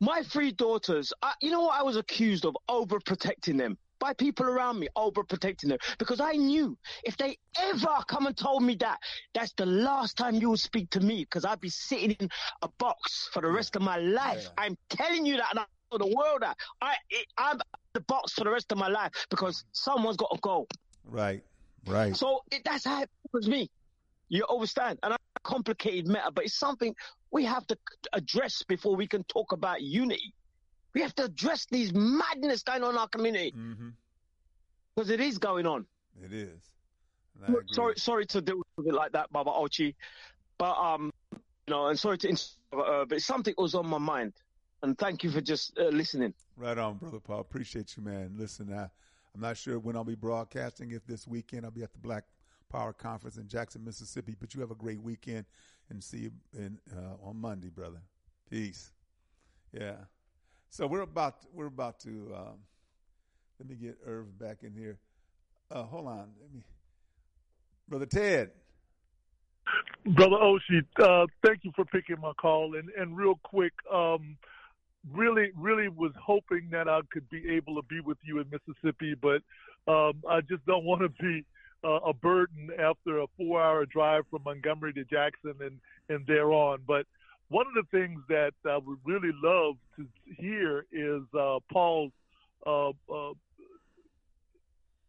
[0.00, 1.12] My three daughters.
[1.22, 1.80] I, you know what?
[1.80, 6.76] I was accused of overprotecting them by people around me, overprotecting them because I knew
[7.04, 8.98] if they ever come and told me that,
[9.32, 12.28] that's the last time you will speak to me because I'd be sitting in
[12.60, 14.50] a box for the rest of my life.
[14.58, 17.58] I'm telling you that, and I tell the world that I, it, I'm
[17.94, 20.66] the box for the rest of my life because someone's got to go.
[21.06, 21.42] Right,
[21.86, 22.14] right.
[22.14, 23.70] So it, that's how it was me.
[24.28, 24.98] You understand?
[25.02, 26.94] And I a complicated matter, but it's something
[27.30, 27.78] we have to
[28.12, 30.34] address before we can talk about unity.
[30.94, 33.52] We have to address these madness going on in our community
[34.94, 35.86] because it is going on.
[36.24, 36.62] It is.
[37.48, 39.94] Look, sorry, sorry to deal with it like that, Baba Ochi,
[40.56, 44.34] but um, you know, and sorry to, ins- uh, but something was on my mind,
[44.82, 46.32] and thank you for just uh, listening.
[46.56, 47.40] Right on, brother Paul.
[47.40, 48.34] Appreciate you, man.
[48.36, 48.84] Listen, I,
[49.34, 50.92] I'm not sure when I'll be broadcasting.
[50.92, 52.22] If this weekend I'll be at the Black
[52.70, 54.36] Power Conference in Jackson, Mississippi.
[54.38, 55.44] But you have a great weekend,
[55.90, 58.00] and see you in, uh, on Monday, brother.
[58.48, 58.92] Peace.
[59.72, 59.96] Yeah.
[60.74, 62.58] So we're about we're about to um,
[63.60, 64.98] let me get Irv back in here.
[65.70, 66.64] Uh, hold on, let me,
[67.88, 68.50] brother Ted.
[70.04, 72.74] Brother Oshi, uh, thank you for picking my call.
[72.74, 74.36] And, and real quick, um,
[75.12, 79.14] really, really was hoping that I could be able to be with you in Mississippi,
[79.14, 79.42] but
[79.86, 81.44] um, I just don't want to be
[81.84, 85.78] uh, a burden after a four hour drive from Montgomery to Jackson and,
[86.08, 86.80] and thereon.
[86.84, 87.06] But
[87.48, 90.06] one of the things that I would really love to
[90.38, 92.12] hear is uh, Paul's
[92.66, 93.32] uh, uh,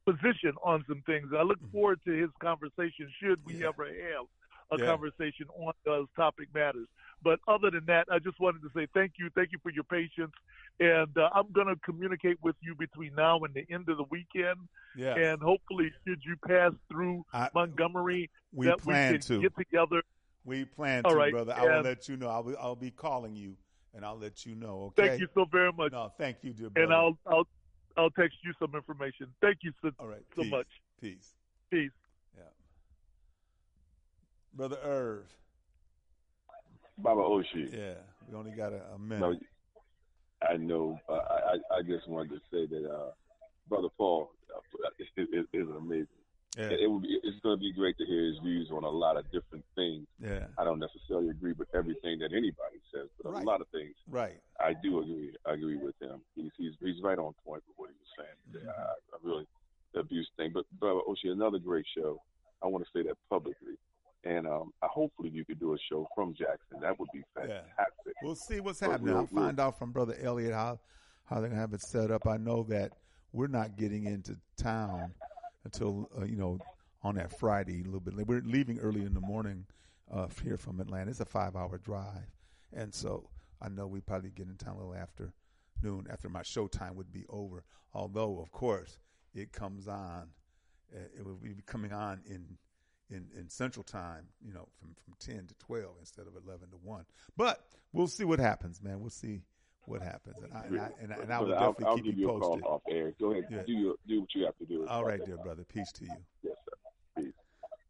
[0.06, 1.30] position on some things.
[1.36, 4.26] I look forward to his conversation, should we ever have
[4.72, 4.86] a Yeah.
[4.86, 6.88] conversation on those topic matters.
[7.24, 9.30] But other than that, I just wanted to say thank you.
[9.34, 10.34] Thank you for your patience.
[10.80, 14.03] And uh, I'm going to communicate with you between now and the end of the
[14.12, 14.57] weekend.
[14.95, 15.18] Yes.
[15.20, 19.41] And hopefully, should you pass through Montgomery, we that plan we can to.
[19.41, 20.02] get together.
[20.45, 21.55] We plan All to, right, brother.
[21.57, 22.30] I will let you know.
[22.30, 23.55] I'll be, I'll be calling you,
[23.95, 24.93] and I'll let you know.
[24.97, 25.07] Okay.
[25.09, 25.91] Thank you so very much.
[25.91, 26.85] No, thank you, dear brother.
[26.85, 26.93] And.
[26.93, 27.47] I'll I'll
[27.97, 29.27] I'll text you some information.
[29.41, 30.51] Thank you so, All right, so peace.
[30.51, 30.67] much.
[31.01, 31.34] Peace.
[31.72, 31.91] Peace.
[32.38, 32.43] Yeah.
[34.53, 35.23] Brother Irv.
[36.97, 37.73] Baba Oshi.
[37.76, 37.95] Yeah,
[38.30, 39.19] we only got a, a minute.
[39.19, 40.99] No, I know.
[41.09, 43.11] Uh, I I just wanted to say that uh,
[43.67, 46.07] Brother Paul uh, is, is, is amazing.
[46.57, 46.65] Yeah.
[46.65, 47.19] It, it would be.
[47.23, 50.07] It's going to be great to hear his views on a lot of different things.
[50.22, 50.45] Yeah.
[50.57, 53.44] I don't necessarily agree with everything that anybody says, but Right.
[53.44, 54.40] a lot of things Right.
[54.60, 55.36] I do agree.
[55.45, 56.22] I agree with him.
[56.36, 58.64] He's he's he's right on point with what he was saying.
[58.64, 58.69] Mm-hmm.
[58.69, 58.84] I,
[59.15, 59.45] I really
[59.94, 60.52] the abuse thing.
[60.53, 62.22] But Brother Oshi, another great show.
[62.64, 63.76] I want to say that publicly.
[64.23, 66.80] And um, I, hopefully you could do a show from Jackson.
[66.82, 67.65] That would be fantastic.
[67.77, 68.14] Yeah.
[68.23, 69.14] We'll see what's But happening.
[69.14, 70.80] we'll- I'll find out from Brother Elliot how
[71.26, 72.26] how they're gonna have it set up.
[72.27, 72.94] I know that
[73.34, 75.14] we're not getting into town
[75.66, 76.60] until uh, you know
[77.04, 78.16] on that Friday a little bit.
[78.16, 78.28] late.
[78.28, 79.66] We're leaving early in the morning
[80.12, 81.12] uh, here from Atlanta.
[81.12, 82.32] It's a five hour drive,
[82.72, 83.30] and so
[83.62, 85.34] I know we probably get in town a little after
[85.84, 87.66] noon after my show time would be over.
[87.94, 89.00] Although of course
[89.34, 90.30] it comes on,
[90.96, 92.58] uh, it will be coming on in
[93.10, 96.78] in, in Central Time, you know, from, from 10 to 12 instead of 11 to
[96.78, 97.06] 1.
[97.38, 97.64] But
[97.94, 99.00] we'll see what happens, man.
[99.00, 99.42] We'll see
[99.88, 102.06] what happens, and I and I, and I, and I will I'll, definitely I'll keep
[102.06, 102.66] you you a call posted.
[102.66, 103.14] off air.
[103.20, 103.64] Go ahead, Yeah.
[103.66, 104.86] do your, do what you have to do.
[104.88, 105.64] All right, dear brother.
[105.64, 106.12] Peace to you.
[106.44, 107.22] Yes, sir.
[107.24, 107.34] Peace.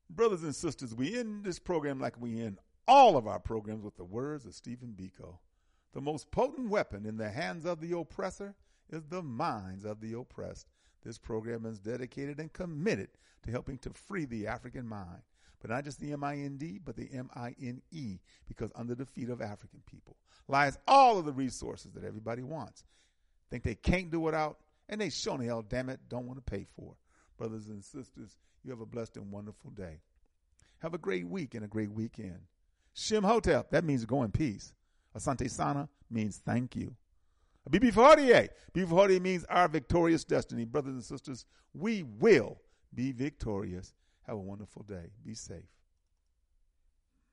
[0.10, 3.96] Brothers and sisters, we end this program like we end all of our programs with
[3.98, 5.38] the words of Stephen Biko.
[5.94, 8.56] The most potent weapon in the hands of the oppressor
[8.90, 10.68] is the minds of the oppressed.
[11.04, 13.10] This program is dedicated and committed
[13.44, 15.22] to helping to free the African mind,
[15.66, 18.72] but not just the M I N D, but the M I N E, because
[18.76, 20.16] under the feet of African people
[20.48, 22.84] lies all of the resources that everybody wants.
[23.50, 26.52] Think they can't do without, and they sure the hell, damn it, don't want to
[26.52, 26.94] pay for.
[27.40, 30.02] Brothers and sisters, you have a blessed and wonderful day.
[30.84, 32.42] Have a great week and a great weekend.
[32.94, 34.72] Shem Hotep, that means go in peace.
[35.18, 36.94] Asante Sana means thank you.
[37.72, 40.64] BB Fortier, BB Fortier means our victorious destiny.
[40.64, 42.62] Brothers and sisters, we will
[42.94, 43.96] be victorious.
[44.28, 45.12] Have a wonderful day.
[45.24, 45.75] Be safe.